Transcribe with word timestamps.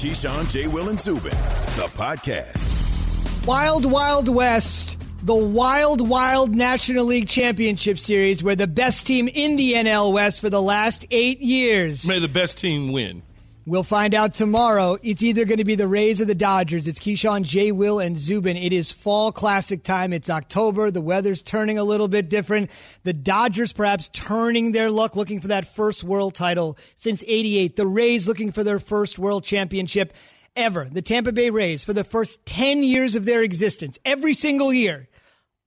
Keyshawn, 0.00 0.50
J. 0.50 0.66
Will, 0.66 0.88
and 0.88 0.98
Zubin, 0.98 1.30
the 1.76 1.86
podcast. 1.92 3.46
Wild 3.46 3.84
Wild 3.84 4.34
West, 4.34 4.96
the 5.24 5.34
Wild 5.34 6.08
Wild 6.08 6.56
National 6.56 7.04
League 7.04 7.28
Championship 7.28 7.98
Series, 7.98 8.42
where 8.42 8.56
the 8.56 8.66
best 8.66 9.06
team 9.06 9.28
in 9.28 9.56
the 9.56 9.74
NL 9.74 10.10
West 10.14 10.40
for 10.40 10.48
the 10.48 10.62
last 10.62 11.04
eight 11.10 11.40
years. 11.40 12.08
May 12.08 12.18
the 12.18 12.28
best 12.28 12.56
team 12.56 12.92
win. 12.92 13.22
We'll 13.66 13.82
find 13.82 14.14
out 14.14 14.32
tomorrow. 14.32 14.96
It's 15.02 15.22
either 15.22 15.44
going 15.44 15.58
to 15.58 15.64
be 15.64 15.74
the 15.74 15.86
Rays 15.86 16.18
or 16.18 16.24
the 16.24 16.34
Dodgers. 16.34 16.86
It's 16.86 16.98
Keyshawn, 16.98 17.42
J. 17.42 17.72
Will, 17.72 17.98
and 18.00 18.16
Zubin. 18.16 18.56
It 18.56 18.72
is 18.72 18.90
fall 18.90 19.32
classic 19.32 19.82
time. 19.82 20.14
It's 20.14 20.30
October. 20.30 20.90
The 20.90 21.02
weather's 21.02 21.42
turning 21.42 21.76
a 21.76 21.84
little 21.84 22.08
bit 22.08 22.30
different. 22.30 22.70
The 23.02 23.12
Dodgers 23.12 23.74
perhaps 23.74 24.08
turning 24.08 24.72
their 24.72 24.90
luck, 24.90 25.14
looking 25.14 25.40
for 25.40 25.48
that 25.48 25.66
first 25.66 26.02
world 26.02 26.34
title 26.34 26.78
since 26.96 27.22
88. 27.26 27.76
The 27.76 27.86
Rays 27.86 28.26
looking 28.26 28.50
for 28.50 28.64
their 28.64 28.78
first 28.78 29.18
world 29.18 29.44
championship 29.44 30.14
ever. 30.56 30.86
The 30.90 31.02
Tampa 31.02 31.32
Bay 31.32 31.50
Rays, 31.50 31.84
for 31.84 31.92
the 31.92 32.02
first 32.02 32.46
10 32.46 32.82
years 32.82 33.14
of 33.14 33.26
their 33.26 33.42
existence, 33.42 33.98
every 34.06 34.32
single 34.32 34.72
year, 34.72 35.06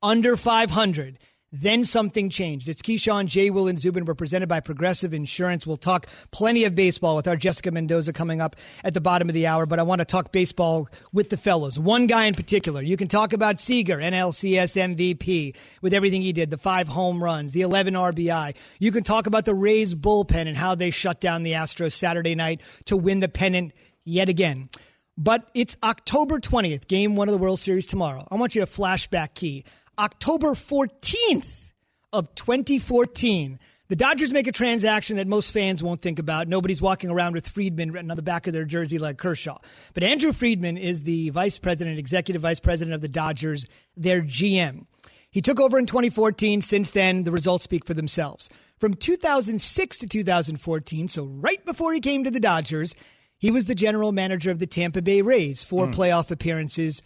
under 0.02 0.36
500. 0.36 1.20
Then 1.56 1.86
something 1.86 2.32
changed. 2.32 2.68
It's 2.68 2.82
Keyshawn, 2.82 3.28
J. 3.28 3.52
Will, 3.52 3.68
and 3.68 3.80
Zubin. 3.80 4.06
We're 4.06 4.16
presented 4.16 4.50
by 4.50 4.60
Progressive 4.60 5.14
Insurance. 5.14 5.68
We'll 5.68 5.78
talk 5.78 6.08
plenty 6.32 6.66
of 6.66 6.74
baseball 6.74 7.16
with 7.16 7.28
our 7.28 7.36
Jessica 7.36 7.70
Mendoza 7.70 8.12
coming 8.12 8.42
up 8.42 8.56
at 8.84 8.96
the 8.96 9.02
bottom 9.02 9.30
of 9.30 9.36
the 9.36 9.46
hour, 9.46 9.68
but 9.68 9.78
I 9.78 9.84
want 9.84 10.00
to 10.00 10.06
talk 10.06 10.32
baseball 10.32 10.90
with 11.12 11.30
the 11.30 11.38
fellas. 11.38 11.78
One 11.78 12.08
guy 12.08 12.26
in 12.26 12.34
particular. 12.34 12.82
You 12.82 12.98
can 12.98 13.08
talk 13.08 13.34
about 13.34 13.60
Seager, 13.60 13.98
NLCS 13.98 14.96
MVP, 14.96 15.56
with 15.84 15.94
everything 15.94 16.24
he 16.24 16.34
did, 16.34 16.50
the 16.50 16.58
five 16.58 16.88
home 16.88 17.24
runs, 17.24 17.54
the 17.54 17.62
11 17.62 17.94
RBI. 17.94 18.56
You 18.80 18.92
can 18.92 19.04
talk 19.04 19.28
about 19.28 19.46
the 19.46 19.54
Rays 19.54 19.94
bullpen 19.94 20.48
and 20.48 20.58
how 20.58 20.74
they 20.74 20.90
shut 20.90 21.22
down 21.22 21.44
the 21.44 21.52
Astros 21.52 21.92
Saturday 21.92 22.34
night 22.34 22.62
to 22.86 22.98
win 22.98 23.20
the 23.20 23.30
pennant 23.30 23.74
yet 24.06 24.28
again. 24.28 24.70
But 25.20 25.48
it's 25.54 25.78
October 25.84 26.40
20th, 26.40 26.88
game 26.88 27.16
one 27.16 27.28
of 27.28 27.34
the 27.34 27.38
World 27.38 27.60
Series 27.60 27.86
tomorrow. 27.86 28.28
I 28.32 28.36
want 28.36 28.56
you 28.56 28.62
to 28.62 28.67
flashback 28.67 29.36
key. 29.36 29.66
October 29.97 30.49
14th 30.49 31.72
of 32.11 32.33
2014. 32.36 33.59
The 33.89 33.95
Dodgers 33.95 34.33
make 34.33 34.47
a 34.47 34.52
transaction 34.52 35.17
that 35.17 35.27
most 35.27 35.52
fans 35.52 35.83
won't 35.83 36.02
think 36.02 36.17
about. 36.17 36.47
Nobody's 36.47 36.81
walking 36.81 37.09
around 37.11 37.33
with 37.33 37.47
Friedman 37.47 37.91
written 37.91 38.09
on 38.09 38.17
the 38.17 38.23
back 38.23 38.47
of 38.47 38.53
their 38.53 38.66
jersey 38.66 38.97
like 38.97 39.17
Kershaw. 39.17 39.58
But 39.94 40.03
Andrew 40.03 40.31
Friedman 40.31 40.77
is 40.77 41.03
the 41.03 41.30
vice 41.30 41.58
president, 41.59 41.99
executive 41.99 42.41
vice 42.41 42.59
president 42.59 42.95
of 42.95 43.02
the 43.02 43.08
Dodgers, 43.09 43.66
their 43.95 44.21
GM. 44.21 44.86
He 45.30 45.41
took 45.41 45.59
over 45.59 45.77
in 45.77 45.86
2014. 45.86 46.61
Since 46.61 46.91
then, 46.91 47.23
the 47.23 47.31
results 47.31 47.64
speak 47.66 47.86
for 47.86 47.94
themselves. 47.94 48.49
From 48.77 48.94
2006 48.95 49.97
to 49.99 50.08
2014, 50.08 51.08
so 51.08 51.25
right 51.25 51.64
before 51.66 51.94
he 51.94 51.99
came 51.99 52.23
to 52.23 52.31
the 52.31 52.39
Dodgers, 52.39 52.95
he 53.38 53.52
was 53.52 53.66
the 53.66 53.75
general 53.75 54.11
manager 54.11 54.49
of 54.52 54.59
the 54.59 54.67
Tampa 54.67 55.02
Bay 55.02 55.21
Rays, 55.21 55.61
four 55.64 55.88
Hmm. 55.88 55.94
playoff 55.94 56.31
appearances, 56.31 57.02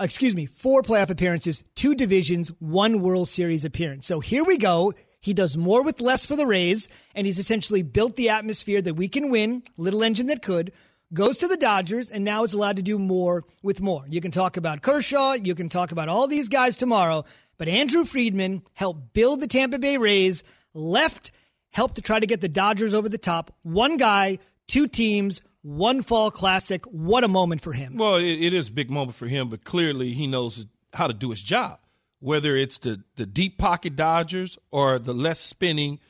Uh, 0.00 0.04
excuse 0.04 0.34
me, 0.34 0.46
four 0.46 0.82
playoff 0.82 1.10
appearances, 1.10 1.64
two 1.74 1.94
divisions, 1.94 2.52
one 2.60 3.00
World 3.00 3.28
Series 3.28 3.64
appearance. 3.64 4.06
So 4.06 4.20
here 4.20 4.44
we 4.44 4.56
go. 4.56 4.92
He 5.20 5.34
does 5.34 5.56
more 5.56 5.82
with 5.82 6.00
less 6.00 6.24
for 6.24 6.36
the 6.36 6.46
Rays, 6.46 6.88
and 7.16 7.26
he's 7.26 7.40
essentially 7.40 7.82
built 7.82 8.14
the 8.14 8.28
atmosphere 8.28 8.80
that 8.80 8.94
we 8.94 9.08
can 9.08 9.30
win, 9.30 9.64
little 9.76 10.04
engine 10.04 10.28
that 10.28 10.42
could, 10.42 10.72
goes 11.12 11.38
to 11.38 11.48
the 11.48 11.56
Dodgers, 11.56 12.12
and 12.12 12.24
now 12.24 12.44
is 12.44 12.52
allowed 12.52 12.76
to 12.76 12.82
do 12.82 12.96
more 12.96 13.44
with 13.60 13.80
more. 13.80 14.04
You 14.08 14.20
can 14.20 14.30
talk 14.30 14.56
about 14.56 14.82
Kershaw, 14.82 15.32
you 15.32 15.56
can 15.56 15.68
talk 15.68 15.90
about 15.90 16.08
all 16.08 16.28
these 16.28 16.48
guys 16.48 16.76
tomorrow, 16.76 17.24
but 17.56 17.68
Andrew 17.68 18.04
Friedman 18.04 18.62
helped 18.74 19.12
build 19.12 19.40
the 19.40 19.48
Tampa 19.48 19.80
Bay 19.80 19.96
Rays, 19.96 20.44
left, 20.74 21.32
helped 21.70 21.96
to 21.96 22.02
try 22.02 22.20
to 22.20 22.26
get 22.26 22.40
the 22.40 22.48
Dodgers 22.48 22.94
over 22.94 23.08
the 23.08 23.18
top. 23.18 23.52
One 23.62 23.96
guy, 23.96 24.38
two 24.68 24.86
teams, 24.86 25.42
one 25.76 26.02
fall 26.02 26.30
classic. 26.30 26.84
What 26.86 27.24
a 27.24 27.28
moment 27.28 27.60
for 27.60 27.72
him. 27.72 27.96
Well, 27.96 28.16
it, 28.16 28.24
it 28.24 28.52
is 28.52 28.68
a 28.68 28.72
big 28.72 28.90
moment 28.90 29.16
for 29.16 29.26
him, 29.26 29.48
but 29.48 29.64
clearly 29.64 30.12
he 30.12 30.26
knows 30.26 30.64
how 30.94 31.06
to 31.06 31.12
do 31.12 31.30
his 31.30 31.42
job. 31.42 31.78
Whether 32.20 32.56
it's 32.56 32.78
the, 32.78 33.02
the 33.16 33.26
deep 33.26 33.58
pocket 33.58 33.94
Dodgers 33.94 34.58
or 34.70 34.98
the 34.98 35.14
less 35.14 35.40
spinning 35.40 36.00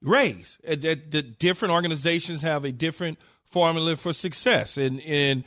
Rays, 0.00 0.58
Uh, 0.64 0.76
the, 0.76 0.94
the 0.94 1.22
different 1.22 1.74
organizations 1.74 2.42
have 2.42 2.64
a 2.64 2.70
different 2.70 3.18
formula 3.50 3.96
for 3.96 4.12
success, 4.12 4.76
and 4.76 5.00
and 5.02 5.42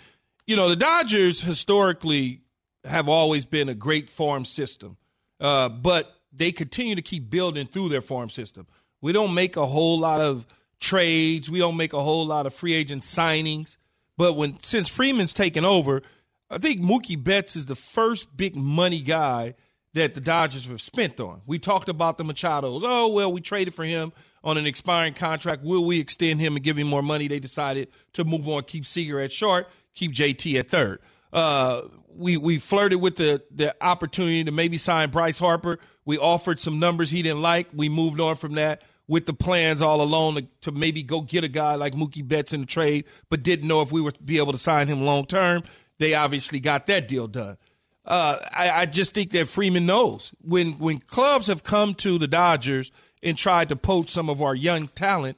you 0.46 0.58
know 0.58 0.68
the 0.68 0.76
Dodgers 0.76 1.40
historically 1.40 2.42
have 2.84 3.08
always 3.08 3.46
been 3.46 3.70
a 3.70 3.74
great 3.74 4.10
farm 4.10 4.44
system, 4.44 4.98
uh, 5.40 5.70
but 5.70 6.18
they 6.34 6.52
continue 6.52 6.96
to 6.96 7.02
keep 7.02 7.30
building 7.30 7.66
through 7.66 7.88
their 7.88 8.02
farm 8.02 8.30
system. 8.30 8.68
We 9.00 9.14
don't 9.14 9.34
make 9.34 9.56
a 9.56 9.66
whole 9.66 9.98
lot 9.98 10.20
of 10.20 10.46
trades. 10.82 11.50
We 11.50 11.60
don't 11.60 11.78
make 11.78 11.94
a 11.94 12.04
whole 12.04 12.26
lot 12.26 12.46
of 12.46 12.54
free 12.54 12.74
agent 12.74 13.04
signings. 13.04 13.78
But 14.18 14.34
when 14.34 14.62
since 14.62 14.90
Freeman's 14.90 15.34
taken 15.34 15.64
over, 15.64 16.02
I 16.50 16.58
think 16.58 16.82
Mookie 16.82 17.24
Betts 17.24 17.56
is 17.56 17.68
the 17.68 17.76
first 17.76 18.36
big 18.36 18.56
money 18.58 19.02
guy 19.02 19.54
that 19.94 20.16
the 20.16 20.22
Dodgers 20.22 20.66
have 20.66 20.82
spent 20.82 21.20
on. 21.20 21.42
We 21.46 21.60
talked 21.60 21.88
about 21.88 22.18
the 22.18 22.26
Machados. 22.26 22.82
Oh 22.84 23.08
well, 23.08 23.32
we 23.32 23.40
traded 23.40 23.74
for 23.74 23.86
him 23.86 24.12
on 24.44 24.58
an 24.58 24.66
expiring 24.66 25.14
contract. 25.14 25.64
Will 25.64 25.86
we 25.86 26.00
extend 26.00 26.42
him 26.42 26.56
and 26.56 26.64
give 26.64 26.78
him 26.78 26.88
more 26.88 27.04
money? 27.04 27.28
They 27.28 27.40
decided 27.40 27.88
to 28.14 28.26
move 28.26 28.48
on, 28.50 28.64
keep 28.64 28.86
Seager 28.86 29.20
at 29.22 29.32
short, 29.32 29.70
keep 29.96 30.12
JT 30.14 30.60
at 30.60 30.70
third. 30.70 31.00
Uh, 31.32 31.84
we 32.14 32.36
we 32.38 32.58
flirted 32.58 33.00
with 33.00 33.16
the 33.16 33.42
the 33.52 33.76
opportunity 33.82 34.44
to 34.44 34.52
maybe 34.52 34.78
sign 34.78 35.10
Bryce 35.10 35.38
Harper. 35.38 35.80
We 36.04 36.18
offered 36.18 36.60
some 36.60 36.80
numbers 36.80 37.12
he 37.12 37.22
didn't 37.22 37.42
like. 37.42 37.68
We 37.74 37.88
moved 37.88 38.20
on 38.20 38.36
from 38.36 38.56
that 38.56 38.82
with 39.12 39.26
the 39.26 39.34
plans 39.34 39.82
all 39.82 40.02
along 40.02 40.36
to, 40.36 40.48
to 40.62 40.72
maybe 40.72 41.04
go 41.04 41.20
get 41.20 41.44
a 41.44 41.50
guy 41.50 41.76
like 41.76 41.94
Mookie 41.94 42.26
Betts 42.26 42.54
in 42.54 42.62
the 42.62 42.66
trade, 42.66 43.04
but 43.30 43.44
didn't 43.44 43.68
know 43.68 43.82
if 43.82 43.92
we 43.92 44.00
would 44.00 44.26
be 44.26 44.38
able 44.38 44.54
to 44.54 44.58
sign 44.58 44.88
him 44.88 45.04
long 45.04 45.26
term. 45.26 45.64
They 45.98 46.14
obviously 46.14 46.62
got 46.62 46.88
that 46.88 47.10
deal 47.10 47.28
done. 47.28 47.58
Uh, 48.06 48.38
I, 48.54 48.70
I 48.70 48.86
just 48.86 49.14
think 49.14 49.32
that 49.32 49.50
Freeman 49.50 49.86
knows 49.86 50.32
when 50.42 50.80
when 50.80 51.00
clubs 51.00 51.48
have 51.48 51.62
come 51.62 51.94
to 51.96 52.18
the 52.18 52.28
Dodgers 52.28 52.90
and 53.22 53.38
tried 53.38 53.68
to 53.68 53.76
poach 53.76 54.10
some 54.10 54.30
of 54.30 54.42
our 54.42 54.56
young 54.56 54.88
talent 54.88 55.38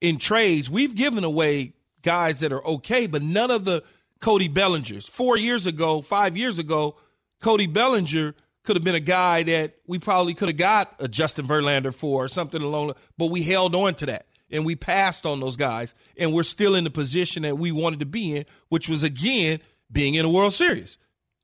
in 0.00 0.16
trades, 0.16 0.70
we've 0.70 0.94
given 0.94 1.22
away 1.22 1.74
guys 2.00 2.40
that 2.40 2.52
are 2.52 2.64
okay, 2.64 3.06
but 3.06 3.20
none 3.20 3.50
of 3.50 3.66
the 3.66 3.84
Cody 4.20 4.48
Bellingers. 4.48 5.10
Four 5.10 5.36
years 5.36 5.66
ago, 5.66 6.00
five 6.00 6.38
years 6.38 6.58
ago, 6.58 6.96
Cody 7.42 7.66
Bellinger 7.66 8.34
could 8.70 8.76
have 8.76 8.84
been 8.84 8.94
a 8.94 9.00
guy 9.00 9.42
that 9.42 9.74
we 9.88 9.98
probably 9.98 10.32
could 10.32 10.48
have 10.48 10.56
got 10.56 10.94
a 11.00 11.08
Justin 11.08 11.44
Verlander 11.44 11.92
for 11.92 12.26
or 12.26 12.28
something 12.28 12.62
along, 12.62 12.92
but 13.18 13.26
we 13.26 13.42
held 13.42 13.74
on 13.74 13.96
to 13.96 14.06
that 14.06 14.26
and 14.48 14.64
we 14.64 14.76
passed 14.76 15.26
on 15.26 15.40
those 15.40 15.56
guys, 15.56 15.92
and 16.16 16.32
we're 16.32 16.44
still 16.44 16.76
in 16.76 16.84
the 16.84 16.90
position 16.90 17.42
that 17.42 17.58
we 17.58 17.72
wanted 17.72 17.98
to 17.98 18.06
be 18.06 18.36
in, 18.36 18.46
which 18.68 18.88
was 18.88 19.02
again 19.02 19.58
being 19.90 20.14
in 20.14 20.24
a 20.24 20.28
World 20.28 20.54
Series. 20.54 20.98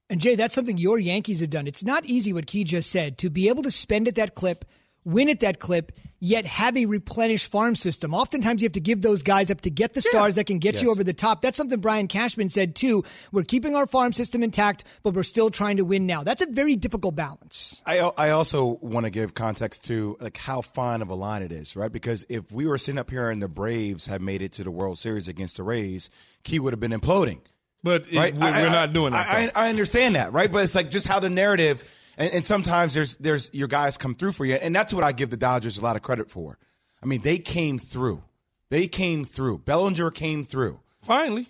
And 0.08 0.20
Jay, 0.20 0.36
that's 0.36 0.54
something 0.54 0.78
your 0.78 1.00
Yankees 1.00 1.40
have 1.40 1.50
done. 1.50 1.66
It's 1.66 1.82
not 1.82 2.04
easy 2.04 2.32
what 2.32 2.46
Key 2.46 2.62
just 2.62 2.92
said 2.92 3.18
to 3.18 3.28
be 3.28 3.48
able 3.48 3.64
to 3.64 3.72
spend 3.72 4.06
at 4.06 4.14
that 4.14 4.36
clip, 4.36 4.64
win 5.06 5.30
at 5.30 5.40
that 5.40 5.58
clip, 5.60 5.92
yet 6.18 6.44
have 6.44 6.76
a 6.76 6.86
replenished 6.86 7.50
farm 7.50 7.74
system. 7.76 8.12
Oftentimes 8.14 8.60
you 8.60 8.66
have 8.66 8.72
to 8.72 8.80
give 8.80 9.02
those 9.02 9.22
guys 9.22 9.50
up 9.50 9.60
to 9.62 9.70
get 9.70 9.94
the 9.94 10.00
stars 10.02 10.34
that 10.34 10.44
can 10.44 10.58
get 10.58 10.82
you 10.82 10.90
over 10.90 11.04
the 11.04 11.12
top. 11.14 11.42
That's 11.42 11.56
something 11.56 11.78
Brian 11.80 12.08
Cashman 12.08 12.48
said 12.48 12.74
too. 12.74 13.04
We're 13.32 13.44
keeping 13.44 13.74
our 13.76 13.86
farm 13.86 14.12
system 14.12 14.42
intact, 14.42 14.84
but 15.02 15.14
we're 15.14 15.22
still 15.22 15.50
trying 15.50 15.76
to 15.76 15.84
win 15.84 16.06
now. 16.06 16.24
That's 16.24 16.42
a 16.42 16.46
very 16.46 16.74
difficult 16.74 17.14
balance. 17.16 17.80
I 17.86 17.98
I 18.00 18.30
also 18.30 18.78
want 18.82 19.04
to 19.04 19.10
give 19.10 19.34
context 19.34 19.84
to 19.84 20.16
like 20.20 20.36
how 20.38 20.60
fine 20.62 21.02
of 21.02 21.08
a 21.10 21.14
line 21.14 21.42
it 21.42 21.52
is, 21.52 21.76
right? 21.76 21.92
Because 21.92 22.24
if 22.28 22.50
we 22.50 22.66
were 22.66 22.78
sitting 22.78 22.98
up 22.98 23.10
here 23.10 23.30
and 23.30 23.40
the 23.40 23.48
Braves 23.48 24.06
had 24.06 24.20
made 24.22 24.42
it 24.42 24.52
to 24.52 24.64
the 24.64 24.70
World 24.70 24.98
Series 24.98 25.28
against 25.28 25.58
the 25.58 25.62
Rays, 25.62 26.10
Key 26.42 26.58
would 26.60 26.72
have 26.72 26.80
been 26.80 26.92
imploding. 26.92 27.40
But 27.82 28.06
it- 28.10 28.16
Right? 28.16 28.34
we're, 28.34 28.46
I- 28.46 28.62
we're 28.62 28.68
I- 28.68 28.72
not 28.72 28.92
doing 28.92 29.12
that. 29.12 29.28
I. 29.28 29.50
I, 29.54 29.66
I 29.66 29.68
understand 29.68 30.14
that, 30.16 30.32
right? 30.32 30.50
But 30.50 30.64
it's 30.64 30.74
like 30.74 30.90
just 30.90 31.06
how 31.06 31.20
the 31.20 31.30
narrative, 31.30 31.84
and, 32.16 32.32
and 32.32 32.46
sometimes 32.46 32.94
there's 32.94 33.16
there's 33.16 33.50
your 33.52 33.68
guys 33.68 33.98
come 33.98 34.14
through 34.14 34.32
for 34.32 34.44
you, 34.44 34.54
and 34.54 34.74
that's 34.74 34.94
what 34.94 35.04
I 35.04 35.12
give 35.12 35.30
the 35.30 35.36
Dodgers 35.36 35.78
a 35.78 35.82
lot 35.82 35.96
of 35.96 36.02
credit 36.02 36.30
for. 36.30 36.58
I 37.02 37.06
mean, 37.06 37.20
they 37.22 37.38
came 37.38 37.78
through. 37.78 38.22
They 38.70 38.88
came 38.88 39.24
through. 39.24 39.58
Bellinger 39.58 40.10
came 40.10 40.42
through. 40.44 40.80
Finally. 41.02 41.48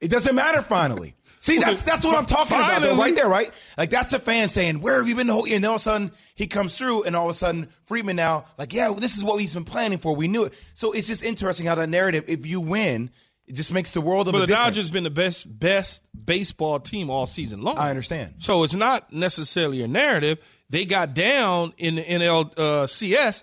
It 0.00 0.08
doesn't 0.08 0.34
matter 0.34 0.62
finally. 0.62 1.14
See, 1.40 1.58
that's 1.58 1.82
that's 1.84 2.04
what 2.04 2.16
I'm 2.16 2.26
talking 2.26 2.56
about, 2.56 2.82
though, 2.82 2.96
right 2.96 3.14
there, 3.14 3.28
right? 3.28 3.52
Like 3.76 3.90
that's 3.90 4.12
a 4.12 4.18
fan 4.18 4.48
saying, 4.48 4.80
"Where 4.80 4.98
have 4.98 5.08
you 5.08 5.14
been 5.14 5.26
the 5.26 5.32
whole 5.32 5.46
year?" 5.46 5.56
And 5.56 5.64
then 5.64 5.70
all 5.70 5.76
of 5.76 5.80
a 5.80 5.84
sudden 5.84 6.12
he 6.34 6.46
comes 6.46 6.76
through, 6.76 7.04
and 7.04 7.14
all 7.14 7.24
of 7.24 7.30
a 7.30 7.34
sudden 7.34 7.68
Freeman 7.84 8.16
now, 8.16 8.46
like, 8.58 8.72
yeah, 8.72 8.92
this 8.96 9.16
is 9.16 9.24
what 9.24 9.40
he's 9.40 9.54
been 9.54 9.64
planning 9.64 9.98
for. 9.98 10.14
We 10.14 10.28
knew 10.28 10.44
it. 10.44 10.54
So 10.74 10.92
it's 10.92 11.06
just 11.06 11.22
interesting 11.22 11.66
how 11.66 11.74
that 11.76 11.88
narrative. 11.88 12.24
If 12.28 12.46
you 12.46 12.60
win, 12.60 13.10
it 13.48 13.54
just 13.54 13.72
makes 13.72 13.92
the 13.92 14.00
world 14.00 14.28
of 14.28 14.32
But 14.32 14.38
a 14.38 14.40
the 14.42 14.46
difference. 14.48 14.64
Dodgers 14.66 14.90
been 14.90 15.04
the 15.04 15.10
best 15.10 15.46
best 15.58 16.04
baseball 16.24 16.78
team 16.80 17.10
all 17.10 17.26
season 17.26 17.62
long. 17.62 17.78
I 17.78 17.90
understand. 17.90 18.34
So 18.40 18.62
it's 18.62 18.74
not 18.74 19.12
necessarily 19.12 19.82
a 19.82 19.88
narrative. 19.88 20.38
They 20.70 20.84
got 20.84 21.14
down 21.14 21.72
in 21.78 21.96
the 21.96 22.02
NLCS. 22.04 23.42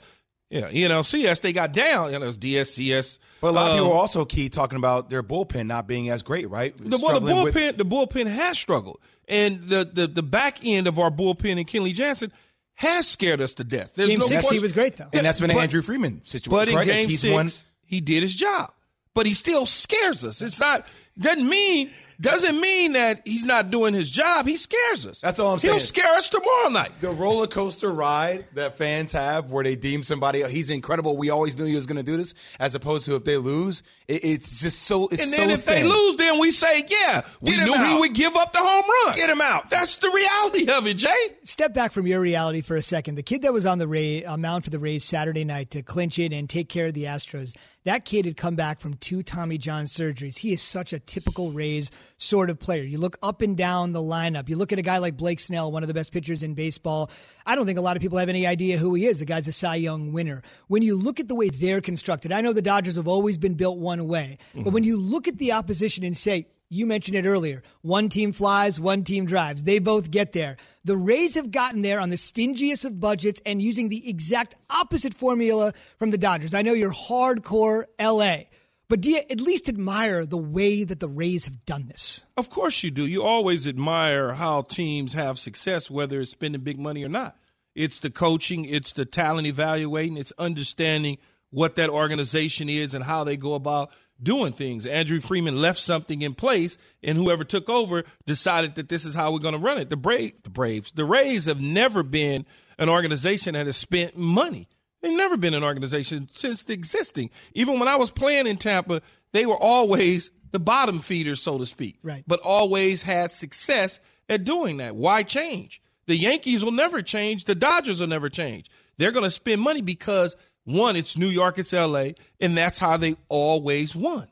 Yeah, 0.50 0.70
NLCS 0.70 1.42
they 1.42 1.52
got 1.54 1.72
down. 1.74 2.12
You 2.14 2.20
know, 2.20 2.30
it's 2.30 2.38
DSCS. 2.38 3.18
But 3.42 3.50
a 3.50 3.52
lot 3.52 3.66
of 3.66 3.72
Um, 3.74 3.78
people 3.80 3.94
are 3.94 3.98
also 4.00 4.26
key 4.26 4.48
talking 4.50 4.78
about 4.78 5.10
their 5.10 5.24
bullpen 5.24 5.66
not 5.66 5.88
being 5.88 6.10
as 6.10 6.22
great, 6.24 6.50
right? 6.50 6.76
the, 6.78 7.00
well, 7.04 7.20
the 7.20 7.32
bullpen, 7.32 7.54
with- 7.54 7.78
the 7.78 7.86
bullpen 7.86 8.28
has 8.28 8.58
struggled, 8.58 9.00
and 9.28 9.60
the, 9.64 9.90
the 9.92 10.08
the 10.08 10.24
back 10.24 10.64
end 10.64 10.88
of 10.88 11.00
our 11.00 11.10
bullpen 11.10 11.58
and 11.58 11.68
Kenley 11.68 11.94
Jansen 11.94 12.32
has 12.76 13.08
scared 13.08 13.42
us 13.42 13.56
to 13.56 13.64
death. 13.64 13.94
There's 13.96 14.10
Game 14.10 14.20
no 14.20 14.28
six, 14.28 14.48
he 14.50 14.60
was 14.60 14.72
great 14.72 14.98
though. 14.98 15.08
and 15.14 15.26
that's 15.26 15.40
been 15.40 15.50
an 15.52 15.58
Andrew 15.58 15.82
Freeman 15.82 16.22
situation. 16.26 16.52
But 16.52 16.68
in 16.70 16.76
correct? 16.76 16.90
Like, 16.90 16.98
game 16.98 17.10
he's 17.10 17.22
six, 17.22 17.34
won- 17.34 17.52
he 17.86 18.02
did 18.02 18.22
his 18.24 18.36
job. 18.36 18.72
But 19.16 19.26
he 19.26 19.34
still 19.34 19.66
scares 19.66 20.24
us. 20.24 20.42
It's 20.42 20.60
not 20.60 20.86
doesn't 21.18 21.48
mean 21.48 21.90
doesn't 22.20 22.60
mean 22.60 22.94
that 22.94 23.22
he's 23.26 23.46
not 23.46 23.72
doing 23.72 23.94
his 23.94 24.12
job. 24.12 24.46
He 24.46 24.56
scares 24.56 25.06
us. 25.06 25.22
That's 25.22 25.40
all 25.40 25.54
I'm 25.54 25.60
saying. 25.60 25.74
He'll 25.74 25.80
scare 25.80 26.14
us 26.16 26.30
tomorrow 26.30 26.70
night. 26.70 26.92
the 27.02 27.10
roller 27.10 27.48
coaster 27.48 27.92
ride 27.92 28.46
that 28.54 28.78
fans 28.78 29.12
have 29.14 29.52
where 29.52 29.64
they 29.64 29.76
deem 29.76 30.04
somebody 30.04 30.44
oh, 30.44 30.48
he's 30.48 30.70
incredible 30.70 31.18
we 31.18 31.30
always 31.30 31.58
knew 31.58 31.66
he 31.66 31.76
was 31.76 31.86
going 31.86 31.98
to 31.98 32.04
do 32.04 32.18
this 32.18 32.34
as 32.60 32.76
opposed 32.76 33.06
to 33.06 33.16
if 33.16 33.24
they 33.24 33.38
lose 33.38 33.84
it, 34.08 34.24
it's 34.24 34.62
just 34.62 34.84
so 34.84 35.08
it's 35.08 35.24
And 35.24 35.32
so 35.32 35.42
then 35.42 35.50
if 35.52 35.66
they 35.66 35.84
lose, 35.84 36.16
then 36.18 36.40
we 36.40 36.52
say, 36.52 36.84
yeah, 36.88 37.22
we 37.42 37.52
Get 37.52 37.60
him 37.60 37.68
knew 37.68 37.88
he 37.88 38.00
would 38.00 38.14
give 38.14 38.36
up 38.36 38.54
the 38.54 38.60
home 38.60 38.86
run. 39.06 39.16
Get 39.16 39.30
him 39.30 39.42
out. 39.42 39.70
That's 39.70 39.96
the 39.96 40.10
reality 40.10 40.72
of 40.72 40.88
it, 40.88 40.98
Jay. 40.98 41.10
Step 41.44 41.74
back 41.74 41.92
from 41.92 42.08
your 42.08 42.20
reality 42.20 42.62
for 42.62 42.76
a 42.76 42.82
second. 42.82 43.16
The 43.16 43.24
kid 43.24 43.44
that 43.44 43.54
was 43.54 43.66
on 43.66 43.78
the 43.78 43.88
Ray, 43.88 44.26
uh, 44.26 44.38
mound 44.38 44.64
for 44.64 44.70
the 44.70 44.80
Rays 44.80 45.04
Saturday 45.04 45.46
night 45.46 45.72
to 45.72 45.82
clinch 45.82 46.20
it 46.20 46.34
and 46.34 46.50
take 46.50 46.70
care 46.70 46.88
of 46.88 46.94
the 46.94 47.06
Astros, 47.06 47.56
that 47.86 48.04
kid 48.04 48.26
had 48.26 48.36
come 48.36 48.56
back 48.56 48.82
from 48.82 48.96
two 48.96 49.24
Tommy 49.24 49.58
John 49.58 49.86
surgeries. 49.86 50.38
He 50.38 50.54
is 50.54 50.62
such 50.62 50.92
a 50.92 51.00
typical 51.00 51.52
Rays 51.52 51.92
sort 52.18 52.50
of 52.50 52.60
player. 52.60 52.84
You 52.84 52.98
look 52.98 53.18
up 53.24 53.42
and 53.42 53.56
down 53.56 53.94
the 53.94 54.02
lineup. 54.02 54.50
You 54.50 54.58
look 54.58 54.74
at 54.74 54.80
a 54.80 54.84
guy 54.84 54.98
like 54.98 55.16
Blake 55.16 55.40
Snell, 55.40 55.72
one 55.72 55.84
of 55.84 55.88
the 55.88 55.94
best 55.94 56.12
pitchers 56.12 56.44
in 56.44 56.56
baseball. 56.56 57.10
I 57.46 57.56
don't 57.56 57.66
think 57.66 57.78
a 57.78 57.82
lot 57.82 57.96
of 57.96 58.02
people 58.02 58.18
have 58.18 58.30
any 58.30 58.46
idea 58.46 58.78
who 58.78 58.94
he 58.96 59.06
is. 59.06 59.20
The 59.20 59.26
guy's 59.26 59.48
a 59.48 59.52
Cy 59.52 59.76
Young 59.76 60.12
winner. 60.12 60.42
When 60.68 60.82
you 60.82 60.96
look 60.96 61.20
at 61.20 61.28
the 61.28 61.36
way 61.36 61.50
they're 61.50 61.82
constructed, 61.82 62.32
I 62.32 62.42
know 62.42 62.54
the 62.54 62.62
Dodgers 62.62 62.96
have 62.96 63.08
always 63.08 63.38
been 63.38 63.54
built 63.54 63.78
one 63.78 64.08
way, 64.08 64.40
but 64.54 64.62
mm-hmm. 64.62 64.72
when 64.72 64.84
you 64.84 64.98
look 64.98 65.28
at 65.28 65.38
the 65.38 65.54
opposition 65.54 66.04
and 66.04 66.18
say, 66.18 66.48
you 66.70 66.86
mentioned 66.86 67.18
it 67.18 67.26
earlier. 67.26 67.62
One 67.82 68.10
team 68.10 68.32
flies, 68.32 68.80
one 68.80 69.04
team 69.04 69.26
drives. 69.26 69.64
They 69.64 69.80
both 69.80 70.12
get 70.12 70.32
there. 70.32 70.58
The 70.84 70.98
Rays 70.98 71.36
have 71.36 71.52
gotten 71.52 71.82
there 71.82 72.00
on 72.00 72.10
the 72.10 72.16
stingiest 72.16 72.86
of 72.86 73.00
budgets 73.00 73.42
and 73.46 73.62
using 73.62 73.90
the 73.90 74.10
exact 74.10 74.56
opposite 74.70 75.14
formula 75.14 75.74
from 75.98 76.12
the 76.12 76.18
Dodgers. 76.18 76.54
I 76.54 76.62
know 76.62 76.74
you're 76.74 76.92
hardcore 76.92 77.86
LA, 78.00 78.46
but 78.88 79.02
do 79.02 79.12
you 79.12 79.18
at 79.30 79.40
least 79.40 79.70
admire 79.70 80.26
the 80.26 80.38
way 80.38 80.84
that 80.84 81.00
the 81.00 81.10
Rays 81.10 81.46
have 81.46 81.66
done 81.66 81.88
this? 81.88 82.26
Of 82.38 82.50
course 82.50 82.84
you 82.84 82.92
do. 82.92 83.06
You 83.06 83.24
always 83.24 83.68
admire 83.68 84.34
how 84.34 84.64
teams 84.64 85.14
have 85.14 85.40
success, 85.40 85.90
whether 85.90 86.20
it's 86.20 86.32
spending 86.32 86.62
big 86.62 86.80
money 86.80 87.04
or 87.04 87.10
not. 87.10 87.38
It's 87.76 88.00
the 88.00 88.10
coaching, 88.10 88.66
it's 88.66 88.94
the 88.94 89.06
talent 89.06 89.48
evaluating, 89.48 90.18
it's 90.18 90.32
understanding 90.38 91.18
what 91.50 91.76
that 91.76 91.90
organization 91.90 92.70
is 92.70 92.94
and 92.94 93.04
how 93.04 93.24
they 93.24 93.38
go 93.38 93.54
about 93.54 93.92
doing 94.22 94.54
things. 94.54 94.86
Andrew 94.86 95.20
Freeman 95.20 95.62
left 95.62 95.80
something 95.80 96.22
in 96.22 96.34
place, 96.34 96.78
and 97.04 97.18
whoever 97.18 97.44
took 97.44 97.70
over 97.70 98.04
decided 98.26 98.76
that 98.76 98.90
this 98.90 99.06
is 99.06 99.14
how 99.14 99.32
we're 99.32 99.40
going 99.40 99.54
to 99.54 99.60
run 99.60 99.78
it. 99.78 99.90
The 99.90 99.98
Braves, 99.98 100.42
the 100.42 100.50
Braves, 100.50 100.92
the 100.92 101.06
Rays 101.06 101.46
have 101.46 101.62
never 101.62 102.04
been 102.04 102.46
an 102.78 102.90
organization 102.90 103.54
that 103.54 103.66
has 103.66 103.78
spent 103.78 104.18
money. 104.18 104.68
They've 105.02 105.16
never 105.16 105.38
been 105.38 105.54
an 105.54 105.64
organization 105.64 106.30
since 106.32 106.64
existing. 106.66 107.30
Even 107.54 107.80
when 107.80 107.88
I 107.88 107.96
was 107.96 108.10
playing 108.10 108.48
in 108.48 108.58
Tampa, 108.58 109.02
they 109.34 109.46
were 109.46 109.58
always 109.58 110.32
the 110.52 110.60
bottom 110.60 111.00
feeders, 111.00 111.42
so 111.42 111.58
to 111.58 111.66
speak. 111.66 112.00
Right. 112.02 112.24
But 112.26 112.40
always 112.40 113.04
had 113.04 113.32
success 113.32 114.00
at 114.30 114.46
doing 114.46 114.78
that. 114.78 114.96
Why 114.96 115.24
change? 115.24 115.82
The 116.08 116.16
Yankees 116.16 116.64
will 116.64 116.72
never 116.72 117.02
change. 117.02 117.46
The 117.46 117.56
Dodgers 117.56 118.00
will 118.00 118.08
never 118.08 118.30
change. 118.30 118.70
They're 118.98 119.12
going 119.12 119.26
to 119.26 119.32
spend 119.32 119.62
money 119.62 119.82
because 119.82 120.36
one, 120.66 120.96
it's 120.96 121.16
New 121.18 121.30
York, 121.30 121.58
it's 121.58 121.72
LA, 121.74 122.10
and 122.42 122.58
that's 122.58 122.80
how 122.80 122.98
they 122.98 123.16
always 123.30 123.96
won. 123.96 124.28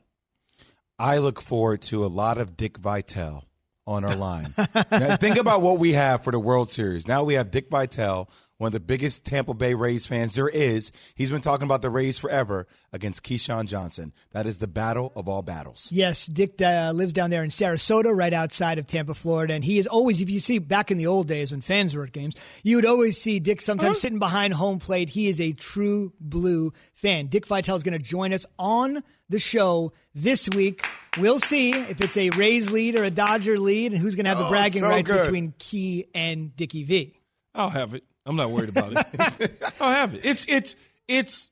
i 0.99 1.17
look 1.17 1.41
forward 1.41 1.81
to 1.83 2.05
a 2.05 2.07
lot 2.07 2.37
of 2.37 2.57
dick 2.57 2.77
vitale 2.77 3.45
on 3.85 4.05
our 4.05 4.15
line 4.15 4.53
now, 4.91 5.15
think 5.17 5.37
about 5.37 5.61
what 5.61 5.77
we 5.77 5.91
have 5.93 6.23
for 6.23 6.31
the 6.31 6.39
world 6.39 6.69
series 6.71 7.05
now 7.07 7.21
we 7.23 7.33
have 7.33 7.51
dick 7.51 7.69
vitale 7.69 8.29
one 8.63 8.69
of 8.69 8.73
the 8.73 8.79
biggest 8.79 9.25
Tampa 9.25 9.53
Bay 9.53 9.73
Rays 9.73 10.05
fans 10.05 10.35
there 10.35 10.47
is. 10.47 10.91
He's 11.15 11.29
been 11.29 11.41
talking 11.41 11.65
about 11.65 11.81
the 11.81 11.89
Rays 11.89 12.17
forever 12.17 12.65
against 12.93 13.21
Keyshawn 13.21 13.65
Johnson. 13.67 14.13
That 14.31 14.45
is 14.45 14.59
the 14.59 14.67
battle 14.67 15.11
of 15.17 15.27
all 15.27 15.41
battles. 15.41 15.89
Yes, 15.91 16.25
Dick 16.27 16.61
uh, 16.61 16.93
lives 16.95 17.11
down 17.11 17.29
there 17.29 17.43
in 17.43 17.49
Sarasota, 17.49 18.15
right 18.15 18.31
outside 18.31 18.77
of 18.79 18.87
Tampa, 18.87 19.13
Florida, 19.13 19.53
and 19.53 19.63
he 19.65 19.77
is 19.77 19.85
always. 19.85 20.21
If 20.21 20.29
you 20.29 20.39
see 20.39 20.59
back 20.59 20.91
in 20.91 20.97
the 20.97 21.07
old 21.07 21.27
days 21.27 21.51
when 21.51 21.59
fans 21.59 21.93
were 21.93 22.05
at 22.05 22.13
games, 22.13 22.35
you 22.63 22.77
would 22.77 22.85
always 22.85 23.19
see 23.21 23.39
Dick 23.39 23.59
sometimes 23.61 23.99
sitting 23.99 24.19
behind 24.19 24.53
home 24.53 24.79
plate. 24.79 25.09
He 25.09 25.27
is 25.27 25.41
a 25.41 25.51
true 25.51 26.13
blue 26.21 26.71
fan. 26.93 27.27
Dick 27.27 27.45
Vitale 27.45 27.75
is 27.75 27.83
going 27.83 27.97
to 27.97 28.03
join 28.03 28.31
us 28.31 28.45
on 28.57 29.03
the 29.27 29.39
show 29.39 29.91
this 30.15 30.47
week. 30.49 30.85
We'll 31.17 31.39
see 31.39 31.73
if 31.73 31.99
it's 31.99 32.15
a 32.15 32.29
Rays 32.29 32.71
lead 32.71 32.95
or 32.95 33.03
a 33.03 33.11
Dodger 33.11 33.59
lead, 33.59 33.91
and 33.91 34.01
who's 34.01 34.15
going 34.15 34.23
to 34.23 34.29
have 34.29 34.37
the 34.39 34.45
Oh, 34.45 34.49
bragging 34.49 34.83
so 34.83 34.87
rights 34.89 35.09
good. 35.11 35.21
between 35.23 35.53
Key 35.59 36.05
and 36.15 36.55
Dickie 36.55 36.83
V. 36.85 37.19
I'll 37.53 37.69
have 37.69 37.93
it. 37.93 38.03
I'm 38.25 38.35
not 38.35 38.51
worried 38.51 38.69
about 38.69 38.93
it. 38.93 39.61
I'll 39.79 39.91
have 39.91 40.13
it. 40.13 40.21
It's 40.23 40.45
it's 40.47 40.75
it's 41.07 41.51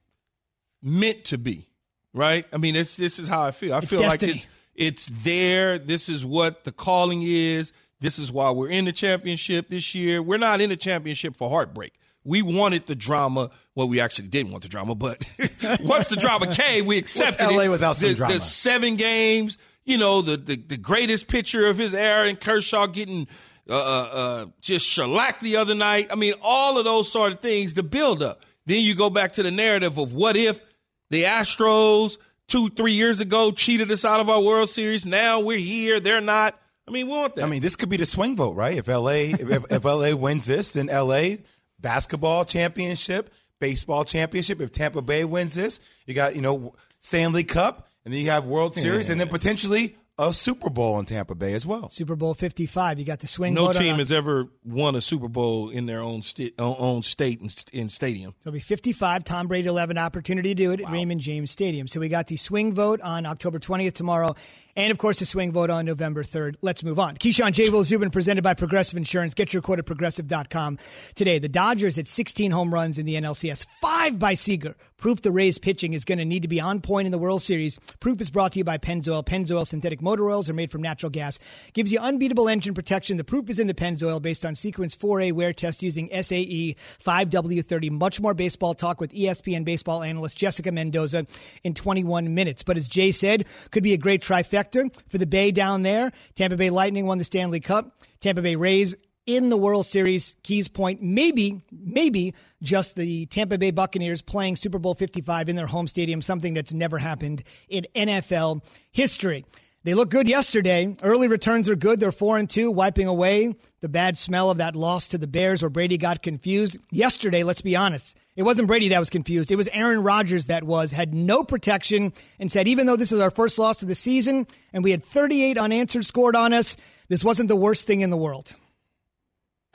meant 0.81 1.25
to 1.25 1.37
be, 1.37 1.67
right? 2.13 2.45
I 2.53 2.57
mean, 2.57 2.75
it's 2.75 2.95
this 2.95 3.19
is 3.19 3.27
how 3.27 3.41
I 3.41 3.51
feel. 3.51 3.73
I 3.73 3.81
feel 3.81 4.01
destiny. 4.01 4.31
like 4.31 4.37
it's 4.37 4.47
it's 4.75 5.05
there. 5.23 5.77
This 5.77 6.09
is 6.09 6.25
what 6.25 6.63
the 6.63 6.71
calling 6.71 7.21
is. 7.23 7.73
This 7.99 8.17
is 8.17 8.31
why 8.31 8.49
we're 8.51 8.69
in 8.69 8.85
the 8.85 8.91
championship 8.91 9.69
this 9.69 9.93
year. 9.93 10.23
We're 10.23 10.37
not 10.37 10.59
in 10.61 10.69
the 10.69 10.77
championship 10.77 11.35
for 11.35 11.49
heartbreak. 11.49 11.93
We 12.23 12.41
wanted 12.41 12.87
the 12.87 12.95
drama. 12.95 13.51
Well, 13.75 13.87
we 13.87 13.99
actually 13.99 14.29
didn't 14.29 14.51
want 14.51 14.63
the 14.63 14.69
drama, 14.69 14.95
but 14.95 15.23
once 15.81 16.09
the 16.09 16.15
drama 16.15 16.47
came, 16.53 16.85
we 16.85 16.97
accepted 16.97 17.47
LA 17.47 17.63
it. 17.63 17.69
without 17.69 17.95
some 17.95 18.09
the, 18.09 18.15
drama? 18.15 18.33
The 18.35 18.39
seven 18.39 18.95
games, 18.95 19.57
you 19.85 19.97
know, 19.97 20.21
the, 20.21 20.37
the 20.37 20.55
the 20.55 20.77
greatest 20.77 21.27
pitcher 21.27 21.67
of 21.67 21.77
his 21.77 21.93
era, 21.93 22.27
and 22.27 22.39
Kershaw 22.39 22.87
getting 22.87 23.27
uh, 23.71 23.75
uh, 23.75 24.09
uh, 24.13 24.45
just 24.59 24.85
shellacked 24.85 25.41
the 25.41 25.55
other 25.55 25.73
night. 25.73 26.09
I 26.11 26.15
mean, 26.15 26.33
all 26.41 26.77
of 26.77 26.83
those 26.83 27.11
sort 27.11 27.31
of 27.31 27.39
things, 27.39 27.73
the 27.73 27.83
build 27.83 28.21
up. 28.21 28.41
Then 28.65 28.81
you 28.81 28.95
go 28.95 29.09
back 29.09 29.33
to 29.33 29.43
the 29.43 29.51
narrative 29.51 29.97
of 29.97 30.13
what 30.13 30.35
if 30.35 30.61
the 31.09 31.23
Astros 31.23 32.17
two, 32.47 32.69
three 32.69 32.93
years 32.93 33.21
ago 33.21 33.51
cheated 33.51 33.89
us 33.91 34.03
out 34.03 34.19
of 34.19 34.29
our 34.29 34.41
World 34.41 34.69
Series. 34.69 35.05
Now 35.05 35.39
we're 35.39 35.57
here. 35.57 35.99
They're 35.99 36.21
not. 36.21 36.59
I 36.87 36.91
mean, 36.91 37.07
we 37.07 37.13
want 37.13 37.35
that. 37.35 37.45
I 37.45 37.47
mean, 37.47 37.61
this 37.61 37.75
could 37.75 37.89
be 37.89 37.97
the 37.97 38.05
swing 38.05 38.35
vote, 38.35 38.55
right? 38.55 38.77
If 38.77 38.87
LA 38.87 39.31
if, 39.39 39.65
if 39.71 39.85
LA 39.85 40.15
wins 40.15 40.45
this, 40.45 40.73
then 40.73 40.87
LA 40.87 41.37
basketball 41.79 42.43
championship, 42.43 43.33
baseball 43.59 44.03
championship. 44.03 44.59
If 44.59 44.71
Tampa 44.71 45.01
Bay 45.01 45.23
wins 45.23 45.53
this, 45.53 45.79
you 46.05 46.13
got 46.13 46.35
you 46.35 46.41
know 46.41 46.73
Stanley 46.99 47.45
Cup, 47.45 47.87
and 48.03 48.13
then 48.13 48.21
you 48.21 48.29
have 48.31 48.45
World 48.45 48.75
Series, 48.75 49.09
and 49.09 49.19
then 49.19 49.29
potentially 49.29 49.95
a 50.29 50.33
Super 50.33 50.69
Bowl 50.69 50.99
in 50.99 51.05
Tampa 51.05 51.33
Bay 51.35 51.53
as 51.53 51.65
well. 51.65 51.89
Super 51.89 52.15
Bowl 52.15 52.33
55. 52.33 52.99
You 52.99 53.05
got 53.05 53.19
the 53.19 53.27
swing 53.27 53.53
no 53.53 53.65
vote 53.65 53.77
on- 53.77 53.81
team 53.81 53.95
has 53.95 54.11
ever 54.11 54.47
won 54.63 54.95
a 54.95 55.01
Super 55.01 55.27
Bowl 55.27 55.69
in 55.69 55.87
their 55.87 56.01
own 56.01 56.21
sti- 56.21 56.51
own 56.59 56.75
own 56.77 57.01
state 57.03 57.41
and 57.41 57.51
st- 57.51 57.69
in 57.73 57.89
stadium. 57.89 58.31
So 58.41 58.49
It'll 58.49 58.53
be 58.53 58.59
55. 58.59 59.23
Tom 59.23 59.47
Brady 59.47 59.67
will 59.69 59.77
have 59.77 59.89
an 59.89 59.97
opportunity 59.97 60.49
to 60.49 60.55
do 60.55 60.71
it 60.71 60.81
at 60.81 60.91
Raymond 60.91 61.21
James 61.21 61.49
Stadium. 61.51 61.87
So 61.87 61.99
we 61.99 62.07
got 62.09 62.27
the 62.27 62.37
swing 62.37 62.73
vote 62.73 63.01
on 63.01 63.25
October 63.25 63.59
20th 63.59 63.93
tomorrow. 63.93 64.35
And 64.75 64.91
of 64.91 64.97
course, 64.97 65.19
the 65.19 65.25
swing 65.25 65.51
vote 65.51 65.69
on 65.69 65.85
November 65.85 66.23
3rd. 66.23 66.55
Let's 66.61 66.83
move 66.83 66.99
on. 66.99 67.17
Keyshawn 67.17 67.51
J. 67.51 67.69
Will 67.69 67.83
Zubin 67.83 68.09
presented 68.09 68.43
by 68.43 68.53
Progressive 68.53 68.97
Insurance. 68.97 69.33
Get 69.33 69.53
your 69.53 69.61
quote 69.61 69.79
at 69.79 69.85
progressive.com 69.85 70.77
today. 71.15 71.39
The 71.39 71.49
Dodgers 71.49 71.97
at 71.97 72.07
16 72.07 72.51
home 72.51 72.73
runs 72.73 72.97
in 72.97 73.05
the 73.05 73.15
NLCS, 73.15 73.65
five 73.81 74.17
by 74.17 74.33
Seager. 74.33 74.75
Proof 74.97 75.23
the 75.23 75.31
Rays 75.31 75.57
pitching 75.57 75.93
is 75.93 76.05
going 76.05 76.19
to 76.19 76.25
need 76.25 76.43
to 76.43 76.47
be 76.47 76.61
on 76.61 76.79
point 76.79 77.07
in 77.07 77.11
the 77.11 77.17
World 77.17 77.41
Series. 77.41 77.79
Proof 77.99 78.21
is 78.21 78.29
brought 78.29 78.51
to 78.51 78.59
you 78.59 78.63
by 78.63 78.77
Pennzoil. 78.77 79.25
Pennzoil 79.25 79.65
synthetic 79.65 79.99
motor 79.99 80.29
oils 80.29 80.47
are 80.47 80.53
made 80.53 80.69
from 80.69 80.83
natural 80.83 81.09
gas. 81.09 81.39
Gives 81.73 81.91
you 81.91 81.97
unbeatable 81.97 82.47
engine 82.47 82.75
protection. 82.75 83.17
The 83.17 83.23
proof 83.23 83.49
is 83.49 83.57
in 83.57 83.65
the 83.65 83.73
Pennzoil 83.73 84.21
based 84.21 84.45
on 84.45 84.53
Sequence 84.53 84.95
4A 84.95 85.33
wear 85.33 85.53
test 85.53 85.81
using 85.81 86.07
SAE 86.09 86.75
5W30. 87.03 87.89
Much 87.89 88.21
more 88.21 88.35
baseball 88.35 88.75
talk 88.75 89.01
with 89.01 89.11
ESPN 89.11 89.65
baseball 89.65 90.03
analyst 90.03 90.37
Jessica 90.37 90.71
Mendoza 90.71 91.25
in 91.63 91.73
21 91.73 92.35
minutes. 92.35 92.61
But 92.61 92.77
as 92.77 92.87
Jay 92.87 93.11
said, 93.11 93.47
could 93.71 93.81
be 93.81 93.93
a 93.93 93.97
great 93.97 94.21
trifecta 94.21 94.60
for 94.63 95.17
the 95.17 95.25
Bay 95.25 95.51
down 95.51 95.83
there. 95.83 96.11
Tampa 96.35 96.57
Bay 96.57 96.69
Lightning 96.69 97.05
won 97.05 97.17
the 97.17 97.23
Stanley 97.23 97.59
Cup. 97.59 97.97
Tampa 98.19 98.41
Bay 98.41 98.55
Rays 98.55 98.95
in 99.25 99.49
the 99.49 99.57
World 99.57 99.85
Series. 99.85 100.35
Keys 100.43 100.67
point, 100.67 101.01
maybe, 101.01 101.61
maybe 101.71 102.33
just 102.61 102.95
the 102.95 103.25
Tampa 103.27 103.57
Bay 103.57 103.71
Buccaneers 103.71 104.21
playing 104.21 104.55
Super 104.55 104.79
Bowl 104.79 104.93
55 104.93 105.49
in 105.49 105.55
their 105.55 105.67
home 105.67 105.87
stadium, 105.87 106.21
something 106.21 106.53
that's 106.53 106.73
never 106.73 106.97
happened 106.97 107.43
in 107.69 107.85
NFL 107.95 108.63
history. 108.91 109.45
They 109.83 109.95
look 109.95 110.09
good 110.09 110.27
yesterday. 110.27 110.95
Early 111.01 111.27
returns 111.27 111.67
are 111.67 111.75
good. 111.75 111.99
They're 111.99 112.11
four 112.11 112.37
and 112.37 112.47
two, 112.49 112.69
wiping 112.69 113.07
away 113.07 113.55
the 113.81 113.89
bad 113.89 114.15
smell 114.15 114.51
of 114.51 114.57
that 114.57 114.75
loss 114.75 115.07
to 115.09 115.17
the 115.17 115.27
Bears 115.27 115.63
where 115.63 115.69
Brady 115.69 115.97
got 115.97 116.21
confused. 116.21 116.77
Yesterday, 116.91 117.43
let's 117.43 117.61
be 117.61 117.75
honest, 117.75 118.15
it 118.41 118.43
wasn't 118.43 118.67
Brady 118.67 118.87
that 118.87 118.97
was 118.97 119.11
confused. 119.11 119.51
It 119.51 119.55
was 119.55 119.67
Aaron 119.67 120.01
Rodgers 120.01 120.47
that 120.47 120.63
was, 120.63 120.91
had 120.91 121.13
no 121.13 121.43
protection 121.43 122.11
and 122.39 122.51
said, 122.51 122.67
even 122.67 122.87
though 122.87 122.95
this 122.95 123.11
is 123.11 123.19
our 123.19 123.29
first 123.29 123.59
loss 123.59 123.83
of 123.83 123.87
the 123.87 123.93
season 123.93 124.47
and 124.73 124.83
we 124.83 124.89
had 124.89 125.03
38 125.03 125.59
unanswered 125.59 126.07
scored 126.07 126.35
on 126.35 126.51
us, 126.51 126.75
this 127.07 127.23
wasn't 127.23 127.49
the 127.49 127.55
worst 127.55 127.85
thing 127.85 128.01
in 128.01 128.09
the 128.09 128.17
world. 128.17 128.57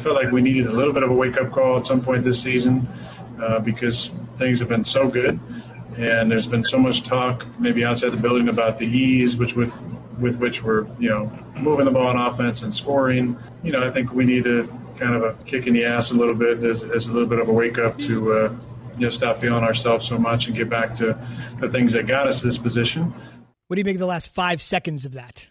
I 0.00 0.02
felt 0.02 0.16
like 0.16 0.32
we 0.32 0.42
needed 0.42 0.66
a 0.66 0.73
little 0.73 0.92
bit 0.92 1.04
of 1.04 1.12
a 1.12 1.14
wake 1.14 1.40
up 1.40 1.52
call 1.52 1.78
at 1.78 1.87
some 1.87 2.02
point 2.02 2.25
this 2.25 2.42
season 2.42 2.88
uh, 3.40 3.61
because 3.61 4.08
things 4.37 4.58
have 4.58 4.68
been 4.68 4.82
so 4.82 5.06
good. 5.06 5.38
And 5.96 6.28
there's 6.28 6.49
been 6.49 6.64
so 6.64 6.76
much 6.76 7.04
talk, 7.04 7.46
maybe 7.61 7.85
outside 7.85 8.11
the 8.11 8.16
building, 8.16 8.49
about 8.49 8.78
the 8.78 8.87
ease 8.87 9.37
which 9.37 9.54
with, 9.54 9.73
with 10.18 10.38
which 10.38 10.64
we're, 10.64 10.88
you 10.99 11.08
know, 11.08 11.30
moving 11.56 11.85
the 11.85 11.92
ball 11.92 12.08
on 12.08 12.16
offense 12.16 12.62
and 12.62 12.75
scoring. 12.75 13.38
You 13.62 13.70
know, 13.70 13.87
I 13.87 13.92
think 13.92 14.12
we 14.12 14.25
need 14.25 14.42
to 14.42 14.64
kind 14.99 15.15
of 15.15 15.23
a 15.23 15.35
kick 15.45 15.67
in 15.67 15.75
the 15.75 15.85
ass 15.85 16.11
a 16.11 16.15
little 16.15 16.35
bit 16.35 16.62
as, 16.62 16.83
as 16.83 17.07
a 17.07 17.12
little 17.12 17.29
bit 17.29 17.38
of 17.38 17.49
a 17.49 17.53
wake 17.53 17.79
up 17.79 17.99
to, 18.00 18.33
uh, 18.33 18.53
you 18.95 19.00
know, 19.00 19.11
stop 19.11 19.37
feeling 19.37 19.65
ourselves 19.65 20.07
so 20.07 20.19
much 20.19 20.47
and 20.47 20.57
get 20.57 20.69
back 20.69 20.95
to 20.97 21.19
the 21.59 21.69
things 21.69 21.93
that 21.93 22.07
got 22.07 22.26
us 22.26 22.43
this 22.43 22.59
position. 22.59 23.12
What 23.69 23.76
do 23.76 23.81
you 23.81 23.85
make 23.85 23.97
of 23.97 24.00
the 24.00 24.07
last 24.07 24.33
five 24.33 24.62
seconds 24.62 25.05
of 25.05 25.12
that? 25.12 25.50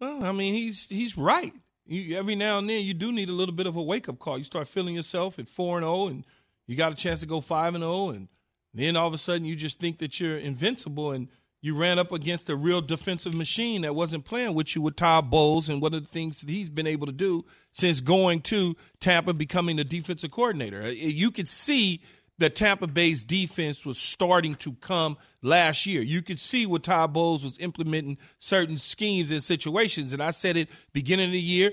Well, 0.00 0.24
I 0.24 0.32
mean, 0.32 0.54
he's 0.54 0.86
he's 0.88 1.16
right. 1.16 1.52
You, 1.86 2.16
every 2.18 2.34
now 2.34 2.58
and 2.58 2.68
then, 2.68 2.84
you 2.84 2.94
do 2.94 3.12
need 3.12 3.28
a 3.28 3.32
little 3.32 3.54
bit 3.54 3.66
of 3.66 3.76
a 3.76 3.82
wake 3.82 4.08
up 4.08 4.18
call. 4.18 4.38
You 4.38 4.44
start 4.44 4.68
feeling 4.68 4.94
yourself 4.94 5.38
at 5.38 5.48
four 5.48 5.78
and 5.78 5.84
zero, 5.84 5.94
oh, 5.94 6.08
and 6.08 6.24
you 6.66 6.76
got 6.76 6.92
a 6.92 6.96
chance 6.96 7.20
to 7.20 7.26
go 7.26 7.40
five 7.40 7.74
and 7.74 7.82
zero, 7.82 7.92
oh, 7.92 8.08
and 8.10 8.28
then 8.74 8.96
all 8.96 9.06
of 9.06 9.14
a 9.14 9.18
sudden 9.18 9.44
you 9.44 9.56
just 9.56 9.78
think 9.78 9.98
that 9.98 10.18
you're 10.20 10.38
invincible, 10.38 11.12
and 11.12 11.28
you 11.66 11.74
ran 11.74 11.98
up 11.98 12.12
against 12.12 12.48
a 12.48 12.54
real 12.54 12.80
defensive 12.80 13.34
machine 13.34 13.82
that 13.82 13.94
wasn't 13.94 14.24
playing 14.24 14.54
with 14.54 14.76
you 14.76 14.82
with 14.82 14.94
Todd 14.94 15.30
Bowles, 15.30 15.68
and 15.68 15.82
one 15.82 15.94
of 15.94 16.04
the 16.04 16.08
things 16.08 16.40
that 16.40 16.48
he's 16.48 16.70
been 16.70 16.86
able 16.86 17.06
to 17.06 17.12
do 17.12 17.44
since 17.72 18.00
going 18.00 18.40
to 18.42 18.76
Tampa, 19.00 19.34
becoming 19.34 19.76
the 19.76 19.84
defensive 19.84 20.30
coordinator. 20.30 20.82
Uh, 20.82 20.86
you 20.88 21.32
could 21.32 21.48
see 21.48 22.00
that 22.38 22.54
Tampa 22.54 22.86
Bay's 22.86 23.24
defense 23.24 23.84
was 23.84 23.98
starting 23.98 24.54
to 24.56 24.74
come 24.74 25.16
last 25.42 25.86
year. 25.86 26.02
You 26.02 26.22
could 26.22 26.38
see 26.38 26.66
what 26.66 26.84
Todd 26.84 27.12
Bowles 27.12 27.42
was 27.42 27.58
implementing 27.58 28.18
certain 28.38 28.78
schemes 28.78 29.32
and 29.32 29.42
situations. 29.42 30.12
And 30.12 30.22
I 30.22 30.30
said 30.30 30.56
it 30.56 30.68
beginning 30.92 31.26
of 31.26 31.32
the 31.32 31.40
year. 31.40 31.72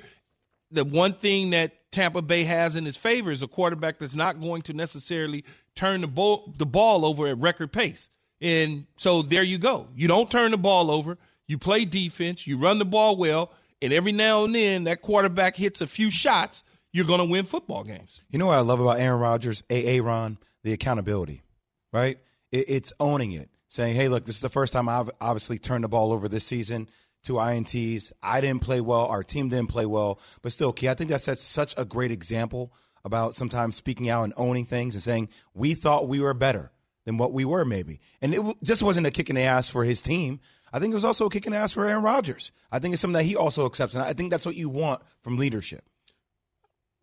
The 0.72 0.86
one 0.86 1.14
thing 1.14 1.52
that 1.52 1.92
Tampa 1.92 2.24
Bay 2.24 2.46
has 2.46 2.76
in 2.76 2.88
its 2.88 2.98
favor 2.98 3.30
is 3.30 3.44
a 3.44 3.48
quarterback 3.48 4.00
that's 4.00 4.16
not 4.16 4.42
going 4.42 4.64
to 4.64 4.74
necessarily 4.74 5.44
turn 5.76 6.02
the 6.02 6.08
ball, 6.08 6.52
the 6.58 6.66
ball 6.66 7.06
over 7.06 7.28
at 7.28 7.38
record 7.38 7.72
pace. 7.72 8.10
And 8.44 8.86
so 8.98 9.24
there 9.24 9.42
you 9.42 9.58
go. 9.58 9.88
You 9.96 10.08
don't 10.08 10.30
turn 10.30 10.52
the 10.52 10.58
ball 10.58 10.92
over. 10.92 11.18
You 11.48 11.58
play 11.58 11.86
defense. 11.86 12.46
You 12.46 12.60
run 12.60 12.78
the 12.78 12.86
ball 12.86 13.16
well. 13.16 13.52
And 13.82 13.92
every 13.92 14.12
now 14.12 14.44
and 14.44 14.54
then 14.54 14.84
that 14.84 15.02
quarterback 15.02 15.56
hits 15.56 15.82
a 15.82 15.88
few 15.88 16.12
shots. 16.12 16.64
You're 16.92 17.06
going 17.06 17.20
to 17.20 17.26
win 17.26 17.46
football 17.46 17.84
games. 17.84 18.22
You 18.30 18.38
know 18.38 18.46
what 18.46 18.60
I 18.60 18.62
love 18.62 18.80
about 18.80 19.00
Aaron 19.00 19.20
Rodgers, 19.20 19.64
AA 19.72 19.98
Ron? 20.00 20.38
the 20.64 20.74
accountability, 20.74 21.44
right? 21.92 22.18
It, 22.52 22.66
it's 22.68 22.94
owning 23.00 23.34
it, 23.34 23.50
saying, 23.68 23.96
hey, 23.96 24.08
look, 24.08 24.26
this 24.26 24.36
is 24.36 24.42
the 24.42 24.50
first 24.50 24.74
time 24.74 24.90
I've 24.90 25.12
obviously 25.22 25.60
turned 25.60 25.84
the 25.84 25.90
ball 25.90 26.12
over 26.12 26.28
this 26.28 26.46
season. 26.46 26.90
Two 27.24 27.34
INTs. 27.34 28.12
I 28.22 28.42
didn't 28.42 28.62
play 28.62 28.82
well. 28.82 29.06
Our 29.06 29.24
team 29.24 29.50
didn't 29.50 29.70
play 29.70 29.86
well. 29.86 30.20
But 30.42 30.52
still, 30.52 30.74
Key, 30.74 30.90
I 30.90 30.94
think 30.94 31.10
that 31.10 31.22
sets 31.22 31.44
such 31.44 31.74
a 31.78 31.86
great 31.86 32.12
example 32.12 32.74
about 33.06 33.36
sometimes 33.36 33.76
speaking 33.76 34.10
out 34.10 34.24
and 34.24 34.34
owning 34.36 34.66
things 34.66 34.96
and 34.96 35.04
saying, 35.04 35.30
we 35.54 35.74
thought 35.74 36.08
we 36.08 36.20
were 36.20 36.34
better 36.34 36.72
than 37.06 37.18
what 37.18 37.34
we 37.34 37.46
were, 37.46 37.66
maybe. 37.66 38.00
And 38.22 38.34
it 38.34 38.42
just 38.64 38.84
wasn't 38.84 39.08
a 39.08 39.12
kick 39.12 39.30
in 39.30 39.36
the 39.36 39.42
ass 39.42 39.70
for 39.70 39.84
his 39.84 40.02
team. 40.02 40.40
I 40.72 40.80
think 40.80 40.92
it 40.92 40.96
was 40.96 41.06
also 41.06 41.28
a 41.28 41.30
kick 41.30 41.46
in 41.46 41.52
the 41.52 41.58
ass 41.58 41.74
for 41.74 41.86
Aaron 41.86 42.04
Rodgers. 42.04 42.52
I 42.72 42.80
think 42.80 42.94
it's 42.94 43.02
something 43.02 43.14
that 43.14 43.24
he 43.24 43.36
also 43.36 43.66
accepts. 43.66 43.94
And 43.94 44.04
I 44.04 44.14
think 44.14 44.32
that's 44.32 44.46
what 44.46 44.56
you 44.56 44.70
want 44.70 45.02
from 45.22 45.38
leadership. 45.38 45.84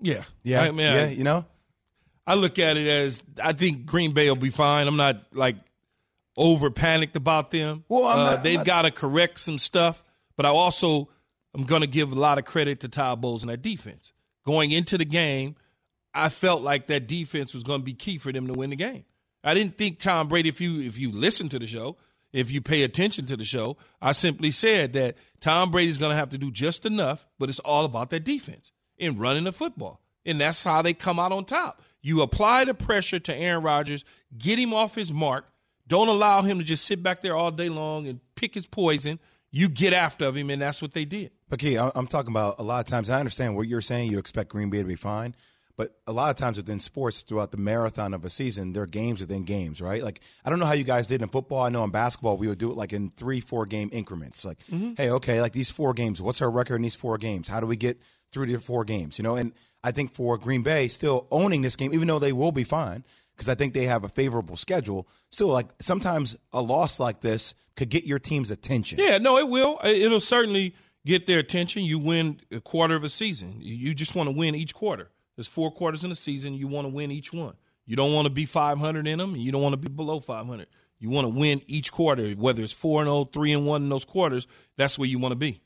Yeah. 0.01 0.25
Yeah. 0.43 0.63
I 0.63 0.71
mean, 0.71 0.79
yeah. 0.81 1.07
You 1.07 1.25
know? 1.25 1.45
I 2.27 2.35
look 2.35 2.59
at 2.59 2.77
it 2.77 2.87
as 2.87 3.23
I 3.43 3.53
think 3.53 3.87
Green 3.87 4.13
Bay 4.13 4.29
will 4.29 4.37
be 4.37 4.51
fine. 4.51 4.87
I'm 4.87 4.97
not 4.97 5.17
like 5.33 5.57
over 6.37 6.71
panicked 6.71 7.17
about 7.17 7.51
them. 7.51 7.85
Well, 7.89 8.05
uh, 8.05 8.37
they've 8.37 8.65
got 8.65 8.83
to 8.83 8.91
correct 8.91 9.41
some 9.41 9.59
stuff, 9.59 10.03
but 10.37 10.47
I 10.47 10.51
also 10.51 11.09
I'm 11.55 11.65
going 11.65 11.83
to 11.83 11.89
give 11.89 12.13
a 12.13 12.15
lot 12.15 12.39
of 12.39 12.45
credit 12.45 12.81
to 12.81 12.89
Todd 12.89 13.21
Bowles 13.21 13.43
and 13.43 13.51
that 13.51 13.63
defense. 13.63 14.13
Going 14.47 14.71
into 14.71 14.97
the 14.97 15.05
game, 15.05 15.57
I 16.15 16.29
felt 16.29 16.63
like 16.63 16.87
that 16.87 17.07
defense 17.07 17.53
was 17.53 17.63
going 17.63 17.81
to 17.81 17.85
be 17.85 17.95
key 17.95 18.19
for 18.19 18.33
them 18.33 18.47
to 18.47 18.53
win 18.53 18.71
the 18.71 18.77
game. 18.77 19.05
I 19.43 19.55
didn't 19.55 19.79
think 19.79 19.99
Tom 19.99 20.29
Brady. 20.29 20.49
If 20.49 20.61
you 20.61 20.81
if 20.81 20.99
you 20.99 21.13
listen 21.13 21.49
to 21.51 21.59
the 21.59 21.67
show, 21.67 21.97
if 22.33 22.53
you 22.53 22.61
pay 22.61 22.83
attention 22.83 23.27
to 23.27 23.37
the 23.37 23.45
show, 23.45 23.77
I 24.01 24.13
simply 24.13 24.51
said 24.51 24.93
that 24.93 25.17
Tom 25.41 25.71
Brady's 25.71 25.99
going 25.99 26.11
to 26.11 26.17
have 26.17 26.29
to 26.31 26.39
do 26.39 26.51
just 26.51 26.87
enough, 26.87 27.27
but 27.39 27.49
it's 27.49 27.59
all 27.61 27.85
about 27.85 28.11
that 28.11 28.25
defense 28.25 28.73
and 28.99 29.19
running 29.19 29.45
the 29.45 29.53
football, 29.53 30.01
and 30.25 30.41
that's 30.41 30.63
how 30.63 30.83
they 30.83 30.95
come 30.95 31.19
out 31.19 31.33
on 31.33 31.45
top. 31.45 31.83
You 32.03 32.23
apply 32.23 32.65
the 32.65 32.75
pressure 32.75 33.19
to 33.19 33.35
Aaron 33.35 33.63
Rodgers, 33.63 34.05
get 34.37 34.59
him 34.59 34.73
off 34.73 34.95
his 34.95 35.13
mark. 35.13 35.47
Don't 35.87 36.09
allow 36.09 36.43
him 36.43 36.59
to 36.59 36.65
just 36.65 36.85
sit 36.85 37.03
back 37.03 37.21
there 37.21 37.35
all 37.35 37.51
day 37.51 37.69
long 37.69 38.07
and 38.07 38.21
pick 38.37 38.55
his 38.55 38.67
poison. 38.67 39.19
You 39.51 39.69
get 39.69 39.93
after 39.93 40.31
him, 40.31 40.51
and 40.51 40.63
that's 40.63 40.81
what 40.81 40.95
they 40.95 41.05
did. 41.05 41.33
But 41.49 41.59
Key, 41.59 41.77
I'm 41.77 42.07
talking 42.07 42.31
about 42.31 42.57
a 42.61 42.63
lot 42.63 42.79
of 42.79 42.87
times. 42.87 43.11
I 43.11 43.19
understand 43.19 43.57
what 43.57 43.67
you're 43.67 43.81
saying. 43.81 44.13
You 44.13 44.19
expect 44.19 44.51
Green 44.51 44.71
Bay 44.71 44.79
to 44.79 44.85
be 44.85 44.95
fine, 44.95 45.35
but 45.81 45.97
a 46.07 46.13
lot 46.13 46.29
of 46.29 46.37
times 46.37 46.59
within 46.59 46.79
sports, 46.79 47.23
throughout 47.23 47.53
the 47.53 47.57
marathon 47.57 48.13
of 48.13 48.23
a 48.27 48.29
season, 48.29 48.75
there 48.75 48.83
are 48.83 48.87
games 48.87 49.23
within 49.23 49.45
games, 49.45 49.81
right? 49.81 50.03
Like 50.03 50.21
I 50.45 50.51
don't 50.51 50.59
know 50.59 50.67
how 50.67 50.75
you 50.75 50.85
guys 50.85 51.07
did 51.07 51.23
in 51.23 51.29
football. 51.31 51.65
I 51.65 51.71
know 51.71 51.83
in 51.85 51.91
basketball 51.91 52.37
we 52.37 52.49
would 52.49 52.59
do 52.59 52.71
it 52.71 52.77
like 52.77 52.93
in 52.93 53.13
three, 53.17 53.41
four 53.41 53.65
game 53.65 53.89
increments. 53.91 54.45
Like, 54.45 54.59
mm-hmm. 54.67 54.93
hey, 54.99 55.09
okay, 55.09 55.41
like 55.41 55.53
these 55.53 55.71
four 55.71 55.95
games. 55.95 56.21
What's 56.21 56.43
our 56.43 56.51
record 56.51 56.77
in 56.77 56.83
these 56.83 56.95
four 56.95 57.17
games? 57.17 57.49
How 57.49 57.61
do 57.61 57.67
we 57.67 57.77
get 57.77 57.99
through 58.31 58.45
the 58.45 58.57
four 58.57 58.85
games? 58.85 59.19
You 59.19 59.23
know, 59.23 59.37
and 59.37 59.53
I 59.83 59.91
think 59.91 60.13
for 60.13 60.37
Green 60.37 60.63
Bay, 60.63 60.87
still 60.89 61.27
owning 61.31 61.63
this 61.63 61.77
game, 61.77 61.95
even 61.95 62.09
though 62.09 62.19
they 62.19 62.35
will 62.35 62.53
be 62.53 62.65
fine, 62.65 63.03
because 63.35 63.49
I 63.49 63.55
think 63.55 63.73
they 63.73 63.87
have 63.87 64.05
a 64.05 64.11
favorable 64.11 64.57
schedule. 64.57 65.09
Still, 65.31 65.49
like 65.49 65.69
sometimes 65.81 66.37
a 66.53 66.61
loss 66.61 67.01
like 67.01 67.23
this 67.23 67.55
could 67.75 67.89
get 67.89 68.05
your 68.05 68.19
team's 68.19 68.51
attention. 68.51 68.99
Yeah, 68.99 69.17
no, 69.17 69.39
it 69.39 69.49
will. 69.49 69.81
It'll 69.83 70.21
certainly 70.21 70.75
get 71.07 71.27
their 71.27 71.39
attention. 71.39 71.85
You 71.85 71.99
win 71.99 72.43
a 72.53 72.61
quarter 72.61 72.97
of 72.97 73.03
a 73.03 73.09
season. 73.09 73.55
You 73.61 73.95
just 73.95 74.15
want 74.15 74.29
to 74.29 74.37
win 74.37 74.55
each 74.55 74.75
quarter. 74.75 75.09
There's 75.41 75.49
four 75.49 75.71
quarters 75.71 76.05
in 76.05 76.13
a 76.13 76.15
season. 76.15 76.53
You 76.53 76.69
want 76.69 76.85
to 76.85 76.91
win 76.91 77.11
each 77.11 77.33
one. 77.33 77.55
You 77.87 77.97
don't 77.97 78.13
want 78.13 78.27
to 78.27 78.31
be 78.31 78.45
500 78.45 79.07
in 79.07 79.19
them. 79.19 79.37
You 79.37 79.51
don't 79.51 79.63
want 79.63 79.73
to 79.73 79.79
be 79.79 79.89
below 79.89 80.21
500. 80.21 80.67
You 80.99 81.09
want 81.09 81.25
to 81.25 81.31
win 81.31 81.63
each 81.67 81.91
quarter, 81.91 82.33
whether 82.33 82.63
it's 82.63 82.75
4 82.75 83.01
and 83.01 83.09
0, 83.09 83.25
3 83.33 83.53
and 83.55 83.67
1 83.67 83.83
in 83.85 83.89
those 83.89 84.05
quarters. 84.05 84.47
That's 84.77 84.99
where 84.99 85.09
you 85.09 85.19
want 85.19 85.33
to 85.33 85.37
be 85.37 85.63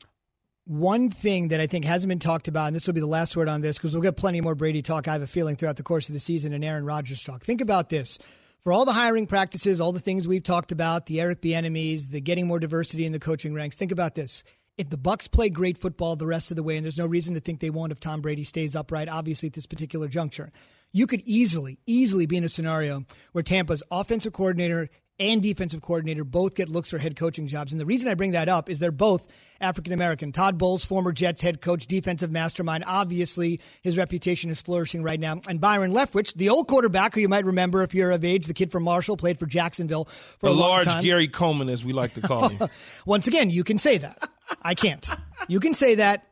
one 0.63 1.11
thing 1.11 1.49
that 1.49 1.59
I 1.59 1.67
think 1.67 1.83
hasn't 1.83 2.07
been 2.07 2.19
talked 2.19 2.47
about, 2.47 2.67
and 2.67 2.75
this 2.75 2.87
will 2.87 2.93
be 2.93 3.01
the 3.01 3.05
last 3.05 3.35
word 3.35 3.49
on 3.49 3.59
this 3.59 3.77
because 3.77 3.93
we'll 3.93 4.01
get 4.01 4.15
plenty 4.15 4.39
more 4.41 4.55
Brady 4.55 4.81
talk, 4.81 5.09
I 5.09 5.11
have 5.11 5.21
a 5.21 5.27
feeling, 5.27 5.57
throughout 5.57 5.75
the 5.75 5.83
course 5.83 6.07
of 6.09 6.13
the 6.13 6.19
season 6.19 6.53
and 6.53 6.63
Aaron 6.63 6.85
Rodgers 6.85 7.21
talk. 7.21 7.43
Think 7.43 7.61
about 7.61 7.89
this. 7.89 8.17
For 8.63 8.73
all 8.73 8.85
the 8.85 8.93
hiring 8.93 9.27
practices, 9.27 9.79
all 9.81 9.91
the 9.91 9.99
things 9.99 10.25
we've 10.25 10.41
talked 10.41 10.71
about, 10.71 11.05
the 11.05 11.21
Eric 11.21 11.41
Bieniemys, 11.41 12.09
the 12.09 12.21
getting 12.21 12.47
more 12.47 12.59
diversity 12.59 13.05
in 13.05 13.11
the 13.11 13.19
coaching 13.19 13.53
ranks, 13.53 13.75
think 13.75 13.91
about 13.91 14.15
this. 14.15 14.43
If 14.77 14.89
the 14.89 14.97
Bucks 14.97 15.27
play 15.27 15.49
great 15.49 15.77
football 15.77 16.17
the 16.17 16.27
rest 16.27 16.51
of 16.51 16.57
the 16.57 16.63
way, 16.63 16.75
and 16.75 16.83
there's 16.83 16.97
no 16.97 17.05
reason 17.05 17.33
to 17.35 17.39
think 17.39 17.61
they 17.61 17.69
won't 17.69 17.93
if 17.93 17.99
Tom 17.99 18.21
Brady 18.21 18.43
stays 18.43 18.75
upright, 18.75 19.07
obviously 19.07 19.47
at 19.47 19.53
this 19.53 19.65
particular 19.65 20.09
juncture, 20.09 20.51
you 20.91 21.07
could 21.07 21.21
easily, 21.25 21.79
easily 21.85 22.25
be 22.25 22.37
in 22.37 22.43
a 22.43 22.49
scenario 22.49 23.05
where 23.31 23.43
Tampa's 23.43 23.83
offensive 23.89 24.33
coordinator 24.33 24.89
and 25.19 25.41
defensive 25.41 25.81
coordinator 25.81 26.23
both 26.23 26.55
get 26.55 26.69
looks 26.69 26.89
for 26.89 26.97
head 26.97 27.15
coaching 27.15 27.47
jobs. 27.47 27.71
And 27.71 27.79
the 27.79 27.85
reason 27.85 28.09
I 28.09 28.15
bring 28.15 28.31
that 28.31 28.49
up 28.49 28.69
is 28.69 28.79
they're 28.79 28.91
both 28.91 29.27
African 29.61 29.93
American. 29.93 30.31
Todd 30.31 30.57
Bowles, 30.57 30.83
former 30.83 31.11
Jets 31.11 31.41
head 31.41 31.61
coach, 31.61 31.87
defensive 31.87 32.31
mastermind. 32.31 32.83
Obviously, 32.85 33.61
his 33.81 33.97
reputation 33.97 34.49
is 34.49 34.61
flourishing 34.61 35.03
right 35.03 35.19
now. 35.19 35.39
And 35.47 35.61
Byron 35.61 35.91
Leftwich, 35.91 36.33
the 36.35 36.49
old 36.49 36.67
quarterback 36.67 37.15
who 37.15 37.21
you 37.21 37.29
might 37.29 37.45
remember 37.45 37.83
if 37.83 37.93
you're 37.93 38.11
of 38.11 38.25
age, 38.25 38.47
the 38.47 38.53
kid 38.53 38.71
from 38.71 38.83
Marshall, 38.83 39.17
played 39.17 39.39
for 39.39 39.45
Jacksonville 39.45 40.05
for 40.39 40.47
a, 40.47 40.51
a 40.51 40.53
large 40.53 40.85
time. 40.85 41.03
Gary 41.03 41.27
Coleman, 41.27 41.69
as 41.69 41.83
we 41.83 41.93
like 41.93 42.13
to 42.15 42.21
call 42.21 42.49
him. 42.49 42.69
Once 43.05 43.27
again, 43.27 43.49
you 43.49 43.63
can 43.63 43.77
say 43.77 43.97
that. 43.97 44.29
I 44.61 44.75
can't. 44.75 45.07
You 45.47 45.59
can 45.59 45.73
say 45.73 45.95
that. 45.95 46.27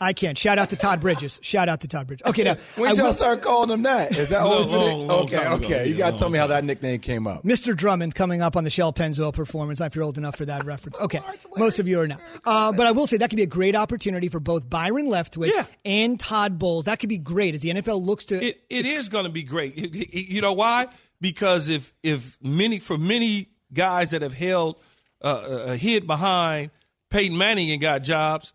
I 0.00 0.12
can't. 0.12 0.36
Shout 0.36 0.58
out 0.58 0.70
to 0.70 0.76
Todd 0.76 1.00
Bridges. 1.00 1.40
Shout 1.42 1.68
out 1.68 1.80
to 1.80 1.88
Todd 1.88 2.06
Bridges. 2.06 2.26
Okay, 2.26 2.44
now 2.44 2.56
when 2.76 2.90
did 2.90 2.98
y'all 2.98 3.12
start 3.12 3.42
calling 3.42 3.70
him 3.70 3.82
that? 3.84 4.16
Is 4.16 4.28
that 4.28 4.42
always 4.42 4.66
long, 4.66 5.06
long 5.06 5.22
okay? 5.24 5.46
okay, 5.48 5.88
you 5.88 5.94
got 5.94 6.12
to 6.12 6.18
tell 6.18 6.28
me 6.28 6.38
how 6.38 6.46
that 6.48 6.64
nickname 6.64 7.00
came 7.00 7.26
up. 7.26 7.44
Mr. 7.44 7.76
Drummond 7.76 8.14
coming 8.14 8.42
up 8.42 8.56
on 8.56 8.64
the 8.64 8.70
Shell 8.70 8.92
Pennzoil 8.92 9.32
performance. 9.32 9.80
If 9.80 9.94
you're 9.94 10.04
old 10.04 10.18
enough 10.18 10.36
for 10.36 10.44
that 10.44 10.64
reference, 10.64 10.98
okay. 10.98 11.20
Most 11.56 11.78
of 11.78 11.88
you 11.88 12.00
are 12.00 12.08
not. 12.08 12.20
Uh, 12.44 12.72
but 12.72 12.86
I 12.86 12.92
will 12.92 13.06
say 13.06 13.16
that 13.18 13.30
could 13.30 13.36
be 13.36 13.42
a 13.42 13.46
great 13.46 13.74
opportunity 13.74 14.28
for 14.28 14.40
both 14.40 14.68
Byron 14.68 15.06
Leftwich 15.06 15.52
yeah. 15.52 15.64
and 15.84 16.18
Todd 16.20 16.58
Bowles. 16.58 16.84
That 16.86 16.98
could 16.98 17.08
be 17.08 17.18
great 17.18 17.54
as 17.54 17.60
the 17.60 17.70
NFL 17.70 18.04
looks 18.04 18.26
to. 18.26 18.42
It, 18.42 18.62
it 18.68 18.86
is 18.86 19.08
going 19.08 19.24
to 19.24 19.30
be 19.30 19.42
great. 19.42 19.76
You 20.14 20.40
know 20.40 20.52
why? 20.52 20.88
Because 21.20 21.68
if 21.68 21.94
if 22.02 22.36
many 22.42 22.78
for 22.78 22.98
many 22.98 23.48
guys 23.72 24.10
that 24.10 24.22
have 24.22 24.34
held 24.34 24.76
uh, 25.22 25.28
uh, 25.28 25.76
hid 25.76 26.06
behind 26.06 26.70
Peyton 27.10 27.36
Manning 27.36 27.70
and 27.70 27.80
got 27.80 28.02
jobs 28.02 28.52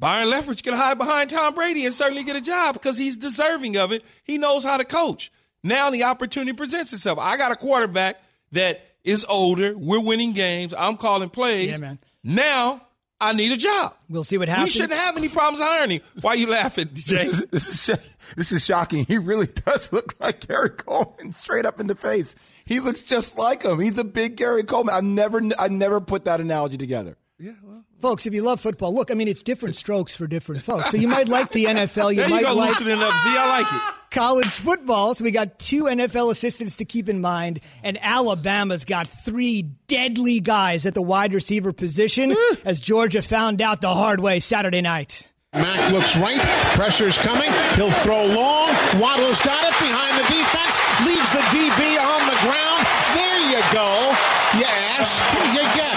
Byron 0.00 0.28
Leftwich 0.30 0.62
can 0.62 0.72
hide 0.72 0.96
behind 0.96 1.28
Tom 1.28 1.54
Brady 1.54 1.84
and 1.84 1.94
certainly 1.94 2.24
get 2.24 2.34
a 2.34 2.40
job 2.40 2.72
because 2.72 2.96
he's 2.96 3.18
deserving 3.18 3.76
of 3.76 3.92
it. 3.92 4.02
He 4.24 4.38
knows 4.38 4.64
how 4.64 4.78
to 4.78 4.84
coach. 4.84 5.30
Now 5.62 5.90
the 5.90 6.04
opportunity 6.04 6.54
presents 6.54 6.94
itself. 6.94 7.18
I 7.18 7.36
got 7.36 7.52
a 7.52 7.56
quarterback 7.56 8.16
that 8.52 8.80
is 9.04 9.26
older. 9.28 9.76
We're 9.76 10.00
winning 10.00 10.32
games. 10.32 10.72
I'm 10.76 10.96
calling 10.96 11.28
plays. 11.28 11.72
Yeah, 11.72 11.76
man. 11.76 11.98
Now 12.24 12.80
I 13.20 13.34
need 13.34 13.52
a 13.52 13.58
job. 13.58 13.94
We'll 14.08 14.24
see 14.24 14.38
what 14.38 14.48
happens. 14.48 14.68
We 14.68 14.70
shouldn't 14.70 14.98
have 14.98 15.18
any 15.18 15.28
problems 15.28 15.62
hiring 15.62 15.90
him. 15.90 16.00
Why 16.22 16.30
are 16.30 16.36
you 16.36 16.46
laughing, 16.46 16.88
Jay? 16.94 17.26
this, 17.26 17.40
is, 17.40 17.46
this, 17.50 17.88
is, 17.88 18.16
this 18.36 18.52
is 18.52 18.64
shocking. 18.64 19.04
He 19.04 19.18
really 19.18 19.48
does 19.48 19.92
look 19.92 20.18
like 20.18 20.48
Gary 20.48 20.70
Coleman, 20.70 21.32
straight 21.32 21.66
up 21.66 21.78
in 21.78 21.88
the 21.88 21.94
face. 21.94 22.36
He 22.64 22.80
looks 22.80 23.02
just 23.02 23.36
like 23.36 23.64
him. 23.64 23.78
He's 23.80 23.98
a 23.98 24.04
big 24.04 24.36
Gary 24.36 24.64
Coleman. 24.64 24.94
I 24.94 25.02
never, 25.02 25.42
I 25.58 25.68
never 25.68 26.00
put 26.00 26.24
that 26.24 26.40
analogy 26.40 26.78
together. 26.78 27.18
Yeah, 27.38 27.52
well. 27.62 27.84
Folks, 28.00 28.24
if 28.24 28.32
you 28.32 28.42
love 28.42 28.60
football, 28.60 28.94
look, 28.94 29.10
I 29.10 29.14
mean, 29.14 29.28
it's 29.28 29.42
different 29.42 29.76
strokes 29.76 30.16
for 30.16 30.26
different 30.26 30.62
folks. 30.62 30.90
So 30.90 30.96
you 30.96 31.06
might 31.06 31.28
like 31.28 31.52
the 31.52 31.64
NFL. 31.66 32.10
You 32.10 32.20
there 32.20 32.28
might 32.30 32.40
you 32.40 32.46
go, 32.46 32.54
like 32.54 32.70
loosening 32.70 32.98
up. 32.98 33.12
See, 33.20 33.28
I 33.36 33.60
like 33.60 33.66
it. 33.72 33.94
College 34.10 34.48
football. 34.52 35.14
So 35.14 35.22
we 35.22 35.30
got 35.30 35.58
two 35.58 35.84
NFL 35.84 36.30
assistants 36.30 36.76
to 36.76 36.84
keep 36.86 37.08
in 37.10 37.20
mind, 37.20 37.60
and 37.82 37.98
Alabama's 38.02 38.84
got 38.86 39.06
three 39.06 39.62
deadly 39.86 40.40
guys 40.40 40.86
at 40.86 40.94
the 40.94 41.02
wide 41.02 41.34
receiver 41.34 41.72
position, 41.74 42.34
as 42.64 42.80
Georgia 42.80 43.20
found 43.22 43.60
out 43.60 43.80
the 43.82 43.92
hard 43.94 44.18
way 44.20 44.40
Saturday 44.40 44.80
night. 44.80 45.28
Mac 45.52 45.92
looks 45.92 46.16
right. 46.16 46.40
Pressure's 46.74 47.18
coming. 47.18 47.50
He'll 47.74 47.90
throw 47.90 48.24
long. 48.24 48.68
Waddle's 48.98 49.40
got 49.42 49.62
it 49.64 49.76
behind 49.78 50.16
the 50.16 50.26
defense. 50.32 50.74
Leaves 51.04 51.30
the 51.32 51.44
DB 51.52 51.98
on 52.00 52.22
the 52.26 52.38
ground. 52.46 52.86
There 53.12 53.40
you 53.50 53.62
go. 53.74 54.14
You 54.58 54.64
ask, 54.64 55.20
you 55.52 55.62
get. 55.74 55.94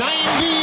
Nine 0.00 0.42
yards. 0.42 0.57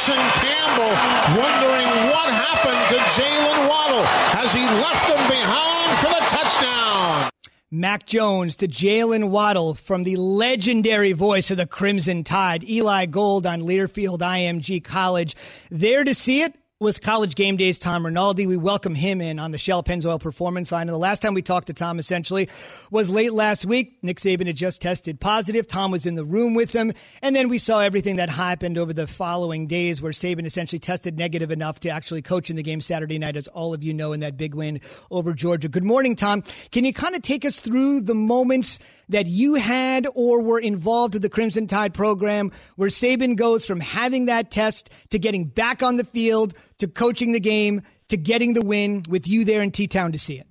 Tyson 0.00 0.16
Campbell 0.16 1.42
wondering 1.42 1.86
what 2.10 2.32
happened 2.32 2.88
to 2.88 2.96
Jalen 3.20 3.68
Waddle. 3.68 4.02
Has 4.32 4.50
he 4.50 4.62
left 4.62 5.10
him 5.10 5.28
behind 5.28 5.98
for 5.98 6.08
the 6.08 6.26
touchdown? 6.30 7.30
Mac 7.70 8.06
Jones 8.06 8.56
to 8.56 8.66
Jalen 8.66 9.28
Waddle 9.28 9.74
from 9.74 10.04
the 10.04 10.16
legendary 10.16 11.12
voice 11.12 11.50
of 11.50 11.58
the 11.58 11.66
Crimson 11.66 12.24
Tide, 12.24 12.64
Eli 12.64 13.04
Gold 13.06 13.46
on 13.46 13.60
Learfield 13.60 14.20
IMG 14.20 14.82
College. 14.82 15.36
There 15.70 16.02
to 16.02 16.14
see 16.14 16.40
it 16.40 16.54
was 16.80 16.98
College 16.98 17.34
Game 17.34 17.58
Day's 17.58 17.76
Tom 17.76 18.06
Rinaldi. 18.06 18.46
We 18.46 18.56
welcome 18.56 18.94
him 18.94 19.20
in 19.20 19.38
on 19.38 19.50
the 19.50 19.58
Shell 19.58 19.82
Pennzoil 19.82 20.18
Performance 20.18 20.72
Line. 20.72 20.88
And 20.88 20.94
the 20.94 20.96
last 20.96 21.20
time 21.20 21.34
we 21.34 21.42
talked 21.42 21.66
to 21.66 21.74
Tom, 21.74 21.98
essentially, 21.98 22.48
was 22.90 23.10
late 23.10 23.34
last 23.34 23.66
week. 23.66 23.98
Nick 24.00 24.16
Saban 24.16 24.46
had 24.46 24.56
just 24.56 24.80
tested 24.80 25.20
positive. 25.20 25.68
Tom 25.68 25.90
was 25.90 26.06
in 26.06 26.14
the 26.14 26.24
room 26.24 26.54
with 26.54 26.72
him. 26.72 26.94
And 27.20 27.36
then 27.36 27.50
we 27.50 27.58
saw 27.58 27.80
everything 27.80 28.16
that 28.16 28.30
happened 28.30 28.78
over 28.78 28.94
the 28.94 29.06
following 29.06 29.66
days 29.66 30.00
where 30.00 30.12
Saban 30.12 30.46
essentially 30.46 30.78
tested 30.78 31.18
negative 31.18 31.50
enough 31.50 31.80
to 31.80 31.90
actually 31.90 32.22
coach 32.22 32.48
in 32.48 32.56
the 32.56 32.62
game 32.62 32.80
Saturday 32.80 33.18
night, 33.18 33.36
as 33.36 33.46
all 33.48 33.74
of 33.74 33.82
you 33.82 33.92
know, 33.92 34.14
in 34.14 34.20
that 34.20 34.38
big 34.38 34.54
win 34.54 34.80
over 35.10 35.34
Georgia. 35.34 35.68
Good 35.68 35.84
morning, 35.84 36.16
Tom. 36.16 36.42
Can 36.72 36.86
you 36.86 36.94
kind 36.94 37.14
of 37.14 37.20
take 37.20 37.44
us 37.44 37.58
through 37.58 38.00
the 38.00 38.14
moments 38.14 38.78
that 39.10 39.26
you 39.26 39.56
had 39.56 40.06
or 40.14 40.40
were 40.40 40.60
involved 40.60 41.12
with 41.12 41.22
the 41.22 41.28
Crimson 41.28 41.66
Tide 41.66 41.92
program 41.92 42.52
where 42.76 42.88
Saban 42.88 43.36
goes 43.36 43.66
from 43.66 43.80
having 43.80 44.26
that 44.26 44.50
test 44.50 44.88
to 45.10 45.18
getting 45.18 45.44
back 45.44 45.82
on 45.82 45.96
the 45.96 46.04
field 46.04 46.54
to 46.80 46.88
coaching 46.88 47.32
the 47.32 47.40
game 47.40 47.82
to 48.08 48.16
getting 48.16 48.54
the 48.54 48.62
win 48.62 49.04
with 49.08 49.28
you 49.28 49.44
there 49.44 49.62
in 49.62 49.70
T 49.70 49.86
Town 49.86 50.12
to 50.12 50.18
see 50.18 50.38
it? 50.38 50.46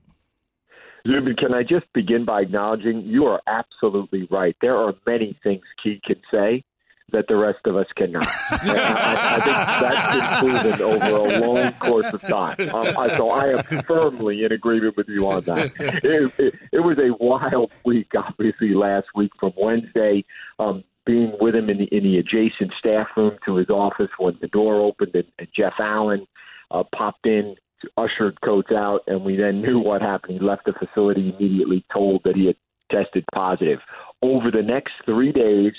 Zubin, 1.08 1.36
can 1.36 1.54
I 1.54 1.64
just 1.64 1.86
begin 1.94 2.26
by 2.26 2.42
acknowledging 2.42 3.02
you 3.02 3.26
are 3.26 3.42
absolutely 3.48 4.28
right. 4.30 4.56
There 4.62 4.76
are 4.76 4.94
many 5.06 5.38
things 5.44 5.64
Key 5.82 6.02
can 6.06 6.18
say 6.32 6.64
that 7.12 7.28
the 7.28 7.36
rest 7.36 7.60
of 7.66 7.76
us 7.76 7.88
cannot. 7.96 8.24
I, 8.52 9.38
I, 9.38 9.42
think 9.42 9.58
that's 9.82 10.42
been 10.42 10.76
proven 10.76 10.82
over 10.82 11.36
a 11.36 11.40
long 11.40 11.72
course 11.74 12.14
of 12.14 12.22
time. 12.22 12.58
Um, 12.74 12.98
I, 12.98 13.08
so 13.18 13.30
I 13.30 13.58
am 13.58 13.64
firmly 13.84 14.44
in 14.44 14.52
agreement 14.52 14.96
with 14.98 15.08
you 15.08 15.28
on 15.28 15.42
that. 15.44 15.72
It, 15.80 16.40
it, 16.40 16.54
it 16.72 16.80
was 16.80 16.98
a 17.00 17.16
wild 17.24 17.72
week, 17.84 18.12
obviously, 18.16 18.74
last 18.76 19.08
week 19.16 19.32
from 19.40 19.54
Wednesday. 19.58 20.24
Um, 20.60 20.84
being 21.10 21.34
with 21.42 21.56
him 21.56 21.72
in 21.72 21.80
the 21.80 21.86
in 21.86 22.04
the 22.04 22.18
adjacent 22.20 22.72
staff 22.78 23.08
room 23.18 23.36
to 23.44 23.56
his 23.56 23.70
office 23.70 24.12
when 24.20 24.38
the 24.42 24.48
door 24.50 24.76
opened 24.76 25.16
and, 25.16 25.26
and 25.40 25.48
Jeff 25.56 25.74
Allen 25.80 26.28
uh, 26.70 26.84
popped 26.96 27.26
in, 27.26 27.56
ushered 27.98 28.40
Coates 28.42 28.72
out, 28.72 29.02
and 29.08 29.26
we 29.26 29.36
then 29.36 29.60
knew 29.60 29.80
what 29.80 30.04
happened. 30.04 30.34
He 30.34 30.40
left 30.40 30.66
the 30.66 30.74
facility 30.74 31.34
immediately, 31.36 31.84
told 31.92 32.22
that 32.26 32.36
he 32.36 32.46
had 32.46 32.58
tested 32.92 33.26
positive. 33.34 33.80
Over 34.22 34.52
the 34.52 34.62
next 34.62 34.94
three 35.04 35.32
days, 35.32 35.74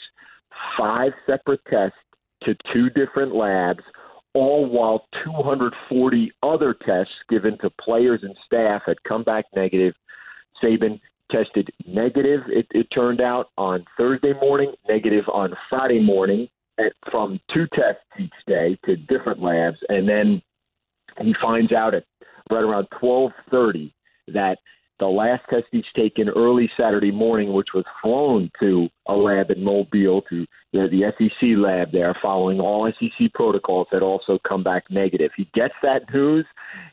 five 0.77 1.13
separate 1.27 1.61
tests 1.71 1.99
to 2.43 2.57
two 2.73 2.91
different 2.91 3.33
labs, 3.33 3.85
all 4.35 4.67
while 4.67 5.07
240 5.25 6.33
other 6.43 6.75
tests 6.75 7.15
given 7.29 7.57
to 7.59 7.71
players 7.71 8.21
and 8.25 8.35
staff 8.45 8.83
had 8.85 9.01
come 9.05 9.23
back 9.23 9.45
negative. 9.55 9.95
Saban 10.61 11.01
tested 11.31 11.71
negative, 11.87 12.41
it, 12.49 12.67
it 12.71 12.87
turned 12.95 13.21
out, 13.21 13.51
on 13.57 13.85
Thursday 13.97 14.33
morning, 14.41 14.73
negative 14.89 15.25
on 15.33 15.55
Friday 15.69 16.01
morning, 16.01 16.49
at, 16.79 16.93
from 17.11 17.41
two 17.53 17.67
tests 17.75 18.03
each 18.19 18.33
day 18.47 18.79
to 18.85 18.97
different 18.97 19.43
labs, 19.43 19.79
and 19.89 20.09
then 20.09 20.43
he 21.21 21.35
finds 21.41 21.73
out 21.73 21.95
at 21.95 22.05
right 22.51 22.63
around 22.65 22.87
12:30 23.03 23.93
that 24.29 24.59
the 25.01 25.07
last 25.07 25.43
test 25.51 25.65
he's 25.73 25.83
taken 25.97 26.29
early 26.29 26.71
Saturday 26.77 27.11
morning, 27.11 27.53
which 27.53 27.69
was 27.75 27.85
flown 28.03 28.51
to 28.61 28.89
a 29.09 29.15
lab 29.15 29.51
in 29.51 29.65
Mobile, 29.65 30.23
to 30.29 30.47
the, 30.73 30.89
the 30.91 31.13
SEC 31.19 31.49
lab 31.57 31.91
there, 31.91 32.15
following 32.23 32.61
all 32.61 32.91
SEC 33.01 33.33
protocols, 33.35 33.89
had 33.91 34.03
also 34.03 34.39
come 34.47 34.63
back 34.63 34.85
negative. 34.91 35.33
He 35.37 35.49
gets 35.55 35.75
that 35.83 36.03
news. 36.13 36.47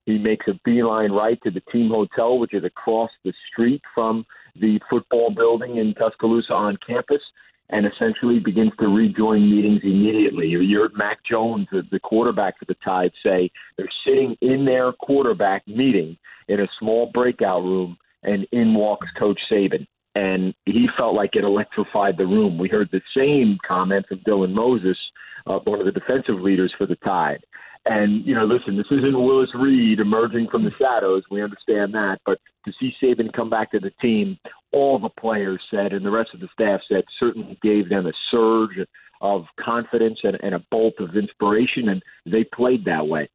He 0.06 0.18
makes 0.18 0.48
a 0.48 0.60
beeline 0.66 1.12
right 1.12 1.40
to 1.44 1.52
the 1.52 1.62
team 1.72 1.90
hotel, 1.90 2.40
which 2.40 2.54
is 2.54 2.64
across 2.64 3.12
the 3.24 3.34
street 3.52 3.82
from 3.94 4.26
the 4.60 4.80
football 4.90 5.30
building 5.30 5.78
in 5.78 5.94
Tuscaloosa 5.94 6.54
on 6.54 6.78
campus 6.88 7.22
and 7.70 7.86
essentially 7.86 8.40
begins 8.40 8.72
to 8.80 8.88
rejoin 8.88 9.50
meetings 9.50 9.82
immediately. 9.84 10.48
You 10.48 10.80
heard 10.80 10.96
Mac 10.96 11.24
Jones, 11.26 11.68
the 11.72 12.00
quarterback 12.00 12.58
for 12.58 12.66
the 12.66 12.76
Tide, 12.76 13.12
say 13.24 13.52
they're 13.78 13.90
sitting 14.06 14.38
in 14.42 14.66
their 14.66 14.94
quarterback 14.94 15.68
meeting 15.68 16.18
in 16.48 16.62
a 16.62 16.68
small 16.80 17.12
breakout 17.14 17.64
room, 17.64 17.98
and 18.24 18.48
in 18.52 18.74
walks 18.74 19.08
Coach 19.20 19.40
Saban. 19.52 19.86
And 20.16 20.54
he 20.66 20.88
felt 20.98 21.14
like 21.14 21.36
it 21.36 21.44
electrified 21.44 22.18
the 22.18 22.26
room. 22.26 22.58
We 22.58 22.70
heard 22.70 22.90
the 22.92 23.02
same 23.16 23.58
comment 23.68 24.06
from 24.08 24.20
Dylan 24.20 24.54
Moses, 24.54 24.98
uh, 25.46 25.60
one 25.60 25.80
of 25.80 25.86
the 25.86 25.92
defensive 25.92 26.40
leaders 26.40 26.74
for 26.78 26.88
the 26.88 26.96
Tide. 26.98 27.44
And, 27.90 28.26
you 28.26 28.36
know, 28.36 28.46
listen, 28.46 28.76
this 28.76 28.88
isn't 28.92 29.18
Willis 29.18 29.56
Reed 29.56 30.00
emerging 30.00 30.50
from 30.50 30.64
the 30.64 30.74
shadows. 30.78 31.24
We 31.32 31.42
understand 31.42 31.94
that. 31.94 32.20
But 32.26 32.40
to 32.66 32.74
see 32.78 32.94
Saban 33.02 33.32
come 33.32 33.50
back 33.50 33.72
to 33.72 33.80
the 33.80 33.92
team, 34.02 34.38
all 34.74 35.00
the 35.00 35.10
players 35.10 35.62
said 35.72 35.94
and 35.94 36.06
the 36.06 36.12
rest 36.12 36.32
of 36.34 36.42
the 36.42 36.50
staff 36.52 36.82
said 36.90 37.06
certainly 37.18 37.58
gave 37.62 37.88
them 37.88 38.06
a 38.06 38.12
surge 38.30 38.78
of 39.22 39.46
confidence 39.58 40.20
and, 40.24 40.38
and 40.44 40.54
a 40.54 40.60
bolt 40.70 40.96
of 41.00 41.16
inspiration, 41.16 41.88
and 41.88 42.04
they 42.26 42.44
played 42.44 42.84
that 42.86 43.08
way. 43.08 43.30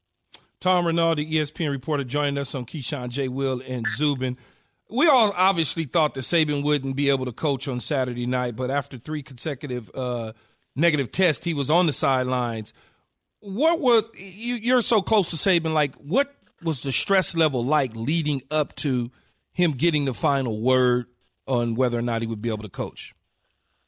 Tom 0.61 0.87
Rinaldi, 0.87 1.33
ESPN 1.33 1.71
reporter, 1.71 2.05
joined 2.05 2.39
us 2.39 2.55
on 2.55 2.67
Keyshawn 2.67 3.09
J. 3.09 3.29
Will 3.29 3.63
and 3.67 3.87
Zubin. 3.97 4.37
We 4.91 5.09
all 5.09 5.33
obviously 5.35 5.85
thought 5.85 6.13
that 6.15 6.21
Saban 6.21 6.63
wouldn't 6.63 6.95
be 6.95 7.09
able 7.09 7.25
to 7.25 7.33
coach 7.33 7.67
on 7.67 7.81
Saturday 7.81 8.27
night, 8.27 8.55
but 8.55 8.71
after 8.71 8.99
three 8.99 9.23
consecutive 9.23 9.91
uh, 9.95 10.35
negative 10.77 11.11
tests, 11.11 11.45
he 11.45 11.55
was 11.55 11.71
on 11.71 11.87
the 11.87 11.93
sidelines 11.93 12.75
what 13.43 13.81
was 13.81 14.09
you? 14.15 14.55
You're 14.55 14.83
so 14.83 15.03
close 15.03 15.31
to 15.31 15.37
Saban. 15.37 15.75
Like, 15.75 15.97
what 15.97 16.35
was 16.63 16.83
the 16.83 16.93
stress 16.93 17.37
level 17.37 17.65
like 17.65 17.95
leading 17.95 18.41
up 18.51 18.75
to 18.77 19.11
him 19.53 19.73
getting 19.73 20.05
the 20.05 20.15
final 20.15 20.61
word 20.61 21.07
on 21.47 21.75
whether 21.75 21.99
or 21.99 22.03
not 22.03 22.23
he 22.23 22.29
would 22.29 22.41
be 22.41 22.49
able 22.49 22.63
to 22.63 22.69
coach? 22.69 23.15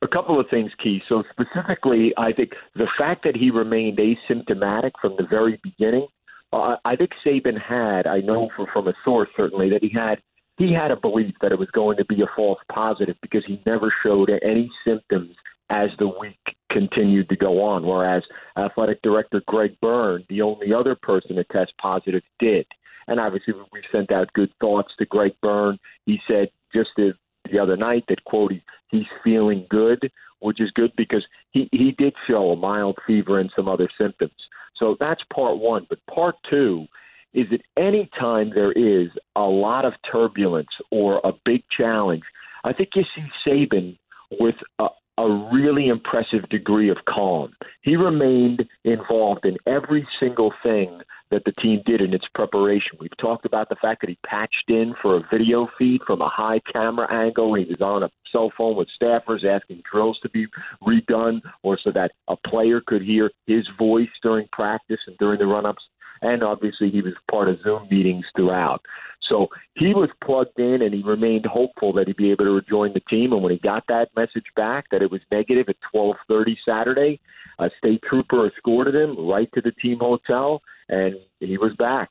A 0.03 0.09
couple 0.09 0.39
of 0.39 0.47
things, 0.51 0.73
Key. 0.83 1.01
So 1.09 1.23
specifically, 1.31 2.13
I 2.19 2.33
think 2.33 2.51
the 2.75 2.89
fact 2.99 3.25
that 3.25 3.37
he 3.37 3.51
remained 3.51 3.99
asymptomatic 3.99 4.91
from 5.01 5.15
the 5.17 5.25
very 5.25 5.59
beginning. 5.63 6.09
Uh, 6.53 6.77
I 6.85 6.95
think 6.95 7.11
Saban 7.25 7.61
had. 7.61 8.07
I 8.07 8.19
know 8.21 8.51
for, 8.55 8.67
from 8.73 8.87
a 8.87 8.95
source 9.05 9.29
certainly 9.37 9.71
that 9.71 9.83
he 9.83 9.91
had. 9.95 10.21
He 10.57 10.73
had 10.73 10.93
a 10.93 10.97
belief 10.97 11.35
that 11.43 11.51
it 11.51 11.59
was 11.59 11.71
going 11.73 11.97
to 11.97 12.05
be 12.05 12.23
a 12.23 12.27
false 12.37 12.61
positive 12.73 13.17
because 13.23 13.45
he 13.45 13.61
never 13.67 13.93
showed 14.05 14.31
any 14.43 14.71
symptoms 14.87 15.35
as 15.71 15.91
the 15.99 16.09
week 16.09 16.39
continued 16.71 17.29
to 17.29 17.37
go 17.37 17.63
on. 17.63 17.87
Whereas 17.87 18.23
athletic 18.57 19.03
director 19.03 19.43
Greg 19.47 19.77
Byrne, 19.81 20.25
the 20.29 20.43
only 20.43 20.73
other 20.73 20.95
person 20.95 21.37
to 21.37 21.45
test 21.45 21.73
positive, 21.81 22.23
did. 22.39 22.67
And 23.07 23.21
obviously, 23.21 23.55
we 23.73 23.83
sent 23.93 24.11
out 24.11 24.33
good 24.33 24.51
thoughts 24.61 24.93
to 24.99 25.07
Greg 25.07 25.33
Byrne. 25.43 25.79
He 26.07 26.19
said 26.27 26.49
just 26.75 26.91
the, 26.97 27.13
the 27.51 27.59
other 27.59 27.77
night 27.77 28.05
that 28.09 28.25
quote 28.25 28.53
he, 28.53 28.63
he's 28.89 29.07
feeling 29.23 29.67
good, 29.69 30.11
which 30.41 30.61
is 30.61 30.71
good 30.73 30.93
because 30.97 31.25
he 31.51 31.69
he 31.73 31.93
did 31.93 32.15
show 32.27 32.51
a 32.51 32.57
mild 32.57 32.99
fever 33.07 33.39
and 33.39 33.51
some 33.55 33.69
other 33.69 33.89
symptoms. 33.99 34.33
So 34.77 34.97
that's 34.99 35.23
part 35.33 35.59
one. 35.59 35.87
But 35.89 35.99
part 36.13 36.37
two 36.51 36.87
is 37.35 37.47
that 37.51 37.63
any 37.77 38.09
time 38.19 38.51
there 38.55 38.73
is 38.73 39.09
a 39.37 39.43
lot 39.43 39.85
of 39.85 39.93
turbulence 40.11 40.69
or 40.91 41.21
a 41.25 41.33
big 41.45 41.63
challenge, 41.77 42.23
I 42.63 42.73
think 42.73 42.91
you 42.95 43.05
see 43.15 43.27
Saban 43.47 43.99
with 44.41 44.55
a, 44.79 44.87
a 45.17 45.49
really 45.53 45.89
impressive 45.89 46.49
degree 46.49 46.91
of 46.91 46.99
calm. 47.09 47.55
He 47.83 47.97
remained 47.97 48.69
involved 48.85 49.45
in 49.45 49.57
every 49.67 50.07
single 50.19 50.53
thing 50.63 51.01
that 51.31 51.45
the 51.45 51.53
team 51.53 51.83
did 51.87 52.01
in 52.01 52.13
its 52.13 52.27
preparation. 52.35 52.99
We've 53.01 53.17
talked 53.17 53.47
about 53.47 53.69
the 53.69 53.77
fact 53.77 54.01
that 54.01 54.11
he 54.11 54.19
patched 54.27 54.69
in 54.69 54.95
for 55.01 55.17
a 55.17 55.29
video 55.31 55.69
feed 55.79 56.03
from 56.07 56.21
a 56.21 56.29
high 56.29 56.61
camera 56.73 57.13
angle. 57.13 57.55
He 57.55 57.65
was 57.65 57.81
on 57.81 58.03
a 58.03 58.11
cell 58.31 58.53
phone 58.57 58.77
with 58.77 58.89
staffers 59.01 59.45
asking 59.45 59.83
drills 59.91 60.19
to 60.23 60.29
be 60.29 60.47
redone 60.83 61.41
or 61.63 61.79
so 61.79 61.93
that 61.93 62.13
a 62.29 62.37
player 62.37 62.81
could 62.81 63.03
hear 63.03 63.31
his 63.47 63.67
voice 63.79 64.09
during 64.23 64.49
practice 64.53 65.01
and 65.07 65.17
during 65.19 65.39
the 65.39 65.47
run 65.47 65.67
ups. 65.67 65.83
And 66.25 66.43
obviously, 66.43 66.91
he 66.91 67.03
was 67.03 67.13
part 67.31 67.49
of 67.49 67.61
Zoom 67.63 67.87
meetings 67.91 68.25
throughout. 68.35 68.85
So 69.29 69.49
he 69.77 69.95
was 69.95 70.11
plugged 70.23 70.59
in 70.59 70.83
and 70.83 70.93
he 70.93 71.03
remained 71.03 71.47
hopeful 71.47 71.93
that 71.95 72.07
he'd 72.07 72.17
be 72.17 72.31
able 72.31 72.45
to 72.45 72.51
rejoin 72.51 72.93
the 72.93 73.01
team. 73.01 73.33
And 73.33 73.43
when 73.43 73.53
he 73.53 73.59
got 73.59 73.85
that 73.89 74.09
message 74.17 74.47
back 74.57 74.87
that 74.91 75.03
it 75.03 75.11
was 75.11 75.21
negative 75.31 75.69
at 75.69 75.77
12:30 75.95 76.57
Saturday, 76.67 77.21
a 77.59 77.71
state 77.79 78.03
trooper 78.03 78.47
escorted 78.47 78.95
him 78.95 79.29
right 79.29 79.49
to 79.55 79.61
the 79.61 79.73
team 79.73 79.99
hotel, 80.01 80.63
and 80.89 81.17
he 81.41 81.57
was 81.57 81.75
back. 81.77 82.11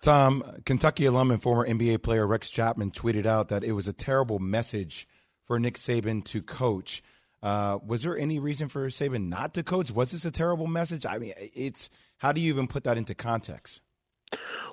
Tom, 0.00 0.42
Kentucky 0.64 1.04
alum 1.06 1.30
and 1.30 1.40
former 1.40 1.66
NBA 1.66 2.02
player 2.02 2.26
Rex 2.26 2.50
Chapman 2.50 2.90
tweeted 2.90 3.26
out 3.26 3.48
that 3.48 3.62
it 3.62 3.72
was 3.72 3.86
a 3.86 3.92
terrible 3.92 4.40
message 4.40 5.06
for 5.46 5.60
Nick 5.60 5.74
Saban 5.74 6.24
to 6.24 6.42
coach. 6.42 7.02
Uh, 7.40 7.78
was 7.84 8.02
there 8.02 8.18
any 8.18 8.38
reason 8.38 8.68
for 8.68 8.86
Saban 8.88 9.28
not 9.28 9.54
to 9.54 9.62
coach? 9.62 9.92
Was 9.92 10.12
this 10.12 10.24
a 10.24 10.30
terrible 10.30 10.66
message? 10.66 11.06
I 11.06 11.18
mean, 11.18 11.34
it's 11.36 11.90
how 12.22 12.30
do 12.30 12.40
you 12.40 12.52
even 12.52 12.68
put 12.68 12.84
that 12.84 12.96
into 12.96 13.16
context? 13.16 13.80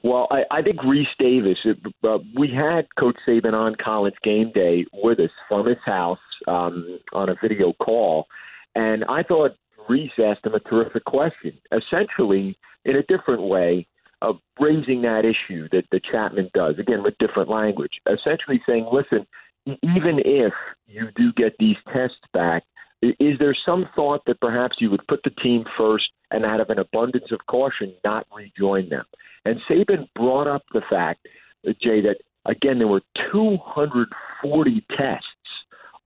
Well, 0.03 0.27
I, 0.29 0.43
I 0.51 0.61
think 0.61 0.77
Rece 0.81 1.07
Davis. 1.17 1.57
Uh, 2.03 2.19
we 2.37 2.47
had 2.47 2.85
Coach 2.97 3.17
Saban 3.27 3.53
on 3.53 3.75
college 3.83 4.13
game 4.23 4.51
day 4.53 4.85
with 4.93 5.19
us 5.19 5.31
from 5.47 5.65
his 5.65 5.79
house 5.83 6.19
um, 6.47 6.99
on 7.11 7.27
a 7.29 7.35
video 7.41 7.73
call, 7.73 8.27
And 8.75 9.03
I 9.05 9.23
thought 9.23 9.55
Rece 9.89 10.19
asked 10.19 10.45
him 10.45 10.53
a 10.53 10.59
terrific 10.59 11.05
question, 11.05 11.53
essentially 11.71 12.55
in 12.85 12.95
a 12.95 13.03
different 13.03 13.41
way 13.41 13.87
of 14.21 14.37
raising 14.59 15.01
that 15.01 15.25
issue 15.25 15.67
that, 15.71 15.85
the 15.91 15.99
Chapman 15.99 16.51
does, 16.53 16.77
again, 16.77 17.01
with 17.01 17.17
different 17.17 17.49
language, 17.49 17.99
essentially 18.05 18.61
saying, 18.67 18.87
listen, 18.91 19.25
even 19.65 20.19
if 20.23 20.53
you 20.85 21.09
do 21.15 21.33
get 21.33 21.55
these 21.57 21.77
tests 21.91 22.19
back, 22.31 22.63
is 23.01 23.39
there 23.39 23.55
some 23.65 23.87
thought 23.95 24.21
that 24.25 24.41
perhaps 24.41 24.77
you 24.79 24.91
would 24.91 25.05
put 25.07 25.21
the 25.23 25.29
team 25.29 25.63
first 25.77 26.09
and 26.31 26.45
out 26.45 26.59
of 26.59 26.69
an 26.69 26.79
abundance 26.79 27.31
of 27.31 27.39
caution 27.47 27.93
not 28.03 28.27
rejoin 28.33 28.89
them? 28.89 29.05
And 29.45 29.59
Saban 29.69 30.07
brought 30.15 30.47
up 30.47 30.63
the 30.73 30.81
fact, 30.89 31.27
Jay, 31.81 32.01
that 32.01 32.17
again, 32.45 32.77
there 32.79 32.87
were 32.87 33.01
240 33.31 34.85
tests 34.97 35.25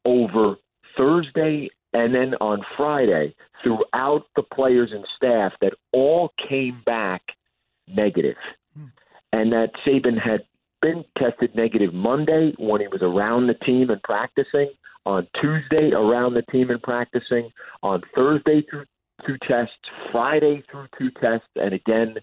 over 0.06 0.56
Thursday 0.98 1.70
and 1.94 2.14
then 2.14 2.34
on 2.42 2.62
Friday 2.76 3.36
throughout 3.64 4.26
the 4.36 4.44
players 4.44 4.92
and 4.92 5.06
staff 5.16 5.54
that 5.62 5.74
all 5.92 6.32
came 6.50 6.82
back 6.86 7.22
negative. 7.88 8.36
Hmm. 8.76 8.86
And 9.32 9.52
that 9.52 9.72
Saban 9.86 10.20
had 10.20 10.44
been 10.82 11.06
tested 11.18 11.56
negative 11.56 11.94
Monday 11.94 12.54
when 12.58 12.82
he 12.82 12.88
was 12.88 13.02
around 13.02 13.48
the 13.48 13.54
team 13.54 13.90
and 13.90 14.02
practicing, 14.04 14.70
on 15.06 15.28
Tuesday 15.40 15.92
around 15.92 16.34
the 16.34 16.44
team 16.52 16.70
and 16.70 16.82
practicing, 16.82 17.50
on 17.82 18.02
Thursday 18.16 18.64
through 18.70 18.86
two 19.26 19.38
tests, 19.48 19.74
Friday 20.12 20.64
through 20.72 20.88
two 20.98 21.10
tests, 21.22 21.48
and 21.56 21.74
again 21.74 22.16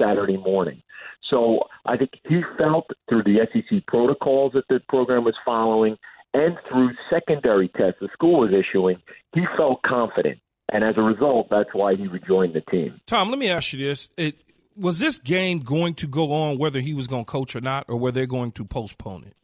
Saturday 0.00 0.36
morning. 0.36 0.82
So 1.30 1.60
I 1.84 1.96
think 1.96 2.10
he 2.28 2.40
felt 2.56 2.86
through 3.08 3.24
the 3.24 3.46
SEC 3.52 3.86
protocols 3.86 4.52
that 4.54 4.64
the 4.68 4.80
program 4.88 5.24
was 5.24 5.34
following 5.44 5.96
and 6.34 6.56
through 6.68 6.90
secondary 7.10 7.68
tests 7.68 7.98
the 8.00 8.08
school 8.12 8.40
was 8.40 8.50
issuing, 8.52 8.96
he 9.34 9.42
felt 9.56 9.82
confident. 9.82 10.38
And 10.70 10.84
as 10.84 10.94
a 10.98 11.02
result, 11.02 11.48
that's 11.50 11.70
why 11.72 11.96
he 11.96 12.06
rejoined 12.06 12.54
the 12.54 12.60
team. 12.70 13.00
Tom, 13.06 13.30
let 13.30 13.38
me 13.38 13.48
ask 13.48 13.72
you 13.72 13.86
this. 13.86 14.10
It, 14.16 14.36
was 14.76 14.98
this 14.98 15.18
game 15.18 15.60
going 15.60 15.94
to 15.94 16.06
go 16.06 16.32
on 16.32 16.58
whether 16.58 16.80
he 16.80 16.94
was 16.94 17.06
going 17.06 17.24
to 17.24 17.30
coach 17.30 17.56
or 17.56 17.60
not, 17.60 17.86
or 17.88 17.98
were 17.98 18.12
they 18.12 18.26
going 18.26 18.52
to 18.52 18.64
postpone 18.64 19.24
it? 19.24 19.34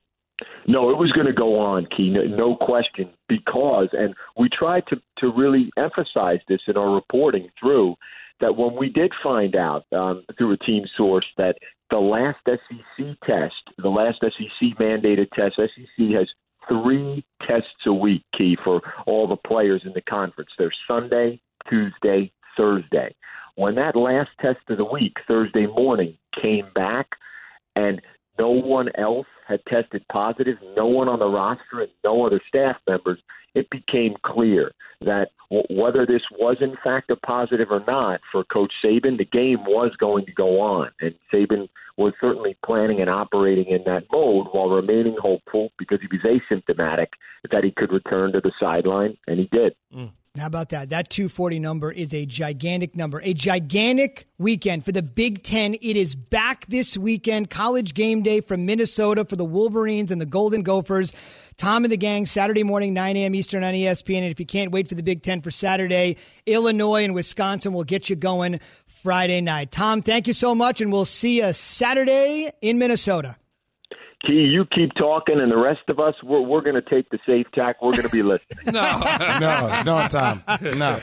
No, 0.67 0.91
it 0.91 0.97
was 0.97 1.13
going 1.13 1.27
to 1.27 1.33
go 1.33 1.59
on, 1.59 1.87
Key, 1.87 2.11
no, 2.11 2.23
no 2.23 2.57
question, 2.57 3.11
because, 3.29 3.89
and 3.93 4.15
we 4.39 4.49
tried 4.49 4.87
to, 4.89 5.01
to 5.19 5.33
really 5.33 5.71
emphasize 5.77 6.41
this 6.49 6.61
in 6.67 6.77
our 6.77 6.95
reporting 6.95 7.49
through, 7.61 7.97
that 8.41 8.57
when 8.57 8.77
we 8.77 8.89
did 8.89 9.13
find 9.23 9.57
out 9.57 9.85
um, 9.93 10.25
through 10.37 10.53
a 10.53 10.59
team 10.59 10.85
source 10.97 11.27
that 11.37 11.57
the 11.91 11.99
last 11.99 12.39
SEC 12.47 13.07
test, 13.25 13.55
the 13.79 13.89
last 13.89 14.21
SEC 14.21 14.79
mandated 14.79 15.31
test, 15.31 15.57
SEC 15.57 16.09
has 16.17 16.29
three 16.69 17.25
tests 17.47 17.87
a 17.87 17.93
week, 17.93 18.25
Key, 18.37 18.57
for 18.65 18.81
all 19.07 19.27
the 19.27 19.37
players 19.37 19.83
in 19.85 19.93
the 19.93 20.03
conference. 20.03 20.51
There's 20.59 20.77
Sunday, 20.89 21.41
Tuesday, 21.69 22.33
Thursday. 22.57 23.15
When 23.57 23.75
that 23.77 23.97
last 23.97 24.31
test 24.41 24.59
of 24.69 24.79
the 24.79 24.85
week, 24.85 25.15
Thursday 25.29 25.67
morning, 25.67 26.17
came 26.41 26.67
back 26.75 27.09
and 27.77 28.01
no 28.39 28.51
one 28.51 28.89
else 28.97 29.27
had 29.47 29.61
tested 29.67 30.05
positive, 30.11 30.57
no 30.77 30.87
one 30.87 31.09
on 31.09 31.19
the 31.19 31.29
roster 31.29 31.81
and 31.81 31.91
no 32.03 32.27
other 32.27 32.41
staff 32.49 32.77
members, 32.89 33.19
it 33.55 33.69
became 33.71 34.15
clear 34.25 34.73
that 35.01 35.29
whether 35.71 36.05
this 36.05 36.23
was 36.39 36.57
in 36.61 36.75
fact 36.83 37.11
a 37.11 37.17
positive 37.17 37.71
or 37.71 37.85
not 37.87 38.21
for 38.33 38.43
Coach 38.45 38.73
Saban, 38.83 39.19
the 39.19 39.25
game 39.25 39.65
was 39.65 39.93
going 39.99 40.27
to 40.27 40.33
go 40.33 40.61
on. 40.61 40.91
And 41.01 41.15
Saban 41.33 41.69
was 41.97 42.13
certainly 42.21 42.57
planning 42.65 43.01
and 43.01 43.11
operating 43.11 43.67
in 43.67 43.85
that 43.85 44.05
mode 44.11 44.49
while 44.51 44.71
remaining 44.71 45.17
hopeful 45.21 45.71
because 45.79 46.01
he 46.01 46.09
was 46.11 46.23
asymptomatic 46.23 47.09
that 47.53 47.63
he 47.63 47.71
could 47.71 47.93
return 47.93 48.33
to 48.33 48.41
the 48.41 48.53
sideline, 48.59 49.17
and 49.29 49.39
he 49.39 49.49
did. 49.53 49.77
Mm. 49.95 50.11
How 50.37 50.47
about 50.47 50.71
that? 50.71 50.89
That 50.89 51.11
240 51.11 51.61
number 51.61 51.93
is 51.93 52.13
a 52.13 52.27
gigantic 52.27 52.97
number. 52.97 53.21
A 53.23 53.35
gigantic 53.35 54.27
weekend 54.37 54.85
for 54.85 54.91
the 54.91 55.01
Big 55.01 55.45
Ten. 55.45 55.75
It 55.75 55.97
is 55.97 56.17
back 56.17 56.67
this 56.67 56.99
weekend. 56.99 57.51
College 57.51 57.95
game 57.95 58.23
day 58.23 58.41
from 58.41 58.67
Minnesota 58.67 59.25
for 59.25 59.37
the 59.37 59.45
Wolverines 59.45 60.11
and 60.11 60.21
the 60.21 60.27
Golden 60.27 60.65
Gophers. 60.65 61.13
Tom 61.57 61.85
and 61.85 61.93
the 61.93 61.97
gang, 61.97 62.27
Saturday 62.27 62.65
morning, 62.65 62.95
9 62.95 63.17
a.m. 63.17 63.33
Eastern 63.37 63.63
on 63.63 63.75
ESPN. 63.75 64.23
And 64.23 64.33
if 64.33 64.41
you 64.41 64.47
can't 64.47 64.73
wait 64.73 64.89
for 64.89 64.97
the 64.97 65.05
Big 65.05 65.23
Ten 65.23 65.41
for 65.41 65.53
Saturday, 65.53 66.17
Illinois 66.47 67.05
and 67.05 67.15
Wisconsin 67.15 67.73
will 67.73 67.85
get 67.85 68.11
you 68.11 68.17
going 68.17 68.59
Friday 69.05 69.41
night. 69.41 69.71
Tom, 69.71 70.03
thank 70.03 70.27
you 70.27 70.33
so 70.33 70.53
much, 70.53 70.81
and 70.81 70.91
we'll 70.91 71.05
see 71.05 71.43
you 71.43 71.53
Saturday 71.53 72.51
in 72.61 72.81
Minnesota. 72.81 73.37
Key, 74.27 74.45
you 74.45 74.65
keep 74.65 74.95
talking, 74.95 75.41
and 75.41 75.51
the 75.51 75.57
rest 75.57 75.83
of 75.89 76.01
us, 76.01 76.15
we're, 76.23 76.41
we're 76.41 76.61
going 76.61 76.77
to 76.77 76.83
take 76.83 77.11
the 77.11 77.19
safe 77.27 77.47
tack. 77.53 77.83
We're 77.83 77.93
going 77.93 78.05
to 78.05 78.09
be 78.09 78.23
listening. 78.23 78.59
no, 78.73 79.01
no, 79.41 79.83
no, 79.85 80.09
Tom, 80.09 80.43
no. 80.63 81.01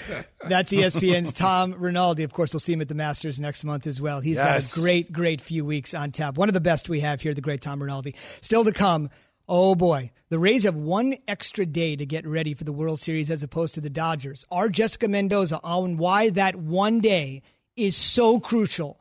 That's 0.48 0.74
ESPN's 0.74 1.34
Tom 1.34 1.76
Rinaldi. 1.78 2.24
Of 2.24 2.34
course, 2.34 2.54
we'll 2.54 2.60
see 2.60 2.74
him 2.74 2.82
at 2.82 2.90
the 2.90 2.96
Masters 2.96 3.40
next 3.40 3.64
month 3.64 3.86
as 3.86 4.02
well. 4.02 4.22
He's 4.22 4.38
yes. 4.38 4.76
got 4.76 4.80
a 4.80 4.82
great, 4.82 5.12
great 5.12 5.42
few 5.42 5.66
weeks 5.66 5.94
on 5.94 6.12
tap. 6.12 6.38
One 6.38 6.50
of 6.50 6.54
the 6.54 6.62
best 6.62 6.90
we 6.90 7.02
have 7.02 7.22
here, 7.22 7.34
the 7.34 7.42
great 7.42 7.62
Tom 7.62 7.82
Rinaldi. 7.82 8.16
Still 8.42 8.64
to 8.64 8.72
come. 8.72 9.10
Oh 9.48 9.76
boy, 9.76 10.12
the 10.30 10.40
Rays 10.40 10.64
have 10.64 10.76
one 10.76 11.16
extra 11.28 11.66
day 11.66 11.96
to 11.98 12.06
get 12.06 12.26
ready 12.26 12.54
for 12.54 12.64
the 12.64 12.72
World 12.72 13.00
Series 13.00 13.30
as 13.30 13.44
opposed 13.44 13.74
to 13.74 13.82
the 13.82 13.90
Dodgers. 13.90 14.46
Our 14.50 14.70
Jessica 14.70 15.10
Mendoza 15.10 15.60
on 15.64 15.98
why 15.98 16.30
that 16.30 16.56
one 16.56 17.02
day 17.02 17.42
is 17.76 17.98
so 17.98 18.40
crucial 18.40 19.01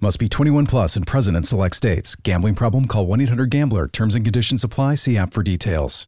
Must 0.00 0.20
be 0.20 0.28
21 0.28 0.66
plus 0.66 0.94
and 0.94 1.04
present 1.04 1.36
in 1.36 1.42
select 1.42 1.74
states. 1.74 2.14
Gambling 2.14 2.54
problem? 2.54 2.84
Call 2.84 3.06
1 3.06 3.20
800 3.22 3.50
GAMBLER. 3.50 3.88
Terms 3.88 4.14
and 4.14 4.24
conditions 4.24 4.62
apply. 4.62 4.94
See 4.94 5.16
app 5.16 5.32
for 5.34 5.42
details. 5.42 6.06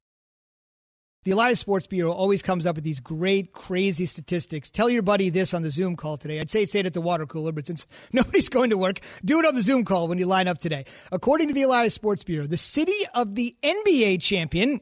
The 1.24 1.32
Elias 1.32 1.58
Sports 1.58 1.88
Bureau 1.88 2.12
always 2.12 2.40
comes 2.40 2.66
up 2.66 2.76
with 2.76 2.84
these 2.84 3.00
great, 3.00 3.52
crazy 3.52 4.06
statistics. 4.06 4.70
Tell 4.70 4.88
your 4.88 5.02
buddy 5.02 5.28
this 5.28 5.52
on 5.52 5.62
the 5.62 5.70
Zoom 5.70 5.96
call 5.96 6.16
today. 6.16 6.38
I'd 6.38 6.50
say 6.50 6.66
say 6.66 6.80
it 6.80 6.86
at 6.86 6.94
the 6.94 7.00
water 7.00 7.26
cooler, 7.26 7.50
but 7.50 7.66
since 7.66 7.88
nobody's 8.12 8.48
going 8.48 8.70
to 8.70 8.78
work, 8.78 9.00
do 9.24 9.40
it 9.40 9.44
on 9.44 9.56
the 9.56 9.60
Zoom 9.60 9.84
call 9.84 10.06
when 10.06 10.18
you 10.18 10.26
line 10.26 10.46
up 10.46 10.58
today. 10.58 10.84
According 11.10 11.48
to 11.48 11.54
the 11.54 11.62
Elias 11.62 11.92
Sports 11.92 12.22
Bureau, 12.22 12.46
the 12.46 12.56
city 12.56 12.96
of 13.12 13.34
the 13.34 13.56
NBA 13.64 14.22
champion, 14.22 14.80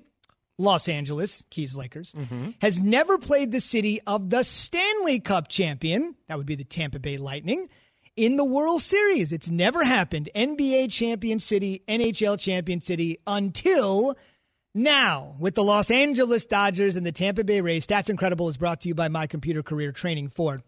Los 0.59 0.87
Angeles, 0.87 1.47
Keys 1.49 1.75
Lakers, 1.75 2.13
mm-hmm. 2.13 2.51
has 2.61 2.79
never 2.79 3.17
played 3.17 3.53
the 3.53 3.61
city 3.61 4.03
of 4.07 4.29
the 4.29 4.45
Stanley 4.45 5.19
Cup 5.19 5.49
champion, 5.49 6.15
that 6.27 6.37
would 6.37 6.47
be 6.47 6.57
the 6.57 6.65
Tampa 6.65 6.99
Bay 6.99 7.17
Lightning 7.17 7.69
in 8.19 8.37
the 8.37 8.45
World 8.45 8.83
Series. 8.83 9.33
It's 9.33 9.49
never 9.49 9.85
happened. 9.85 10.29
NBA 10.35 10.91
champion 10.91 11.39
city, 11.39 11.85
NHL 11.87 12.39
champion 12.39 12.81
city 12.81 13.19
until 13.29 14.17
now 14.75 15.37
with 15.39 15.55
the 15.55 15.63
Los 15.63 15.89
Angeles 15.93 16.45
Dodgers 16.45 16.97
and 16.97 17.07
the 17.07 17.13
Tampa 17.13 17.45
Bay 17.45 17.61
Rays. 17.61 17.87
Stats 17.87 18.11
Incredible 18.11 18.49
is 18.49 18.57
brought 18.57 18.81
to 18.83 18.89
you 18.89 18.95
by 18.97 19.09
My 19.09 19.29
Computer 19.29 19.63
Career 19.63 19.93
Training 19.93 20.31
for 20.31 20.61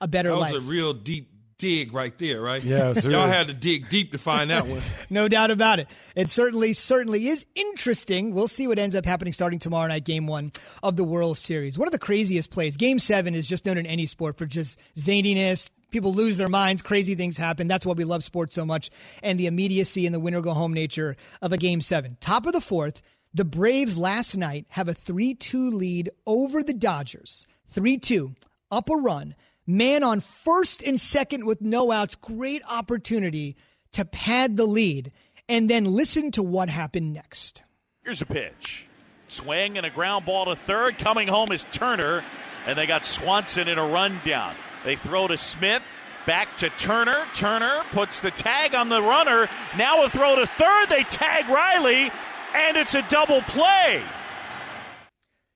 a 0.00 0.08
better 0.08 0.30
that 0.30 0.36
life. 0.36 0.52
was 0.54 0.64
a 0.64 0.66
real 0.66 0.92
deep 0.94 1.30
dig 1.58 1.94
right 1.94 2.16
there, 2.18 2.40
right? 2.40 2.62
Yeah, 2.62 2.92
y'all 3.04 3.28
had 3.28 3.46
to 3.48 3.54
dig 3.54 3.88
deep 3.88 4.10
to 4.10 4.18
find 4.18 4.50
that 4.50 4.66
one. 4.66 4.82
no 5.10 5.28
doubt 5.28 5.52
about 5.52 5.78
it. 5.78 5.86
It 6.16 6.28
certainly, 6.28 6.72
certainly 6.72 7.28
is 7.28 7.46
interesting. 7.54 8.32
We'll 8.34 8.48
see 8.48 8.66
what 8.66 8.80
ends 8.80 8.96
up 8.96 9.06
happening 9.06 9.32
starting 9.32 9.60
tomorrow 9.60 9.86
night, 9.86 10.04
game 10.04 10.26
one 10.26 10.50
of 10.82 10.96
the 10.96 11.04
World 11.04 11.38
Series. 11.38 11.78
One 11.78 11.86
of 11.86 11.92
the 11.92 12.00
craziest 12.00 12.50
plays. 12.50 12.76
Game 12.76 12.98
seven 12.98 13.36
is 13.36 13.46
just 13.46 13.64
known 13.64 13.78
in 13.78 13.86
any 13.86 14.06
sport 14.06 14.36
for 14.36 14.44
just 14.44 14.80
zaniness. 14.96 15.70
People 15.90 16.12
lose 16.12 16.36
their 16.36 16.48
minds. 16.48 16.82
Crazy 16.82 17.14
things 17.14 17.36
happen. 17.36 17.68
That's 17.68 17.86
why 17.86 17.92
we 17.92 18.04
love 18.04 18.24
sports 18.24 18.54
so 18.54 18.64
much 18.64 18.90
and 19.22 19.38
the 19.38 19.46
immediacy 19.46 20.06
and 20.06 20.14
the 20.14 20.20
winner 20.20 20.40
go 20.40 20.52
home 20.52 20.72
nature 20.72 21.16
of 21.40 21.52
a 21.52 21.56
game 21.56 21.80
seven. 21.80 22.16
Top 22.20 22.46
of 22.46 22.52
the 22.52 22.60
fourth, 22.60 23.02
the 23.32 23.44
Braves 23.44 23.96
last 23.96 24.36
night 24.36 24.66
have 24.70 24.88
a 24.88 24.94
3 24.94 25.34
2 25.34 25.70
lead 25.70 26.10
over 26.26 26.62
the 26.62 26.74
Dodgers. 26.74 27.46
3 27.68 27.98
2, 27.98 28.34
up 28.70 28.90
a 28.90 28.96
run. 28.96 29.34
Man 29.66 30.04
on 30.04 30.20
first 30.20 30.82
and 30.82 31.00
second 31.00 31.44
with 31.44 31.60
no 31.60 31.90
outs. 31.90 32.14
Great 32.14 32.62
opportunity 32.70 33.56
to 33.92 34.04
pad 34.04 34.56
the 34.56 34.64
lead. 34.64 35.12
And 35.48 35.68
then 35.68 35.84
listen 35.84 36.30
to 36.32 36.42
what 36.42 36.68
happened 36.68 37.12
next. 37.12 37.62
Here's 38.02 38.22
a 38.22 38.26
pitch. 38.26 38.86
Swing 39.28 39.76
and 39.76 39.84
a 39.84 39.90
ground 39.90 40.24
ball 40.24 40.46
to 40.46 40.56
third. 40.56 40.98
Coming 40.98 41.28
home 41.28 41.50
is 41.50 41.64
Turner. 41.72 42.24
And 42.66 42.78
they 42.78 42.86
got 42.86 43.04
Swanson 43.04 43.68
in 43.68 43.78
a 43.78 43.86
rundown. 43.86 44.54
They 44.86 44.94
throw 44.94 45.26
to 45.26 45.36
Smith. 45.36 45.82
Back 46.28 46.58
to 46.58 46.70
Turner. 46.70 47.26
Turner 47.34 47.82
puts 47.90 48.20
the 48.20 48.30
tag 48.30 48.72
on 48.72 48.88
the 48.88 49.02
runner. 49.02 49.48
Now 49.76 50.04
a 50.04 50.08
throw 50.08 50.36
to 50.36 50.46
third. 50.46 50.88
They 50.88 51.02
tag 51.02 51.48
Riley. 51.48 52.12
And 52.54 52.76
it's 52.76 52.94
a 52.94 53.02
double 53.08 53.42
play. 53.42 54.00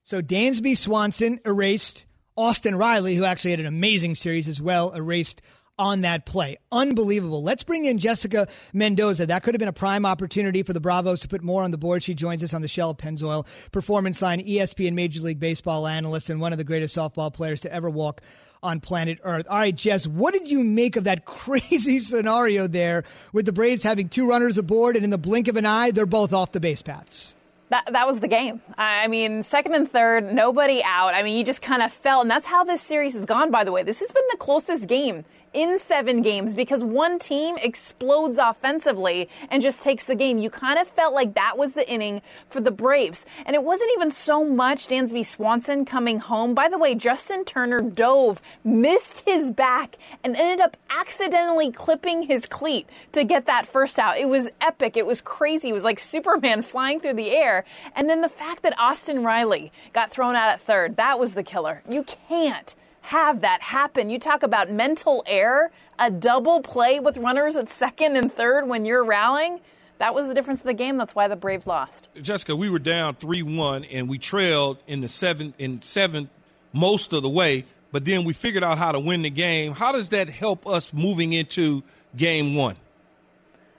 So 0.03 0.21
Dansby 0.21 0.77
Swanson 0.77 1.39
erased. 1.45 2.05
Austin 2.35 2.75
Riley, 2.75 3.15
who 3.15 3.23
actually 3.23 3.51
had 3.51 3.61
an 3.61 3.67
amazing 3.67 4.15
series 4.15 4.49
as 4.49 4.61
well, 4.61 4.91
erased 4.91 5.41
on 5.79 6.01
that 6.01 6.25
play. 6.25 6.57
Unbelievable. 6.71 7.41
Let's 7.41 7.63
bring 7.63 7.85
in 7.85 7.99
Jessica 7.99 8.47
Mendoza. 8.73 9.25
That 9.27 9.43
could 9.43 9.53
have 9.53 9.59
been 9.59 9.67
a 9.69 9.73
prime 9.73 10.05
opportunity 10.05 10.61
for 10.63 10.73
the 10.73 10.81
Bravos 10.81 11.21
to 11.21 11.29
put 11.29 11.41
more 11.41 11.63
on 11.63 11.71
the 11.71 11.77
board. 11.77 12.03
She 12.03 12.15
joins 12.15 12.43
us 12.43 12.53
on 12.53 12.61
the 12.61 12.67
Shell 12.67 12.95
Pennzoil 12.95 13.47
Performance 13.71 14.21
Line, 14.21 14.41
ESPN 14.41 14.93
Major 14.93 15.21
League 15.21 15.39
Baseball 15.39 15.87
analyst, 15.87 16.29
and 16.29 16.41
one 16.41 16.51
of 16.51 16.57
the 16.57 16.65
greatest 16.65 16.97
softball 16.97 17.33
players 17.33 17.61
to 17.61 17.73
ever 17.73 17.89
walk 17.89 18.21
on 18.63 18.79
planet 18.79 19.19
Earth. 19.23 19.47
All 19.49 19.57
right, 19.57 19.75
Jess, 19.75 20.07
what 20.07 20.33
did 20.33 20.49
you 20.49 20.63
make 20.63 20.95
of 20.95 21.05
that 21.05 21.25
crazy 21.25 21.99
scenario 21.99 22.67
there 22.67 23.03
with 23.33 23.45
the 23.45 23.51
Braves 23.51 23.83
having 23.83 24.09
two 24.09 24.27
runners 24.27 24.57
aboard, 24.57 24.95
and 24.95 25.03
in 25.03 25.09
the 25.09 25.17
blink 25.17 25.47
of 25.47 25.55
an 25.55 25.65
eye, 25.65 25.91
they're 25.91 26.05
both 26.05 26.33
off 26.33 26.51
the 26.51 26.59
base 26.59 26.81
paths? 26.81 27.35
That, 27.69 27.87
that 27.93 28.05
was 28.05 28.19
the 28.19 28.27
game. 28.27 28.61
I 28.77 29.07
mean, 29.07 29.43
second 29.43 29.75
and 29.75 29.89
third, 29.89 30.33
nobody 30.33 30.83
out. 30.83 31.13
I 31.13 31.23
mean, 31.23 31.37
you 31.37 31.45
just 31.45 31.61
kind 31.61 31.81
of 31.81 31.93
felt, 31.93 32.23
and 32.23 32.29
that's 32.29 32.45
how 32.45 32.65
this 32.65 32.81
series 32.81 33.13
has 33.13 33.25
gone, 33.25 33.49
by 33.49 33.63
the 33.63 33.71
way. 33.71 33.81
This 33.81 34.01
has 34.01 34.11
been 34.11 34.25
the 34.29 34.37
closest 34.37 34.89
game 34.89 35.23
in 35.53 35.77
seven 35.77 36.21
games 36.21 36.53
because 36.53 36.83
one 36.83 37.19
team 37.19 37.57
explodes 37.57 38.37
offensively 38.37 39.27
and 39.49 39.61
just 39.61 39.83
takes 39.83 40.05
the 40.05 40.15
game. 40.15 40.37
You 40.37 40.49
kind 40.49 40.79
of 40.79 40.87
felt 40.87 41.13
like 41.13 41.33
that 41.33 41.57
was 41.57 41.73
the 41.73 41.89
inning 41.89 42.21
for 42.49 42.61
the 42.61 42.71
Braves. 42.71 43.25
And 43.45 43.55
it 43.55 43.63
wasn't 43.63 43.91
even 43.93 44.11
so 44.11 44.45
much 44.45 44.87
Dansby 44.87 45.25
Swanson 45.25 45.85
coming 45.85 46.19
home. 46.19 46.53
By 46.53 46.69
the 46.69 46.77
way, 46.77 46.95
Justin 46.95 47.45
Turner 47.45 47.81
dove, 47.81 48.41
missed 48.63 49.23
his 49.25 49.51
back, 49.51 49.97
and 50.23 50.35
ended 50.35 50.59
up 50.59 50.77
accidentally 50.89 51.71
clipping 51.71 52.23
his 52.23 52.45
cleat 52.45 52.87
to 53.11 53.23
get 53.23 53.45
that 53.45 53.67
first 53.67 53.99
out. 53.99 54.17
It 54.17 54.29
was 54.29 54.49
epic. 54.61 54.95
It 54.95 55.05
was 55.05 55.21
crazy. 55.21 55.69
It 55.69 55.73
was 55.73 55.83
like 55.83 55.99
Superman 55.99 56.61
flying 56.61 56.99
through 56.99 57.15
the 57.15 57.31
air. 57.31 57.65
And 57.95 58.09
then 58.09 58.21
the 58.21 58.29
fact 58.29 58.63
that 58.63 58.77
Austin 58.79 59.23
Riley 59.23 59.71
got 59.93 60.11
thrown 60.11 60.35
out 60.35 60.49
at 60.49 60.61
third, 60.61 60.95
that 60.97 61.19
was 61.19 61.33
the 61.33 61.43
killer. 61.43 61.83
You 61.89 62.03
can't 62.03 62.75
have 63.01 63.41
that 63.41 63.61
happen. 63.61 64.09
You 64.09 64.19
talk 64.19 64.43
about 64.43 64.71
mental 64.71 65.23
error, 65.25 65.71
a 65.99 66.09
double 66.09 66.61
play 66.61 66.99
with 66.99 67.17
runners 67.17 67.55
at 67.55 67.69
second 67.69 68.15
and 68.15 68.31
third 68.31 68.67
when 68.67 68.85
you're 68.85 69.03
rallying. 69.03 69.59
That 69.97 70.15
was 70.15 70.27
the 70.27 70.33
difference 70.33 70.61
of 70.61 70.65
the 70.65 70.73
game. 70.73 70.97
That's 70.97 71.13
why 71.13 71.27
the 71.27 71.35
Braves 71.35 71.67
lost. 71.67 72.09
Jessica, 72.19 72.55
we 72.55 72.69
were 72.69 72.79
down 72.79 73.15
three 73.15 73.43
one 73.43 73.83
and 73.83 74.09
we 74.09 74.17
trailed 74.17 74.79
in 74.87 75.01
the 75.01 75.09
seventh 75.09 75.55
in 75.59 75.81
seventh 75.81 76.29
most 76.73 77.13
of 77.13 77.21
the 77.21 77.29
way, 77.29 77.65
but 77.91 78.05
then 78.05 78.23
we 78.23 78.33
figured 78.33 78.63
out 78.63 78.77
how 78.77 78.91
to 78.91 78.99
win 78.99 79.21
the 79.21 79.29
game. 79.29 79.73
How 79.73 79.91
does 79.91 80.09
that 80.09 80.29
help 80.29 80.65
us 80.65 80.93
moving 80.93 81.33
into 81.33 81.83
game 82.15 82.55
one? 82.55 82.77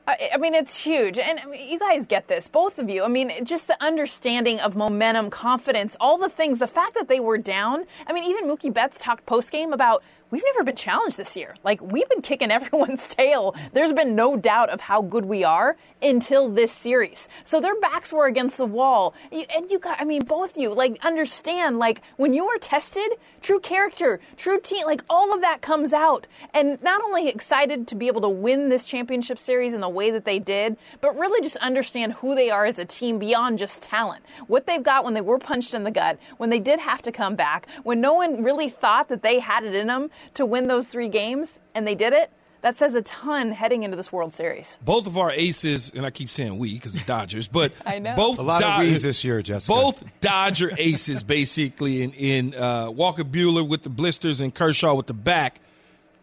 I 0.07 0.37
mean, 0.37 0.55
it's 0.55 0.79
huge. 0.79 1.17
And 1.17 1.38
I 1.38 1.45
mean, 1.45 1.69
you 1.69 1.79
guys 1.79 2.07
get 2.07 2.27
this, 2.27 2.49
both 2.49 2.79
of 2.79 2.91
you. 2.91 3.05
I 3.05 3.09
mean, 3.09 3.33
just 3.45 3.69
the 3.69 3.81
understanding 3.83 4.59
of 4.59 4.75
momentum, 4.75 5.31
confidence, 5.31 5.97
all 6.01 6.19
the 6.19 6.29
things, 6.29 6.59
the 6.59 6.67
fact 6.67 6.95
that 6.95 7.07
they 7.07 7.21
were 7.21 7.38
down. 7.38 7.85
I 8.07 8.12
mean, 8.12 8.25
even 8.25 8.49
Mookie 8.49 8.73
Betts 8.73 8.99
talked 8.99 9.27
post 9.27 9.53
game 9.53 9.73
about 9.73 10.03
we've 10.33 10.42
never 10.53 10.64
been 10.64 10.75
challenged 10.75 11.16
this 11.16 11.37
year. 11.37 11.55
Like, 11.62 11.81
we've 11.81 12.09
been 12.09 12.23
kicking 12.23 12.51
everyone's 12.51 13.07
tail. 13.07 13.55
There's 13.73 13.92
been 13.92 14.16
no 14.16 14.37
doubt 14.37 14.71
of 14.71 14.81
how 14.81 15.03
good 15.03 15.27
we 15.27 15.45
are 15.45 15.77
until 16.01 16.49
this 16.49 16.73
series. 16.73 17.29
So 17.45 17.61
their 17.61 17.79
backs 17.79 18.12
were 18.12 18.27
against 18.27 18.57
the 18.57 18.66
wall. 18.66 19.14
And 19.31 19.71
you 19.71 19.79
got, 19.79 20.01
I 20.01 20.05
mean, 20.05 20.25
both 20.25 20.59
you, 20.59 20.75
like, 20.75 20.99
understand, 21.05 21.79
like, 21.79 22.03
when 22.16 22.33
you 22.33 22.47
are 22.47 22.59
tested, 22.59 23.12
true 23.40 23.61
character, 23.61 24.18
true 24.37 24.59
team, 24.59 24.85
like, 24.87 25.05
all 25.09 25.33
of 25.33 25.42
that 25.42 25.61
comes 25.61 25.92
out. 25.92 26.27
And 26.53 26.83
not 26.83 27.03
only 27.03 27.29
excited 27.29 27.87
to 27.88 27.95
be 27.95 28.09
able 28.09 28.23
to 28.23 28.29
win 28.29 28.68
this 28.68 28.85
championship 28.85 29.38
series 29.38 29.75
in 29.75 29.81
the 29.81 29.88
way 29.88 30.11
that 30.11 30.25
they 30.25 30.38
did, 30.38 30.77
but 31.01 31.16
really 31.16 31.40
just 31.42 31.57
understand 31.59 32.14
who 32.14 32.35
they 32.35 32.51
are 32.51 32.64
as 32.64 32.79
a 32.79 32.85
team 32.85 33.18
beyond 33.18 33.59
just 33.59 33.83
talent. 33.83 34.25
What 34.47 34.66
they've 34.66 34.83
got 34.83 35.05
when 35.05 35.14
they 35.14 35.21
were 35.21 35.38
punched 35.38 35.75
in 35.75 35.85
the 35.85 35.90
gut, 35.90 36.18
when 36.38 36.51
they 36.51 36.59
did 36.59 36.81
have 36.81 37.03
to 37.03 37.12
come 37.12 37.37
back, 37.37 37.66
when 37.83 38.01
no 38.01 38.14
one 38.14 38.42
really 38.42 38.71
thought 38.71 39.09
that 39.09 39.23
they 39.23 39.38
had 39.38 39.64
it 39.64 39.75
in 39.75 39.87
them 39.87 40.11
to 40.35 40.47
win 40.47 40.69
those 40.69 40.89
three 40.89 41.09
games, 41.09 41.61
and 41.75 41.87
they 41.87 41.95
did 41.95 42.13
it. 42.13 42.31
That 42.63 42.77
says 42.77 42.95
a 42.95 43.03
ton 43.03 43.51
heading 43.51 43.83
into 43.83 43.97
this 43.97 44.13
World 44.13 44.33
Series. 44.33 44.79
Both 44.85 45.09
of 45.09 45.19
our 45.19 45.33
aces, 45.33 45.91
and 45.97 46.07
I 46.07 46.11
keep 46.11 46.31
saying 46.31 46.59
we 46.59 46.75
because 46.75 46.95
it's 46.97 47.05
Dodgers, 47.05 47.49
but 47.49 47.73
I 47.87 47.99
know. 47.99 48.15
both 48.15 48.39
A 48.39 48.43
lot 48.43 48.61
Dod- 48.61 48.83
of 48.85 48.87
we's 48.89 49.03
this 49.03 49.25
year, 49.25 49.43
Jessica. 49.43 49.73
Both 49.75 50.21
Dodger 50.21 50.71
aces, 50.79 51.25
basically, 51.25 52.03
in, 52.03 52.13
in 52.13 52.55
uh, 52.55 52.89
Walker 52.91 53.25
Buehler 53.25 53.67
with 53.67 53.83
the 53.83 53.89
blisters 53.91 54.41
and 54.41 54.55
Kershaw 54.55 54.95
with 54.95 55.09
the 55.09 55.15
back, 55.15 55.61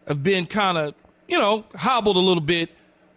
have 0.08 0.22
been 0.22 0.46
kind 0.46 0.78
of, 0.78 0.94
you 1.28 1.38
know, 1.38 1.66
hobbled 1.74 2.16
a 2.16 2.20
little 2.20 2.42
bit 2.42 2.70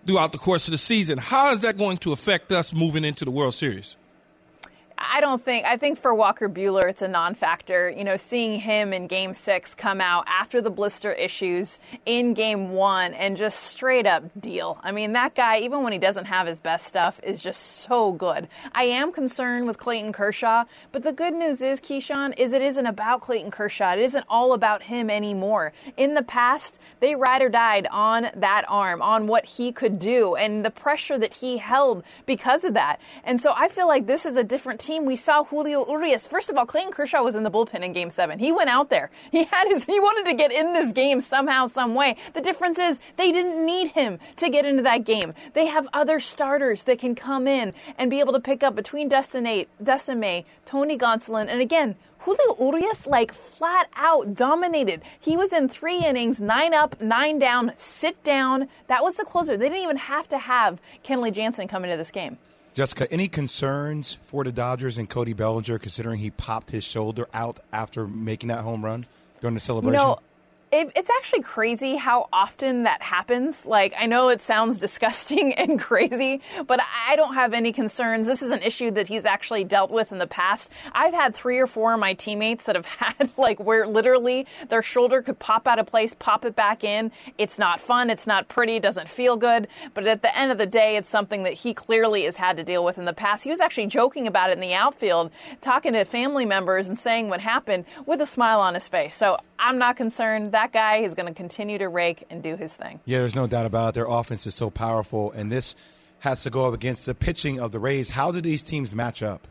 throughout 0.06 0.34
the 0.34 0.38
course 0.38 0.68
of 0.68 0.74
the 0.74 0.78
season. 0.78 1.18
How 1.18 1.52
is 1.54 1.62
that 1.62 1.78
going 1.78 2.00
to 2.00 2.12
affect 2.12 2.52
us 2.52 2.74
moving 2.74 3.06
into 3.06 3.24
the 3.24 3.32
World 3.32 3.54
Series? 3.54 3.96
I 5.06 5.22
don't 5.22 5.44
think. 5.44 5.66
I 5.66 5.78
think 5.78 5.98
for 5.98 6.14
Walker 6.14 6.48
Buehler, 6.48 6.90
it's 6.90 7.02
a 7.02 7.08
non-factor. 7.08 7.90
You 7.90 8.04
know, 8.04 8.18
seeing 8.18 8.60
him 8.60 8.94
in 8.94 9.08
Game 9.08 9.34
Six 9.34 9.76
come 9.76 10.02
out 10.02 10.26
after 10.28 10.62
the 10.62 10.70
blister 10.70 11.12
issues 11.12 11.80
in 12.06 12.34
Game 12.34 12.72
One 12.72 13.14
and 13.14 13.36
just 13.36 13.60
straight 13.60 14.06
up 14.06 14.24
deal. 14.40 14.78
I 14.84 14.92
mean, 14.92 15.14
that 15.14 15.36
guy, 15.36 15.60
even 15.60 15.84
when 15.84 15.94
he 15.94 16.00
doesn't 16.00 16.26
have 16.26 16.48
his 16.48 16.60
best 16.60 16.88
stuff, 16.88 17.20
is 17.24 17.40
just 17.40 17.62
so 17.82 18.12
good. 18.12 18.48
I 18.72 18.84
am 18.84 19.12
concerned 19.12 19.68
with 19.68 19.78
Clayton 19.78 20.14
Kershaw, 20.14 20.66
but 20.92 21.04
the 21.04 21.12
good 21.12 21.34
news 21.34 21.62
is, 21.62 21.82
Keyshawn, 21.82 22.38
is 22.38 22.54
it 22.54 22.62
isn't 22.62 22.86
about 22.86 23.22
Clayton 23.22 23.52
Kershaw. 23.52 23.94
It 23.94 24.00
isn't 24.00 24.26
all 24.30 24.54
about 24.54 24.84
him 24.84 25.10
anymore. 25.10 25.74
In 25.98 26.14
the 26.14 26.24
past, 26.24 26.80
they 27.00 27.16
ride 27.16 27.42
or 27.42 27.50
died 27.50 27.88
on 27.92 28.28
that 28.36 28.66
arm, 28.68 29.02
on 29.02 29.28
what 29.28 29.46
he 29.46 29.72
could 29.72 30.00
do, 30.00 30.36
and 30.36 30.64
the 30.64 30.72
pressure 30.72 31.18
that 31.18 31.34
he 31.34 31.58
held 31.58 32.04
because 32.26 32.64
of 32.64 32.74
that. 32.76 33.00
And 33.24 33.42
so 33.42 33.54
I 33.56 33.68
feel 33.68 33.88
like 33.88 34.08
this 34.08 34.26
is 34.26 34.38
a 34.38 34.44
different 34.44 34.80
team 34.80 34.93
we 35.00 35.16
saw 35.16 35.44
Julio 35.44 35.86
Urias. 35.90 36.26
First 36.28 36.50
of 36.50 36.58
all, 36.58 36.66
Clayton 36.66 36.92
Kershaw 36.92 37.24
was 37.24 37.36
in 37.36 37.44
the 37.44 37.52
bullpen 37.52 37.84
in 37.84 37.94
game 37.94 38.10
seven. 38.10 38.40
He 38.40 38.52
went 38.52 38.70
out 38.70 38.90
there. 38.90 39.12
He 39.32 39.44
had 39.44 39.68
his, 39.68 39.86
he 39.86 40.00
wanted 40.00 40.30
to 40.30 40.36
get 40.36 40.52
in 40.52 40.74
this 40.74 40.92
game 40.94 41.22
somehow, 41.22 41.68
some 41.68 41.94
way. 41.94 42.16
The 42.34 42.42
difference 42.42 42.78
is 42.80 43.00
they 43.18 43.32
didn't 43.32 43.66
need 43.66 43.92
him 43.92 44.20
to 44.38 44.50
get 44.50 44.66
into 44.66 44.84
that 44.84 45.06
game. 45.06 45.34
They 45.54 45.68
have 45.68 45.88
other 45.94 46.20
starters 46.20 46.84
that 46.86 47.00
can 47.00 47.16
come 47.16 47.48
in 47.48 47.74
and 47.98 48.10
be 48.10 48.20
able 48.20 48.34
to 48.34 48.40
pick 48.40 48.64
up 48.64 48.76
between 48.76 49.10
Dustin 49.10 49.44
May, 49.44 50.46
Tony 50.66 50.98
Gonsolin, 50.98 51.48
and 51.50 51.62
again, 51.62 51.96
Julio 52.20 52.56
Urias, 52.58 53.06
like 53.06 53.34
flat 53.34 53.90
out 53.96 54.34
dominated. 54.34 55.02
He 55.20 55.36
was 55.36 55.52
in 55.52 55.68
three 55.68 56.06
innings, 56.06 56.40
nine 56.40 56.74
up, 56.74 57.02
nine 57.02 57.38
down, 57.38 57.74
sit 57.76 58.24
down. 58.24 58.70
That 58.88 59.04
was 59.04 59.18
the 59.18 59.26
closer. 59.26 59.58
They 59.58 59.68
didn't 59.68 59.84
even 59.84 59.98
have 59.98 60.30
to 60.30 60.38
have 60.38 60.80
Kenley 61.04 61.34
Jansen 61.34 61.68
come 61.68 61.84
into 61.84 61.98
this 61.98 62.12
game. 62.12 62.38
Jessica, 62.74 63.12
any 63.12 63.28
concerns 63.28 64.18
for 64.24 64.44
the 64.44 64.52
Dodgers 64.52 64.98
and 64.98 65.10
Cody 65.10 65.34
Bellinger 65.34 65.78
considering 65.78 66.20
he 66.20 66.32
popped 66.32 66.72
his 66.72 66.84
shoulder 66.84 67.28
out 67.34 67.60
after 67.72 68.08
making 68.08 68.50
that 68.50 68.62
home 68.62 68.84
run 68.84 69.06
during 69.42 69.54
the 69.54 69.60
celebration? 69.60 70.00
You 70.00 70.08
know, 70.08 70.20
it, 70.74 70.92
it's 70.96 71.10
actually 71.12 71.44
crazy 71.44 71.98
how 71.98 72.28
often 72.34 72.84
that 72.84 73.04
happens. 73.04 73.68
Like, 73.68 73.94
I 73.96 74.08
know 74.08 74.30
it 74.30 74.42
sounds 74.42 74.80
disgusting 74.80 75.54
and 75.54 75.80
crazy, 75.80 76.42
but 76.66 76.80
I 77.08 77.16
don't 77.16 77.36
have 77.36 77.54
any 77.54 77.72
concerns. 77.72 78.26
This 78.26 78.42
is 78.42 78.52
an 78.52 78.64
issue 78.64 78.90
that 78.92 79.08
he's 79.08 79.26
actually 79.26 79.66
dealt 79.66 79.92
with 79.92 80.12
in 80.12 80.18
the 80.18 80.26
past. 80.26 80.72
I've 80.92 81.14
had 81.14 81.36
three 81.36 81.60
or 81.60 81.68
four 81.68 81.94
of 81.94 82.00
my 82.00 82.16
teammates 82.16 82.66
that 82.66 82.76
have 82.76 82.86
had, 82.98 83.30
like, 83.38 83.60
where 83.60 83.86
literally 83.86 84.48
their 84.70 84.82
shoulder 84.82 85.22
could 85.22 85.38
pop 85.38 85.68
out 85.68 85.78
of 85.78 85.86
place, 85.86 86.16
pop 86.18 86.44
it 86.44 86.56
back 86.56 86.84
in. 86.84 87.12
It's 87.38 87.60
not 87.60 87.80
fun. 87.80 88.10
It's 88.10 88.26
not 88.26 88.48
pretty. 88.48 88.78
It 88.78 88.82
doesn't 88.82 89.10
feel 89.10 89.38
good. 89.38 89.68
But 89.94 90.08
at 90.08 90.24
the 90.24 90.36
end 90.36 90.52
of 90.52 90.58
the 90.58 90.66
day, 90.66 90.96
it's 90.96 91.10
something 91.10 91.44
that 91.44 91.54
he 91.54 91.76
clearly 91.76 92.24
has 92.24 92.38
had 92.38 92.58
to 92.58 92.64
deal 92.64 92.84
with 92.84 92.98
in 92.98 93.06
the 93.06 93.14
past. 93.14 93.44
He 93.44 93.52
was 93.52 93.62
actually 93.62 93.88
joking 93.88 94.26
about 94.26 94.50
it 94.50 94.54
in 94.54 94.60
the 94.60 94.74
outfield, 94.74 95.30
talking 95.62 95.94
to 95.94 96.04
family 96.04 96.48
members 96.48 96.88
and 96.88 96.98
saying 96.98 97.30
what 97.30 97.42
happened 97.42 97.86
with 98.08 98.20
a 98.22 98.26
smile 98.26 98.60
on 98.60 98.74
his 98.74 98.88
face. 98.88 99.16
So 99.16 99.38
I'm 99.60 99.78
not 99.78 99.96
concerned. 99.96 100.52
That 100.52 100.63
that 100.64 100.72
guy. 100.72 101.02
He's 101.02 101.14
going 101.14 101.28
to 101.28 101.34
continue 101.34 101.78
to 101.78 101.90
rake 101.90 102.24
and 102.30 102.42
do 102.42 102.56
his 102.56 102.74
thing. 102.74 103.02
Yeah, 103.06 103.20
there's 103.20 103.36
no 103.36 103.48
doubt 103.48 103.66
about 103.66 103.90
it. 103.90 103.94
Their 103.96 104.08
offense 104.08 104.48
is 104.48 104.56
so 104.56 104.70
powerful, 104.70 105.32
and 105.32 105.52
this 105.52 105.76
has 106.20 106.42
to 106.44 106.50
go 106.50 106.66
up 106.66 106.74
against 106.74 107.06
the 107.06 107.14
pitching 107.14 107.60
of 107.60 107.72
the 107.74 107.80
Rays. 107.80 108.10
How 108.10 108.32
do 108.32 108.40
these 108.40 108.62
teams 108.62 108.96
match 108.96 109.22
up? 109.22 109.48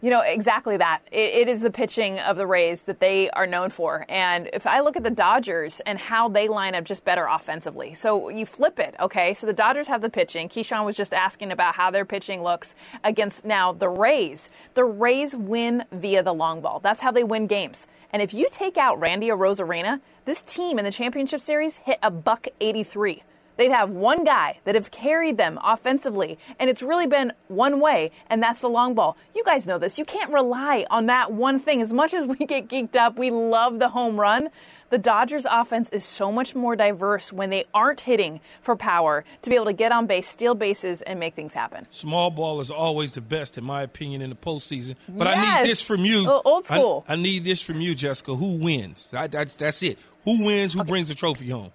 You 0.00 0.10
know, 0.10 0.20
exactly 0.20 0.76
that. 0.76 1.00
It, 1.12 1.34
it 1.34 1.48
is 1.48 1.60
the 1.62 1.70
pitching 1.70 2.18
of 2.18 2.36
the 2.36 2.46
Rays 2.46 2.82
that 2.82 3.00
they 3.00 3.30
are 3.30 3.46
known 3.46 3.70
for. 3.70 4.04
And 4.08 4.50
if 4.52 4.66
I 4.66 4.80
look 4.80 4.96
at 4.96 5.02
the 5.02 5.10
Dodgers 5.10 5.80
and 5.80 5.98
how 5.98 6.28
they 6.28 6.48
line 6.48 6.74
up 6.74 6.84
just 6.84 7.04
better 7.04 7.26
offensively. 7.26 7.94
So 7.94 8.28
you 8.28 8.44
flip 8.44 8.78
it, 8.78 8.94
okay? 9.00 9.32
So 9.32 9.46
the 9.46 9.54
Dodgers 9.54 9.88
have 9.88 10.02
the 10.02 10.10
pitching. 10.10 10.48
Keyshawn 10.48 10.84
was 10.84 10.96
just 10.96 11.14
asking 11.14 11.52
about 11.52 11.74
how 11.74 11.90
their 11.90 12.04
pitching 12.04 12.42
looks 12.42 12.74
against 13.02 13.44
now 13.44 13.72
the 13.72 13.88
Rays. 13.88 14.50
The 14.74 14.84
Rays 14.84 15.34
win 15.34 15.84
via 15.92 16.22
the 16.22 16.34
long 16.34 16.60
ball. 16.60 16.80
That's 16.80 17.00
how 17.00 17.10
they 17.10 17.24
win 17.24 17.46
games. 17.46 17.88
And 18.12 18.22
if 18.22 18.32
you 18.32 18.46
take 18.50 18.76
out 18.76 19.00
Randy 19.00 19.28
Arozarena, 19.28 20.00
this 20.24 20.42
team 20.42 20.78
in 20.78 20.84
the 20.84 20.92
championship 20.92 21.40
series 21.40 21.78
hit 21.78 21.98
a 22.02 22.10
buck 22.10 22.46
83 22.60 23.22
they'd 23.56 23.70
have 23.70 23.90
one 23.90 24.24
guy 24.24 24.58
that 24.64 24.74
have 24.74 24.90
carried 24.90 25.36
them 25.36 25.58
offensively, 25.62 26.38
and 26.58 26.68
it's 26.68 26.82
really 26.82 27.06
been 27.06 27.32
one 27.48 27.80
way, 27.80 28.10
and 28.28 28.42
that's 28.42 28.60
the 28.60 28.68
long 28.68 28.94
ball. 28.94 29.16
You 29.34 29.44
guys 29.44 29.66
know 29.66 29.78
this. 29.78 29.98
You 29.98 30.04
can't 30.04 30.32
rely 30.32 30.86
on 30.90 31.06
that 31.06 31.32
one 31.32 31.60
thing. 31.60 31.80
As 31.80 31.92
much 31.92 32.14
as 32.14 32.26
we 32.26 32.36
get 32.46 32.68
geeked 32.68 32.96
up, 32.96 33.18
we 33.18 33.30
love 33.30 33.78
the 33.78 33.88
home 33.88 34.18
run. 34.18 34.48
The 34.90 34.98
Dodgers 34.98 35.44
offense 35.50 35.88
is 35.88 36.04
so 36.04 36.30
much 36.30 36.54
more 36.54 36.76
diverse 36.76 37.32
when 37.32 37.50
they 37.50 37.64
aren't 37.74 38.02
hitting 38.02 38.40
for 38.60 38.76
power 38.76 39.24
to 39.42 39.50
be 39.50 39.56
able 39.56 39.64
to 39.64 39.72
get 39.72 39.90
on 39.90 40.06
base, 40.06 40.28
steal 40.28 40.54
bases, 40.54 41.02
and 41.02 41.18
make 41.18 41.34
things 41.34 41.52
happen. 41.52 41.86
Small 41.90 42.30
ball 42.30 42.60
is 42.60 42.70
always 42.70 43.12
the 43.12 43.20
best, 43.20 43.58
in 43.58 43.64
my 43.64 43.82
opinion, 43.82 44.22
in 44.22 44.30
the 44.30 44.36
postseason. 44.36 44.94
But 45.08 45.26
yes. 45.26 45.36
I 45.36 45.62
need 45.62 45.70
this 45.70 45.82
from 45.82 46.04
you. 46.04 46.30
Old 46.30 46.66
school. 46.66 47.04
I, 47.08 47.14
I, 47.14 47.16
need 47.16 47.42
this 47.42 47.60
from 47.60 47.80
you, 47.80 47.94
Jessica. 47.96 48.36
Who 48.36 48.58
wins? 48.58 49.08
I, 49.12 49.26
that's, 49.26 49.56
that's 49.56 49.82
it. 49.82 49.98
Who 50.24 50.44
wins? 50.44 50.72
Who 50.72 50.80
okay. 50.80 50.88
brings 50.88 51.08
the 51.08 51.14
trophy 51.14 51.48
home? 51.48 51.72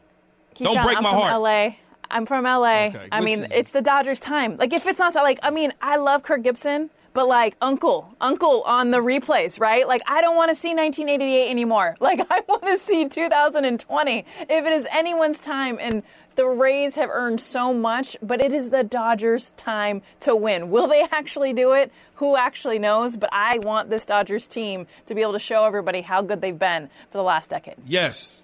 Keyshawn, 0.55 0.63
Don't 0.63 0.83
break 0.83 0.97
I'm 0.97 1.03
my 1.03 1.11
from 1.11 1.19
heart. 1.19 1.41
LA. 1.41 1.75
I'm 2.11 2.25
from 2.25 2.43
LA. 2.45 2.87
Okay, 2.87 3.07
I 3.11 3.21
mean, 3.21 3.39
season. 3.39 3.51
it's 3.53 3.71
the 3.71 3.81
Dodgers' 3.81 4.19
time. 4.19 4.57
Like, 4.57 4.73
if 4.73 4.87
it's 4.87 4.99
not 4.99 5.13
like, 5.15 5.39
I 5.43 5.51
mean, 5.51 5.73
I 5.81 5.97
love 5.97 6.23
Kirk 6.23 6.41
Gibson, 6.41 6.89
but 7.13 7.27
like, 7.27 7.55
Uncle, 7.61 8.13
Uncle 8.21 8.61
on 8.63 8.91
the 8.91 8.97
replays, 8.97 9.59
right? 9.59 9.87
Like, 9.87 10.01
I 10.07 10.21
don't 10.21 10.35
want 10.35 10.49
to 10.49 10.55
see 10.55 10.69
1988 10.69 11.49
anymore. 11.49 11.95
Like, 12.09 12.25
I 12.31 12.41
want 12.47 12.65
to 12.65 12.77
see 12.77 13.07
2020. 13.07 14.25
If 14.41 14.65
it 14.65 14.73
is 14.73 14.87
anyone's 14.89 15.39
time, 15.39 15.77
and 15.79 16.01
the 16.35 16.47
Rays 16.47 16.95
have 16.95 17.09
earned 17.11 17.41
so 17.41 17.73
much, 17.73 18.15
but 18.21 18.41
it 18.41 18.53
is 18.53 18.69
the 18.69 18.83
Dodgers' 18.83 19.51
time 19.57 20.01
to 20.21 20.35
win. 20.35 20.69
Will 20.69 20.87
they 20.87 21.05
actually 21.11 21.53
do 21.53 21.73
it? 21.73 21.91
Who 22.15 22.37
actually 22.37 22.79
knows? 22.79 23.17
But 23.17 23.29
I 23.33 23.59
want 23.59 23.89
this 23.89 24.05
Dodgers 24.05 24.47
team 24.47 24.87
to 25.07 25.13
be 25.13 25.21
able 25.21 25.33
to 25.33 25.39
show 25.39 25.65
everybody 25.65 26.01
how 26.01 26.21
good 26.21 26.41
they've 26.41 26.57
been 26.57 26.89
for 27.11 27.17
the 27.17 27.23
last 27.23 27.49
decade. 27.49 27.75
Yes. 27.85 28.41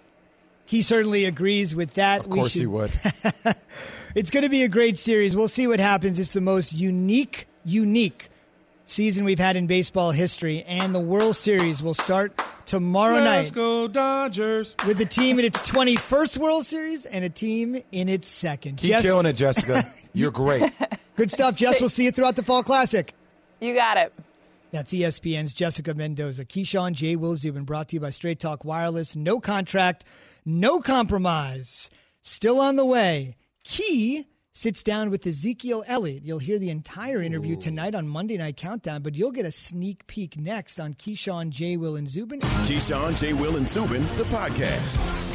He 0.65 0.81
certainly 0.81 1.25
agrees 1.25 1.73
with 1.73 1.93
that. 1.93 2.19
Of 2.19 2.29
course 2.29 2.51
should... 2.51 2.61
he 2.61 2.67
would. 2.67 2.91
it's 4.15 4.29
going 4.29 4.43
to 4.43 4.49
be 4.49 4.63
a 4.63 4.69
great 4.69 4.97
series. 4.97 5.35
We'll 5.35 5.47
see 5.47 5.65
what 5.65 5.79
happens. 5.79 6.19
It's 6.19 6.31
the 6.31 6.41
most 6.41 6.73
unique, 6.73 7.47
unique 7.63 8.29
season 8.85 9.25
we've 9.25 9.39
had 9.39 9.55
in 9.55 9.67
baseball 9.67 10.11
history, 10.11 10.63
and 10.63 10.95
the 10.95 10.99
World 10.99 11.35
Series 11.35 11.83
will 11.83 11.93
start 11.93 12.41
tomorrow 12.65 13.15
Let's 13.15 13.25
night. 13.25 13.35
Let's 13.37 13.51
go 13.51 13.87
Dodgers! 13.87 14.75
With 14.87 14.97
the 14.97 15.05
team 15.05 15.39
in 15.39 15.45
its 15.45 15.59
21st 15.69 16.37
World 16.37 16.65
Series 16.65 17.05
and 17.05 17.25
a 17.25 17.29
team 17.29 17.81
in 17.91 18.07
its 18.07 18.27
second. 18.27 18.77
Keep 18.77 18.89
Jess... 18.89 19.01
killing 19.01 19.25
it, 19.25 19.33
Jessica. 19.33 19.83
You're 20.13 20.31
great. 20.31 20.71
Good 21.15 21.31
stuff, 21.31 21.55
Jess. 21.55 21.81
We'll 21.81 21.89
see 21.89 22.05
you 22.05 22.11
throughout 22.11 22.35
the 22.35 22.43
Fall 22.43 22.63
Classic. 22.63 23.13
You 23.59 23.73
got 23.73 23.97
it. 23.97 24.13
That's 24.71 24.93
ESPN's 24.93 25.53
Jessica 25.53 25.93
Mendoza. 25.93 26.45
Keyshawn 26.45 26.93
J. 26.93 27.15
Will 27.15 27.35
Zubin 27.35 27.63
brought 27.63 27.89
to 27.89 27.95
you 27.95 27.99
by 27.99 28.09
Straight 28.09 28.39
Talk 28.39 28.65
Wireless. 28.65 29.15
No 29.15 29.39
contract, 29.39 30.05
no 30.45 30.79
compromise. 30.79 31.89
Still 32.21 32.59
on 32.59 32.75
the 32.75 32.85
way. 32.85 33.37
Key 33.63 34.27
sits 34.55 34.81
down 34.81 35.09
with 35.11 35.27
Ezekiel 35.27 35.83
Elliott. 35.85 36.23
You'll 36.23 36.39
hear 36.39 36.57
the 36.57 36.69
entire 36.69 37.21
interview 37.21 37.57
tonight 37.57 37.93
on 37.93 38.07
Monday 38.07 38.37
Night 38.37 38.55
Countdown, 38.55 39.03
but 39.03 39.13
you'll 39.13 39.33
get 39.33 39.45
a 39.45 39.51
sneak 39.51 40.07
peek 40.07 40.37
next 40.37 40.79
on 40.79 40.93
Keyshawn 40.93 41.49
J. 41.49 41.77
Will 41.77 41.97
and 41.97 42.09
Zubin. 42.09 42.39
Keyshawn 42.39 43.19
J. 43.19 43.33
Will 43.33 43.57
and 43.57 43.67
Zubin, 43.67 44.01
the 44.17 44.23
podcast. 44.23 45.34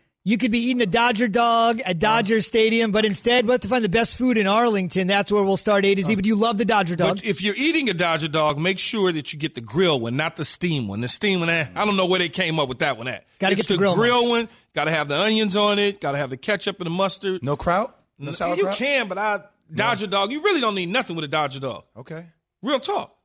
you 0.23 0.37
could 0.37 0.51
be 0.51 0.59
eating 0.59 0.81
a 0.81 0.85
Dodger 0.85 1.27
dog 1.27 1.81
at 1.81 1.97
Dodger 1.97 2.41
Stadium, 2.41 2.91
but 2.91 3.05
instead 3.05 3.45
we'll 3.45 3.53
have 3.53 3.61
to 3.61 3.67
find 3.67 3.83
the 3.83 3.89
best 3.89 4.17
food 4.17 4.37
in 4.37 4.45
Arlington. 4.45 5.07
That's 5.07 5.31
where 5.31 5.43
we'll 5.43 5.57
start 5.57 5.83
A 5.83 5.95
to 5.95 6.03
Z. 6.03 6.15
But 6.15 6.25
you 6.25 6.35
love 6.35 6.57
the 6.57 6.65
Dodger 6.65 6.95
dog. 6.95 7.17
But 7.17 7.25
if 7.25 7.41
you're 7.41 7.55
eating 7.55 7.89
a 7.89 7.93
Dodger 7.93 8.27
dog, 8.27 8.59
make 8.59 8.77
sure 8.77 9.11
that 9.11 9.33
you 9.33 9.39
get 9.39 9.55
the 9.55 9.61
grill 9.61 9.99
one, 9.99 10.15
not 10.17 10.35
the 10.35 10.45
steam 10.45 10.87
one. 10.87 11.01
The 11.01 11.07
steam 11.07 11.39
one, 11.39 11.49
eh, 11.49 11.65
I 11.75 11.85
don't 11.85 11.97
know 11.97 12.05
where 12.05 12.19
they 12.19 12.29
came 12.29 12.59
up 12.59 12.69
with 12.69 12.79
that 12.79 12.97
one 12.97 13.07
at. 13.07 13.25
Gotta 13.39 13.53
it's 13.53 13.67
get 13.67 13.79
the 13.79 13.83
grill 13.83 14.21
ones. 14.21 14.29
one. 14.29 14.49
Got 14.73 14.85
to 14.85 14.91
have 14.91 15.07
the 15.07 15.17
onions 15.17 15.55
on 15.55 15.79
it. 15.79 15.99
Got 15.99 16.11
to 16.11 16.17
have 16.17 16.29
the 16.29 16.37
ketchup 16.37 16.77
and 16.79 16.85
the 16.85 16.91
mustard. 16.91 17.43
No 17.43 17.57
kraut? 17.57 17.97
No 18.19 18.31
sour. 18.31 18.55
you 18.55 18.63
sauerkraut? 18.63 18.77
can, 18.77 19.07
but 19.07 19.17
I 19.17 19.41
Dodger 19.73 20.07
dog. 20.07 20.31
You 20.31 20.41
really 20.43 20.61
don't 20.61 20.75
need 20.75 20.89
nothing 20.89 21.15
with 21.15 21.25
a 21.25 21.29
Dodger 21.29 21.59
dog. 21.59 21.83
Okay. 21.97 22.27
Real 22.61 22.79
talk. 22.79 23.15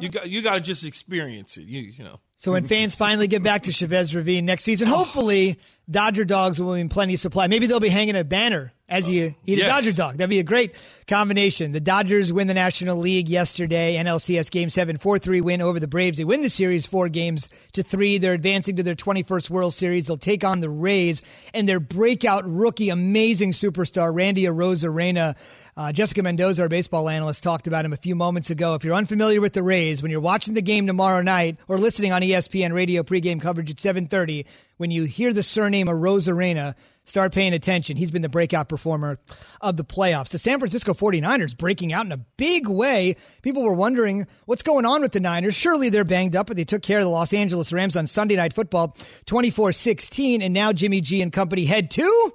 You 0.00 0.08
got 0.08 0.28
you 0.28 0.42
got 0.42 0.54
to 0.54 0.60
just 0.60 0.84
experience 0.84 1.56
it. 1.56 1.64
You 1.64 1.80
you 1.80 2.04
know. 2.04 2.20
So 2.40 2.52
when 2.52 2.68
fans 2.68 2.94
finally 2.94 3.26
get 3.26 3.42
back 3.42 3.64
to 3.64 3.72
Chavez 3.72 4.14
Ravine 4.14 4.46
next 4.46 4.62
season, 4.62 4.86
hopefully 4.86 5.58
Dodger 5.90 6.24
dogs 6.24 6.60
will 6.60 6.74
be 6.74 6.80
in 6.80 6.88
plenty 6.88 7.14
of 7.14 7.20
supply. 7.20 7.48
Maybe 7.48 7.66
they'll 7.66 7.80
be 7.80 7.88
hanging 7.88 8.14
a 8.14 8.22
banner 8.22 8.72
as 8.88 9.10
you 9.10 9.34
eat 9.44 9.58
Yes. 9.58 9.66
a 9.66 9.68
Dodger 9.70 9.92
dog. 9.92 10.16
That'd 10.18 10.30
be 10.30 10.38
a 10.38 10.44
great 10.44 10.76
combination. 11.08 11.72
The 11.72 11.80
Dodgers 11.80 12.32
win 12.32 12.46
the 12.46 12.54
National 12.54 12.96
League 12.96 13.28
yesterday. 13.28 13.96
NLCS 13.96 14.52
Game 14.52 14.68
7, 14.68 14.98
4-3 14.98 15.40
win 15.40 15.60
over 15.60 15.80
the 15.80 15.88
Braves. 15.88 16.16
They 16.18 16.24
win 16.24 16.42
the 16.42 16.48
series 16.48 16.86
four 16.86 17.08
games 17.08 17.48
to 17.72 17.82
three. 17.82 18.18
They're 18.18 18.34
advancing 18.34 18.76
to 18.76 18.84
their 18.84 18.94
21st 18.94 19.50
World 19.50 19.74
Series. 19.74 20.06
They'll 20.06 20.16
take 20.16 20.44
on 20.44 20.60
the 20.60 20.70
Rays 20.70 21.22
and 21.52 21.68
their 21.68 21.80
breakout 21.80 22.48
rookie, 22.48 22.90
amazing 22.90 23.50
superstar, 23.50 24.14
Randy 24.14 24.44
Arozarena. 24.44 25.34
Uh, 25.78 25.92
Jessica 25.92 26.24
Mendoza, 26.24 26.62
our 26.62 26.68
baseball 26.68 27.08
analyst, 27.08 27.44
talked 27.44 27.68
about 27.68 27.84
him 27.84 27.92
a 27.92 27.96
few 27.96 28.16
moments 28.16 28.50
ago. 28.50 28.74
If 28.74 28.82
you're 28.82 28.96
unfamiliar 28.96 29.40
with 29.40 29.52
the 29.52 29.62
Rays, 29.62 30.02
when 30.02 30.10
you're 30.10 30.20
watching 30.20 30.54
the 30.54 30.60
game 30.60 30.88
tomorrow 30.88 31.22
night 31.22 31.56
or 31.68 31.78
listening 31.78 32.10
on 32.10 32.20
ESPN 32.20 32.72
radio 32.72 33.04
pregame 33.04 33.40
coverage 33.40 33.70
at 33.70 33.76
7:30, 33.76 34.44
when 34.78 34.90
you 34.90 35.04
hear 35.04 35.32
the 35.32 35.44
surname 35.44 35.86
of 35.86 35.94
Arozarena, 35.94 36.74
start 37.04 37.32
paying 37.32 37.52
attention. 37.52 37.96
He's 37.96 38.10
been 38.10 38.22
the 38.22 38.28
breakout 38.28 38.68
performer 38.68 39.20
of 39.60 39.76
the 39.76 39.84
playoffs. 39.84 40.30
The 40.30 40.38
San 40.38 40.58
Francisco 40.58 40.94
49ers 40.94 41.56
breaking 41.56 41.92
out 41.92 42.06
in 42.06 42.10
a 42.10 42.24
big 42.36 42.66
way. 42.66 43.14
People 43.42 43.62
were 43.62 43.72
wondering 43.72 44.26
what's 44.46 44.64
going 44.64 44.84
on 44.84 45.00
with 45.00 45.12
the 45.12 45.20
Niners. 45.20 45.54
Surely 45.54 45.90
they're 45.90 46.02
banged 46.02 46.34
up, 46.34 46.48
but 46.48 46.56
they 46.56 46.64
took 46.64 46.82
care 46.82 46.98
of 46.98 47.04
the 47.04 47.10
Los 47.10 47.32
Angeles 47.32 47.72
Rams 47.72 47.96
on 47.96 48.08
Sunday 48.08 48.34
Night 48.34 48.52
Football 48.52 48.96
24-16, 49.26 50.42
and 50.42 50.52
now 50.52 50.72
Jimmy 50.72 51.00
G 51.00 51.22
and 51.22 51.32
company 51.32 51.66
head 51.66 51.88
to 51.92 52.32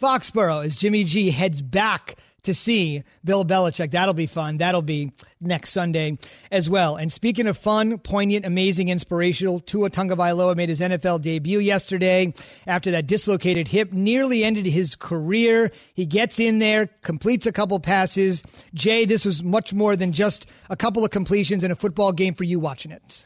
Foxborough 0.00 0.64
as 0.64 0.76
Jimmy 0.76 1.04
G 1.04 1.30
heads 1.30 1.60
back 1.60 2.16
to 2.42 2.54
see 2.54 3.02
Bill 3.24 3.44
Belichick. 3.44 3.90
That'll 3.90 4.14
be 4.14 4.26
fun. 4.26 4.58
That'll 4.58 4.82
be 4.82 5.12
next 5.40 5.70
Sunday 5.70 6.18
as 6.50 6.68
well. 6.68 6.96
And 6.96 7.10
speaking 7.12 7.46
of 7.46 7.56
fun, 7.56 7.98
poignant, 7.98 8.44
amazing, 8.44 8.88
inspirational, 8.88 9.60
Tua 9.60 9.90
Tagovailoa 9.90 10.56
made 10.56 10.68
his 10.68 10.80
NFL 10.80 11.22
debut 11.22 11.58
yesterday 11.58 12.32
after 12.66 12.90
that 12.92 13.06
dislocated 13.06 13.68
hip 13.68 13.92
nearly 13.92 14.44
ended 14.44 14.66
his 14.66 14.96
career. 14.96 15.70
He 15.94 16.06
gets 16.06 16.38
in 16.38 16.58
there, 16.58 16.88
completes 17.02 17.46
a 17.46 17.52
couple 17.52 17.78
passes. 17.80 18.42
Jay, 18.74 19.04
this 19.04 19.24
was 19.24 19.42
much 19.42 19.72
more 19.72 19.96
than 19.96 20.12
just 20.12 20.48
a 20.68 20.76
couple 20.76 21.04
of 21.04 21.10
completions 21.10 21.64
in 21.64 21.70
a 21.70 21.76
football 21.76 22.12
game 22.12 22.34
for 22.34 22.44
you 22.44 22.60
watching 22.60 22.90
it. 22.90 23.24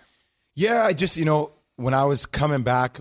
Yeah, 0.54 0.84
I 0.84 0.92
just, 0.92 1.16
you 1.16 1.24
know, 1.24 1.52
when 1.76 1.94
I 1.94 2.04
was 2.04 2.26
coming 2.26 2.62
back 2.62 3.00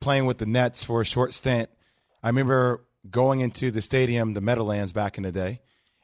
playing 0.00 0.26
with 0.26 0.38
the 0.38 0.46
Nets 0.46 0.82
for 0.82 1.00
a 1.00 1.04
short 1.04 1.32
stint, 1.32 1.70
I 2.22 2.28
remember 2.28 2.84
going 3.10 3.40
into 3.40 3.70
the 3.70 3.82
stadium, 3.82 4.34
the 4.34 4.40
Meadowlands 4.40 4.92
back 4.92 5.16
in 5.16 5.24
the 5.24 5.32
day, 5.32 5.60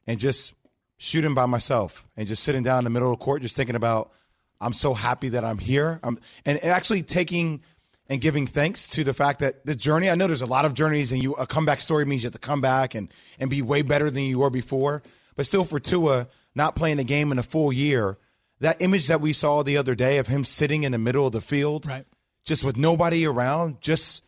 and 0.06 0.18
just 0.18 0.54
shooting 0.98 1.34
by 1.34 1.46
myself 1.46 2.06
and 2.16 2.28
just 2.28 2.42
sitting 2.42 2.62
down 2.62 2.78
in 2.78 2.84
the 2.84 2.90
middle 2.90 3.12
of 3.12 3.18
the 3.18 3.24
court, 3.24 3.42
just 3.42 3.56
thinking 3.56 3.76
about, 3.76 4.12
I'm 4.60 4.74
so 4.74 4.92
happy 4.92 5.30
that 5.30 5.44
I'm 5.44 5.58
here. 5.58 5.98
I'm, 6.02 6.18
and 6.44 6.62
actually 6.62 7.02
taking 7.02 7.62
and 8.10 8.20
giving 8.20 8.46
thanks 8.46 8.88
to 8.88 9.04
the 9.04 9.14
fact 9.14 9.38
that 9.38 9.64
the 9.64 9.74
journey, 9.74 10.10
I 10.10 10.14
know 10.16 10.26
there's 10.26 10.42
a 10.42 10.46
lot 10.46 10.64
of 10.64 10.74
journeys 10.74 11.12
and 11.12 11.22
you, 11.22 11.34
a 11.34 11.46
comeback 11.46 11.80
story 11.80 12.04
means 12.04 12.22
you 12.22 12.26
have 12.26 12.34
to 12.34 12.38
come 12.38 12.60
back 12.60 12.94
and, 12.94 13.10
and 13.38 13.48
be 13.48 13.62
way 13.62 13.82
better 13.82 14.10
than 14.10 14.24
you 14.24 14.40
were 14.40 14.50
before. 14.50 15.02
But 15.36 15.46
still 15.46 15.64
for 15.64 15.78
Tua, 15.78 16.26
not 16.54 16.74
playing 16.74 16.98
a 16.98 17.04
game 17.04 17.32
in 17.32 17.38
a 17.38 17.42
full 17.42 17.72
year, 17.72 18.18
that 18.58 18.82
image 18.82 19.06
that 19.06 19.20
we 19.20 19.32
saw 19.32 19.62
the 19.62 19.76
other 19.76 19.94
day 19.94 20.18
of 20.18 20.26
him 20.26 20.44
sitting 20.44 20.82
in 20.82 20.92
the 20.92 20.98
middle 20.98 21.24
of 21.24 21.32
the 21.32 21.40
field, 21.40 21.86
right. 21.86 22.04
just 22.44 22.64
with 22.64 22.76
nobody 22.76 23.24
around, 23.24 23.80
just 23.80 24.22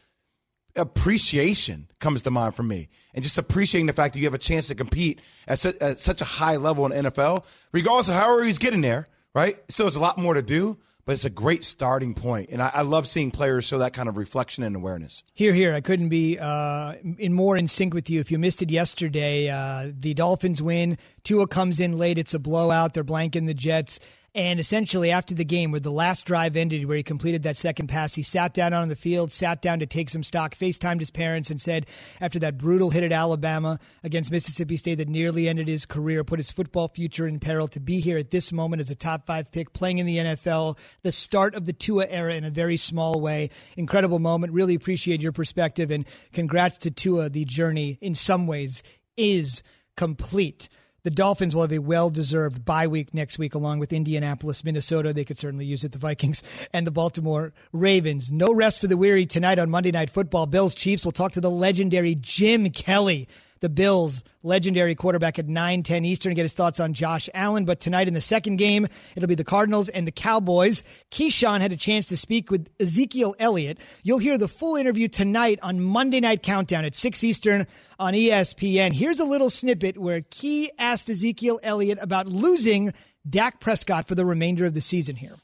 appreciation 0.77 1.89
comes 2.01 2.23
to 2.23 2.31
mind 2.31 2.55
for 2.55 2.63
me. 2.63 2.89
And 3.15 3.23
just 3.23 3.39
appreciating 3.39 3.87
the 3.87 3.93
fact 3.93 4.15
that 4.15 4.21
you 4.21 4.27
have 4.27 4.35
a 4.35 4.39
chance 4.39 4.69
to 4.69 4.75
compete 4.75 5.21
at, 5.47 5.59
su- 5.59 5.75
at 5.81 6.01
such 6.01 6.21
a 6.21 6.25
high 6.25 6.57
level 6.57 6.87
in 6.87 7.05
NFL, 7.05 7.45
regardless 7.73 8.09
of 8.09 8.15
however 8.15 8.45
he's 8.45 8.59
getting 8.59 8.81
there, 8.81 9.09
right? 9.35 9.59
Still, 9.69 9.87
there's 9.87 9.97
a 9.97 10.01
lot 10.01 10.19
more 10.19 10.35
to 10.35 10.43
do, 10.43 10.79
but 11.05 11.13
it's 11.13 11.25
a 11.25 11.31
great 11.31 11.65
starting 11.65 12.15
point. 12.15 12.49
And 12.51 12.63
I, 12.63 12.71
I 12.75 12.83
love 12.83 13.07
seeing 13.07 13.31
players 13.31 13.65
show 13.65 13.79
that 13.79 13.93
kind 13.93 14.09
of 14.09 14.17
reflection 14.17 14.63
and 14.65 14.75
awareness. 14.77 15.25
Here, 15.35 15.53
here. 15.53 15.75
I 15.75 15.81
couldn't 15.81 16.09
be 16.09 16.39
uh, 16.39 16.95
in 17.19 17.33
more 17.33 17.57
in 17.57 17.69
sync 17.69 17.93
with 17.93 18.09
you. 18.09 18.21
If 18.21 18.31
you 18.31 18.39
missed 18.39 18.63
it 18.63 18.71
yesterday, 18.71 19.49
uh, 19.49 19.91
the 19.99 20.15
Dolphins 20.15 20.63
win. 20.63 20.97
Tua 21.25 21.47
comes 21.47 21.81
in 21.81 21.99
late. 21.99 22.19
It's 22.19 22.35
a 22.35 22.39
blowout. 22.39 22.95
They're 22.95 23.05
blanking 23.05 23.47
the 23.47 23.55
Jets. 23.55 23.99
And 24.35 24.59
essentially, 24.59 25.11
after 25.11 25.35
the 25.35 25.45
game, 25.45 25.73
where 25.73 25.81
the 25.81 25.93
last 25.93 26.25
drive 26.25 26.57
ended, 26.57 26.87
where 26.87 26.97
he 26.97 27.03
completed 27.03 27.43
that 27.43 27.59
second 27.59 27.89
pass, 27.89 28.15
he 28.15 28.23
sat 28.23 28.55
down 28.55 28.73
on 28.73 28.89
the 28.89 28.97
field, 28.97 29.31
sat 29.31 29.61
down 29.61 29.81
to 29.81 29.87
take 29.87 30.09
some 30.09 30.23
stock, 30.23 30.55
FaceTimed 30.55 31.01
his 31.01 31.11
parents, 31.11 31.51
and 31.51 31.61
said, 31.61 31.85
after 32.19 32.39
that 32.39 32.57
brutal 32.57 32.89
hit 32.89 33.05
at 33.05 33.13
Alabama 33.13 33.79
against 34.03 34.31
Mississippi 34.31 34.79
State 34.79 34.95
that 34.95 35.09
nearly 35.09 35.49
ended 35.49 35.69
his 35.69 35.85
career, 35.85 36.25
put 36.25 36.39
his 36.39 36.51
football 36.51 36.89
future 36.89 37.29
in 37.29 37.41
peril, 37.41 37.69
to 37.69 37.81
be 37.81 38.01
here 38.01 38.17
at 38.17 38.31
this 38.31 38.53
moment 38.53 38.81
as 38.81 38.89
a 38.89 38.95
top 38.95 39.27
five 39.27 39.53
pick, 39.53 39.75
playing 39.75 39.99
in 39.99 40.07
the 40.07 40.17
NFL, 40.17 40.79
the 41.03 41.13
start 41.13 41.55
of 41.55 41.67
the 41.67 41.75
Tua 41.75 42.07
era 42.07 42.33
in 42.33 42.45
a 42.45 42.51
very 42.51 42.79
small 42.79 43.21
way. 43.21 43.51
Incredible 43.77 44.19
moment. 44.19 44.55
Really 44.55 44.75
appreciate 44.75 45.21
your 45.21 45.33
perspective, 45.33 45.91
and 45.91 46.07
congrats 46.33 46.79
to 46.79 46.91
Tua. 46.91 47.29
The 47.29 47.45
journey, 47.45 47.99
in 48.01 48.15
some 48.15 48.47
ways, 48.47 48.83
is 49.15 49.63
complete. 49.95 50.71
The 51.05 51.11
Dolphins 51.11 51.53
will 51.53 51.63
have 51.63 51.73
a 51.73 51.81
well 51.81 52.11
deserved 52.11 52.65
bye 52.65 52.87
week 52.87 53.13
next 53.13 53.37
week, 53.37 53.57
along 53.57 53.81
with 53.81 53.93
Indianapolis, 53.93 54.65
Minnesota. 54.65 55.13
They 55.13 55.25
could 55.25 55.39
certainly 55.39 55.65
use 55.65 55.83
it, 55.83 55.91
the 55.91 55.99
Vikings, 55.99 56.45
and 56.73 56.87
the 56.87 56.93
Baltimore 56.93 57.53
Ravens. 57.73 58.31
No 58.31 58.55
rest 58.55 58.81
for 58.81 58.87
the 58.87 58.97
weary 58.97 59.27
tonight 59.27 59.59
on 59.59 59.69
Monday 59.69 59.91
Night 59.91 60.11
Football. 60.11 60.47
Bills 60.47 60.77
Chiefs 60.77 61.05
will 61.05 61.11
talk 61.11 61.33
to 61.33 61.41
the 61.41 61.51
legendary 61.51 62.15
Jim 62.15 62.71
Kelly 62.71 63.27
the 63.63 63.71
Bills' 63.71 64.23
legendary 64.43 64.95
quarterback 64.95 65.39
at 65.39 65.49
9 65.49 65.83
10 65.83 66.05
Eastern, 66.05 66.31
to 66.33 66.35
get 66.35 66.43
his 66.43 66.53
thoughts 66.53 66.81
on 66.81 66.93
Josh 66.93 67.31
Allen. 67.33 67.65
But 67.65 67.81
tonight 67.81 68.09
in 68.09 68.15
the 68.15 68.21
second 68.21 68.57
game, 68.57 68.87
it'll 69.17 69.29
be 69.29 69.35
the 69.35 69.45
Cardinals 69.45 69.89
and 69.89 70.07
the 70.07 70.13
Cowboys. 70.13 70.85
Keyshawn 71.11 71.61
had 71.61 71.73
a 71.73 71.77
chance 71.77 72.09
to 72.09 72.17
speak 72.17 72.51
with 72.51 72.69
Ezekiel 72.79 73.35
Elliott. 73.39 73.79
You'll 74.03 74.19
hear 74.19 74.37
the 74.37 74.49
full 74.49 74.77
interview 74.77 75.09
tonight 75.09 75.61
on 75.63 75.81
Monday 75.81 76.21
Night 76.21 76.43
Countdown 76.43 76.85
at 76.85 76.95
6 76.95 77.25
Eastern 77.25 77.67
on 77.99 78.15
ESPN. 78.15 78.93
Here's 78.93 79.21
a 79.21 79.25
little 79.25 79.49
snippet 79.49 79.97
where 79.97 80.21
Key 80.31 80.71
asked 80.79 81.09
Ezekiel 81.09 81.61
Elliott 81.63 81.99
about 82.03 82.27
losing 82.27 82.93
Dak 83.29 83.61
Prescott 83.61 84.09
for 84.09 84.17
the 84.17 84.27
remainder 84.27 84.65
of 84.65 84.75
the 84.75 84.81
season 84.81 85.17
here. 85.17 85.37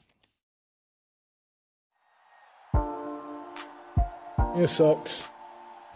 It 4.55 4.67
sucks 4.67 5.29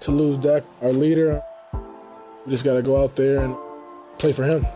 to 0.01 0.11
lose 0.11 0.38
Dak, 0.38 0.63
our 0.82 0.93
leader. 0.93 1.43
We 2.46 2.52
just 2.52 2.66
got 2.66 2.74
to 2.74 2.82
go 2.82 3.02
out 3.02 3.16
there 3.16 3.41
and 3.41 3.56
play 4.18 4.34
for 4.34 4.44
him. 4.44 4.68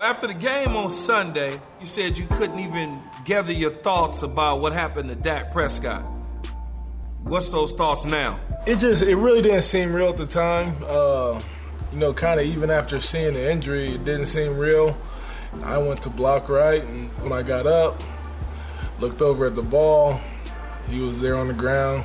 After 0.00 0.26
the 0.26 0.34
game 0.34 0.74
on 0.74 0.88
Sunday, 0.88 1.60
you 1.78 1.86
said 1.86 2.16
you 2.16 2.26
couldn't 2.26 2.58
even 2.58 3.02
gather 3.26 3.52
your 3.52 3.72
thoughts 3.72 4.22
about 4.22 4.60
what 4.62 4.72
happened 4.72 5.10
to 5.10 5.14
Dak 5.14 5.52
Prescott. 5.52 6.02
What's 7.24 7.50
those 7.50 7.72
thoughts 7.72 8.06
now? 8.06 8.40
It 8.66 8.78
just, 8.78 9.02
it 9.02 9.16
really 9.16 9.42
didn't 9.42 9.62
seem 9.62 9.92
real 9.92 10.08
at 10.08 10.16
the 10.16 10.24
time. 10.24 10.74
Uh, 10.86 11.38
you 11.92 11.98
know, 11.98 12.14
kind 12.14 12.40
of 12.40 12.46
even 12.46 12.70
after 12.70 12.98
seeing 13.00 13.34
the 13.34 13.50
injury, 13.52 13.94
it 13.94 14.06
didn't 14.06 14.26
seem 14.26 14.56
real. 14.56 14.96
I 15.62 15.76
went 15.76 16.00
to 16.02 16.10
block 16.10 16.48
right, 16.48 16.82
and 16.82 17.10
when 17.22 17.32
I 17.32 17.42
got 17.42 17.66
up, 17.66 18.02
looked 19.00 19.20
over 19.20 19.46
at 19.46 19.54
the 19.54 19.62
ball, 19.62 20.18
he 20.88 21.00
was 21.00 21.20
there 21.20 21.36
on 21.36 21.48
the 21.48 21.54
ground. 21.54 22.04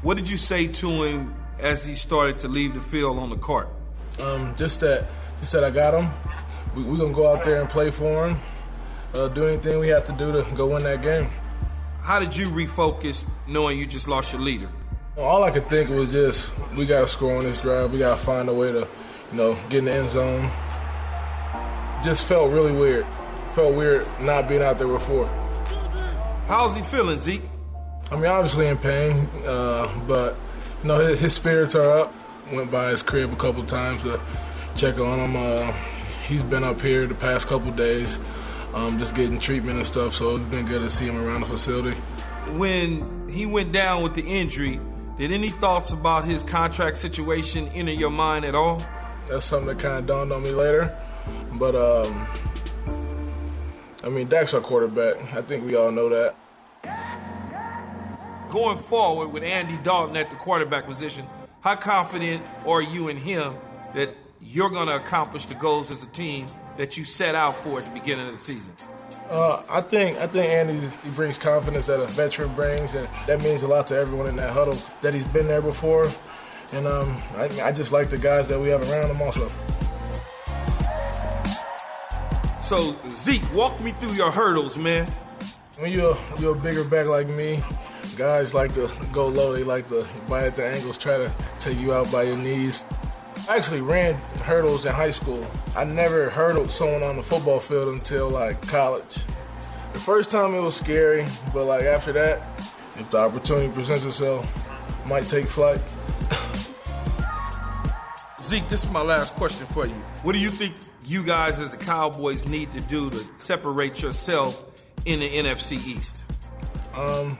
What 0.00 0.16
did 0.16 0.30
you 0.30 0.38
say 0.38 0.66
to 0.66 0.88
him 1.02 1.34
as 1.62 1.84
he 1.84 1.94
started 1.94 2.38
to 2.38 2.48
leave 2.48 2.74
the 2.74 2.80
field 2.80 3.18
on 3.18 3.30
the 3.30 3.36
court? 3.36 3.68
Um, 4.20 4.54
just 4.56 4.80
that, 4.80 5.06
just 5.40 5.52
that 5.52 5.64
I 5.64 5.70
got 5.70 5.94
him. 5.94 6.10
We're 6.74 6.84
we 6.84 6.98
gonna 6.98 7.14
go 7.14 7.32
out 7.32 7.44
there 7.44 7.60
and 7.60 7.70
play 7.70 7.90
for 7.90 8.28
him. 8.28 8.38
Uh, 9.14 9.28
do 9.28 9.46
anything 9.46 9.78
we 9.78 9.88
have 9.88 10.04
to 10.06 10.12
do 10.12 10.32
to 10.32 10.46
go 10.56 10.68
win 10.68 10.82
that 10.84 11.02
game. 11.02 11.30
How 12.00 12.18
did 12.18 12.36
you 12.36 12.48
refocus 12.48 13.26
knowing 13.46 13.78
you 13.78 13.86
just 13.86 14.08
lost 14.08 14.32
your 14.32 14.42
leader? 14.42 14.68
All 15.16 15.44
I 15.44 15.50
could 15.50 15.68
think 15.68 15.90
was 15.90 16.12
just 16.12 16.50
we 16.74 16.86
got 16.86 17.00
to 17.00 17.06
score 17.06 17.36
on 17.36 17.44
this 17.44 17.58
drive. 17.58 17.92
We 17.92 17.98
got 17.98 18.18
to 18.18 18.24
find 18.24 18.48
a 18.48 18.54
way 18.54 18.72
to, 18.72 18.88
you 19.30 19.36
know, 19.36 19.58
get 19.68 19.80
in 19.80 19.84
the 19.84 19.92
end 19.92 20.08
zone. 20.08 20.50
Just 22.02 22.26
felt 22.26 22.50
really 22.50 22.72
weird. 22.72 23.06
Felt 23.52 23.74
weird 23.74 24.08
not 24.20 24.48
being 24.48 24.62
out 24.62 24.78
there 24.78 24.88
before. 24.88 25.26
How's 26.48 26.74
he 26.74 26.82
feeling, 26.82 27.18
Zeke? 27.18 27.42
I 28.10 28.16
mean, 28.16 28.26
obviously 28.26 28.66
in 28.66 28.78
pain, 28.78 29.28
uh, 29.46 29.88
but 30.08 30.36
you 30.82 30.88
know 30.88 30.98
his, 30.98 31.20
his, 31.20 31.34
spirits 31.34 31.74
are 31.74 31.90
up. 31.98 32.14
Went 32.52 32.70
by 32.70 32.88
his 32.88 33.02
crib 33.02 33.32
a 33.32 33.36
couple 33.36 33.64
times 33.64 34.02
to 34.02 34.20
check 34.76 34.98
on 34.98 35.18
him. 35.18 35.36
Uh, 35.36 35.72
he's 36.26 36.42
been 36.42 36.64
up 36.64 36.80
here 36.80 37.06
the 37.06 37.14
past 37.14 37.46
couple 37.46 37.70
days, 37.70 38.18
um, 38.74 38.98
just 38.98 39.14
getting 39.14 39.38
treatment 39.38 39.78
and 39.78 39.86
stuff. 39.86 40.12
So 40.12 40.36
it's 40.36 40.44
been 40.46 40.66
good 40.66 40.82
to 40.82 40.90
see 40.90 41.06
him 41.06 41.16
around 41.16 41.40
the 41.40 41.46
facility. 41.46 41.96
When 42.56 43.28
he 43.28 43.46
went 43.46 43.72
down 43.72 44.02
with 44.02 44.14
the 44.14 44.22
injury, 44.22 44.80
did 45.18 45.30
any 45.30 45.50
thoughts 45.50 45.90
about 45.90 46.24
his 46.24 46.42
contract 46.42 46.98
situation 46.98 47.68
enter 47.68 47.92
your 47.92 48.10
mind 48.10 48.44
at 48.44 48.54
all? 48.54 48.84
That's 49.28 49.44
something 49.44 49.68
that 49.68 49.78
kind 49.78 49.98
of 49.98 50.06
dawned 50.06 50.32
on 50.32 50.42
me 50.42 50.50
later. 50.50 50.98
But 51.52 51.76
um, 51.76 52.26
I 54.02 54.08
mean, 54.08 54.28
Dak's 54.28 54.52
our 54.52 54.60
quarterback. 54.60 55.32
I 55.32 55.42
think 55.42 55.64
we 55.64 55.76
all 55.76 55.92
know 55.92 56.08
that 56.08 56.34
going 58.52 58.76
forward 58.76 59.28
with 59.28 59.42
Andy 59.42 59.78
Dalton 59.78 60.16
at 60.16 60.28
the 60.28 60.36
quarterback 60.36 60.86
position, 60.86 61.26
how 61.62 61.74
confident 61.74 62.44
are 62.66 62.82
you 62.82 63.08
in 63.08 63.16
him 63.16 63.54
that 63.94 64.14
you're 64.42 64.68
going 64.68 64.88
to 64.88 64.96
accomplish 64.96 65.46
the 65.46 65.54
goals 65.54 65.90
as 65.90 66.02
a 66.02 66.08
team 66.08 66.46
that 66.76 66.98
you 66.98 67.04
set 67.04 67.34
out 67.34 67.56
for 67.56 67.78
at 67.78 67.84
the 67.84 67.90
beginning 67.90 68.26
of 68.26 68.32
the 68.32 68.38
season? 68.38 68.74
Uh, 69.30 69.62
I 69.70 69.80
think 69.80 70.18
I 70.18 70.26
think 70.26 70.50
Andy 70.50 70.86
he 71.02 71.10
brings 71.10 71.38
confidence 71.38 71.86
that 71.86 72.00
a 72.00 72.06
veteran 72.08 72.54
brings, 72.54 72.92
and 72.92 73.08
that 73.26 73.42
means 73.42 73.62
a 73.62 73.68
lot 73.68 73.86
to 73.86 73.96
everyone 73.96 74.26
in 74.26 74.36
that 74.36 74.52
huddle 74.52 74.76
that 75.00 75.14
he's 75.14 75.26
been 75.26 75.46
there 75.46 75.62
before. 75.62 76.06
And 76.72 76.86
um, 76.86 77.16
I, 77.34 77.48
I 77.62 77.72
just 77.72 77.92
like 77.92 78.10
the 78.10 78.18
guys 78.18 78.48
that 78.48 78.60
we 78.60 78.68
have 78.68 78.82
around 78.90 79.10
him 79.10 79.22
also. 79.22 79.48
So 82.62 82.96
Zeke, 83.08 83.52
walk 83.54 83.80
me 83.80 83.92
through 83.92 84.12
your 84.12 84.30
hurdles, 84.30 84.76
man. 84.76 85.06
When 85.78 85.92
you're 85.92 86.18
you're 86.38 86.56
a 86.56 86.58
bigger 86.58 86.84
back 86.84 87.06
like 87.06 87.28
me, 87.28 87.62
Guys 88.16 88.54
like 88.54 88.74
to 88.74 88.90
go 89.12 89.28
low. 89.28 89.52
They 89.52 89.64
like 89.64 89.88
to 89.88 90.06
bite 90.28 90.44
at 90.44 90.56
the 90.56 90.66
angles, 90.66 90.98
try 90.98 91.18
to 91.18 91.32
take 91.58 91.78
you 91.78 91.94
out 91.94 92.10
by 92.12 92.24
your 92.24 92.36
knees. 92.36 92.84
I 93.48 93.56
actually 93.56 93.80
ran 93.80 94.14
hurdles 94.42 94.86
in 94.86 94.92
high 94.92 95.10
school. 95.10 95.44
I 95.74 95.84
never 95.84 96.30
hurdled 96.30 96.70
someone 96.70 97.02
on 97.02 97.16
the 97.16 97.22
football 97.22 97.58
field 97.58 97.94
until 97.94 98.28
like 98.28 98.60
college. 98.68 99.24
The 99.92 99.98
first 99.98 100.30
time 100.30 100.54
it 100.54 100.60
was 100.60 100.76
scary, 100.76 101.26
but 101.52 101.66
like 101.66 101.84
after 101.84 102.12
that, 102.12 102.60
if 102.98 103.10
the 103.10 103.18
opportunity 103.18 103.72
presents 103.72 104.04
itself, 104.04 104.46
might 105.06 105.24
take 105.24 105.48
flight. 105.48 105.80
Zeke, 108.42 108.68
this 108.68 108.84
is 108.84 108.90
my 108.90 109.02
last 109.02 109.34
question 109.34 109.66
for 109.68 109.86
you. 109.86 109.94
What 110.22 110.32
do 110.32 110.38
you 110.38 110.50
think 110.50 110.76
you 111.04 111.24
guys 111.24 111.58
as 111.58 111.70
the 111.70 111.76
Cowboys 111.76 112.46
need 112.46 112.72
to 112.72 112.80
do 112.80 113.10
to 113.10 113.24
separate 113.38 114.02
yourself 114.02 114.86
in 115.04 115.20
the 115.20 115.28
NFC 115.28 115.72
East? 115.86 116.24
Um, 116.94 117.38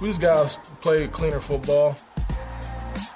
we 0.00 0.08
just 0.08 0.20
gotta 0.20 0.58
play 0.80 1.06
cleaner 1.08 1.40
football. 1.40 1.96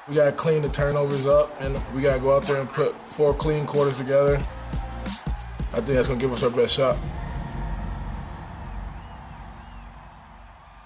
We 0.08 0.14
got 0.14 0.24
to 0.24 0.32
clean 0.32 0.62
the 0.62 0.70
turnovers 0.70 1.26
up, 1.26 1.54
and 1.60 1.78
we 1.94 2.00
got 2.00 2.14
to 2.14 2.20
go 2.20 2.34
out 2.34 2.44
there 2.44 2.58
and 2.58 2.70
put 2.70 2.96
four 3.10 3.34
clean 3.34 3.66
quarters 3.66 3.98
together. 3.98 4.36
I 4.36 5.80
think 5.80 5.86
that's 5.86 6.08
to 6.08 6.16
give 6.16 6.32
us 6.32 6.42
our 6.42 6.48
best 6.48 6.74
shot. 6.74 6.96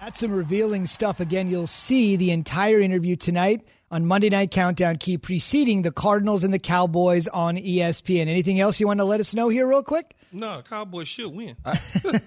That's 0.01 0.19
some 0.19 0.33
revealing 0.33 0.87
stuff. 0.87 1.21
Again, 1.21 1.49
you'll 1.49 1.69
see 1.69 2.17
the 2.17 2.33
entire 2.33 2.81
interview 2.81 3.15
tonight 3.15 3.65
on 3.93 4.07
Monday 4.07 4.31
Night 4.31 4.51
Countdown 4.51 4.97
Key, 4.97 5.19
preceding 5.19 5.83
the 5.83 5.93
Cardinals 5.93 6.43
and 6.43 6.53
the 6.53 6.59
Cowboys 6.59 7.29
on 7.29 7.57
ESPN. 7.59 8.27
Anything 8.27 8.59
else 8.59 8.81
you 8.81 8.87
want 8.87 8.99
to 9.01 9.05
let 9.05 9.21
us 9.21 9.35
know 9.35 9.51
here, 9.51 9.69
real 9.69 9.83
quick? 9.83 10.17
No, 10.33 10.57
the 10.57 10.63
Cowboys 10.63 11.09
should 11.09 11.29
win. 11.35 11.57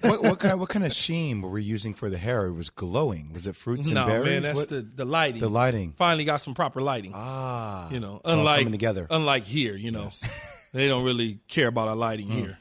what, 0.01 0.21
what 0.23 0.37
kind? 0.39 0.59
What 0.59 0.69
kind 0.69 0.85
of 0.85 0.93
sheen 0.93 1.41
were 1.41 1.49
we 1.49 1.63
using 1.63 1.95
for 1.95 2.07
the 2.07 2.19
hair? 2.19 2.45
It 2.45 2.53
was 2.53 2.69
glowing. 2.69 3.33
Was 3.33 3.47
it 3.47 3.55
fruits 3.55 3.87
and 3.87 3.95
no, 3.95 4.05
berries? 4.05 4.25
man, 4.25 4.41
that's 4.43 4.55
What- 4.55 4.69
the, 4.69 4.81
the 4.83 5.05
lighting. 5.05 5.41
The 5.41 5.49
lighting. 5.49 5.93
Finally 5.97 6.23
got 6.25 6.37
some 6.37 6.53
proper 6.53 6.81
lighting. 6.83 7.13
Ah, 7.15 7.89
You 7.89 7.99
know, 7.99 8.21
it's 8.23 8.31
all 8.31 8.39
unlike 8.41 8.59
coming 8.59 8.71
together. 8.73 9.07
unlike 9.09 9.45
here, 9.47 9.75
you 9.75 9.89
know, 9.89 10.09
they 10.71 10.87
don't 10.87 11.03
really 11.03 11.39
care 11.47 11.67
about 11.67 11.87
our 11.87 11.95
lighting 11.95 12.27
Mm, 12.27 12.31
here. 12.33 12.59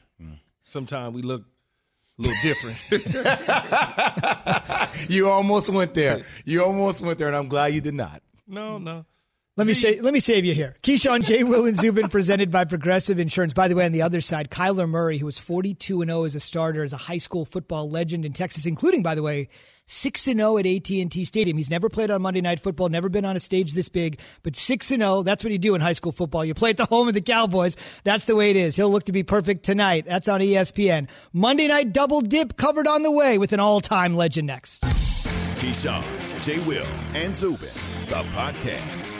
Sometimes 0.67 1.13
we 1.13 1.21
look 1.21 1.43
a 2.17 2.21
little 2.23 2.35
different. 2.41 2.77
you 5.09 5.29
almost 5.29 5.69
went 5.69 5.93
there. 5.93 6.23
You 6.43 6.63
almost 6.65 7.01
went 7.01 7.17
there, 7.19 7.27
and 7.27 7.35
I'm 7.35 7.47
glad 7.47 7.67
you 7.67 7.81
did 7.81 7.93
not. 7.93 8.21
No, 8.47 8.77
hmm. 8.77 8.83
no. 8.83 9.05
Let 9.57 9.67
me 9.67 9.73
say, 9.73 10.01
let 10.01 10.13
me 10.13 10.19
save 10.19 10.43
you 10.43 10.53
here. 10.53 10.75
Keyshawn, 10.83 11.23
J. 11.23 11.45
Will, 11.45 11.65
and 11.65 11.77
Zubin 11.77 12.09
presented 12.09 12.51
by 12.51 12.65
Progressive 12.65 13.19
Insurance. 13.19 13.53
By 13.53 13.69
the 13.69 13.75
way, 13.75 13.85
on 13.85 13.93
the 13.93 14.01
other 14.01 14.19
side, 14.19 14.49
Kyler 14.49 14.89
Murray, 14.89 15.17
who 15.17 15.25
was 15.25 15.39
42 15.39 16.01
and 16.01 16.11
0 16.11 16.25
as 16.25 16.35
a 16.35 16.41
starter, 16.41 16.83
as 16.83 16.91
a 16.91 16.97
high 16.97 17.19
school 17.19 17.45
football 17.45 17.89
legend 17.89 18.25
in 18.25 18.33
Texas, 18.33 18.65
including, 18.65 19.01
by 19.01 19.15
the 19.15 19.23
way, 19.23 19.47
6 19.87 20.27
and 20.27 20.39
0 20.39 20.57
at 20.57 20.65
AT&T 20.65 21.23
Stadium. 21.23 21.55
He's 21.55 21.69
never 21.69 21.89
played 21.89 22.11
on 22.11 22.21
Monday 22.21 22.41
Night 22.41 22.59
Football, 22.59 22.89
never 22.89 23.07
been 23.07 23.23
on 23.23 23.35
a 23.35 23.39
stage 23.39 23.73
this 23.73 23.87
big, 23.87 24.19
but 24.43 24.55
6 24.55 24.91
and 24.91 25.01
0, 25.01 25.23
that's 25.23 25.43
what 25.43 25.53
you 25.53 25.59
do 25.59 25.75
in 25.75 25.81
high 25.81 25.93
school 25.93 26.11
football. 26.11 26.43
You 26.43 26.53
play 26.53 26.71
at 26.71 26.77
the 26.77 26.85
home 26.85 27.07
of 27.07 27.13
the 27.13 27.21
Cowboys. 27.21 27.77
That's 28.03 28.25
the 28.25 28.35
way 28.35 28.49
it 28.49 28.55
is. 28.55 28.75
He'll 28.75 28.89
look 28.89 29.05
to 29.05 29.11
be 29.11 29.23
perfect 29.23 29.63
tonight. 29.63 30.05
That's 30.05 30.27
on 30.27 30.41
ESPN. 30.41 31.09
Monday 31.33 31.67
Night 31.67 31.93
Double 31.93 32.21
Dip 32.21 32.57
covered 32.57 32.87
on 32.87 33.03
the 33.03 33.11
way 33.11 33.37
with 33.37 33.53
an 33.53 33.59
all-time 33.59 34.15
legend 34.15 34.47
next. 34.47 34.83
Keyshawn, 35.59 36.03
J. 36.41 36.59
Will, 36.65 36.87
and 37.13 37.35
Zubin, 37.35 37.69
the 38.05 38.23
podcast. 38.35 39.14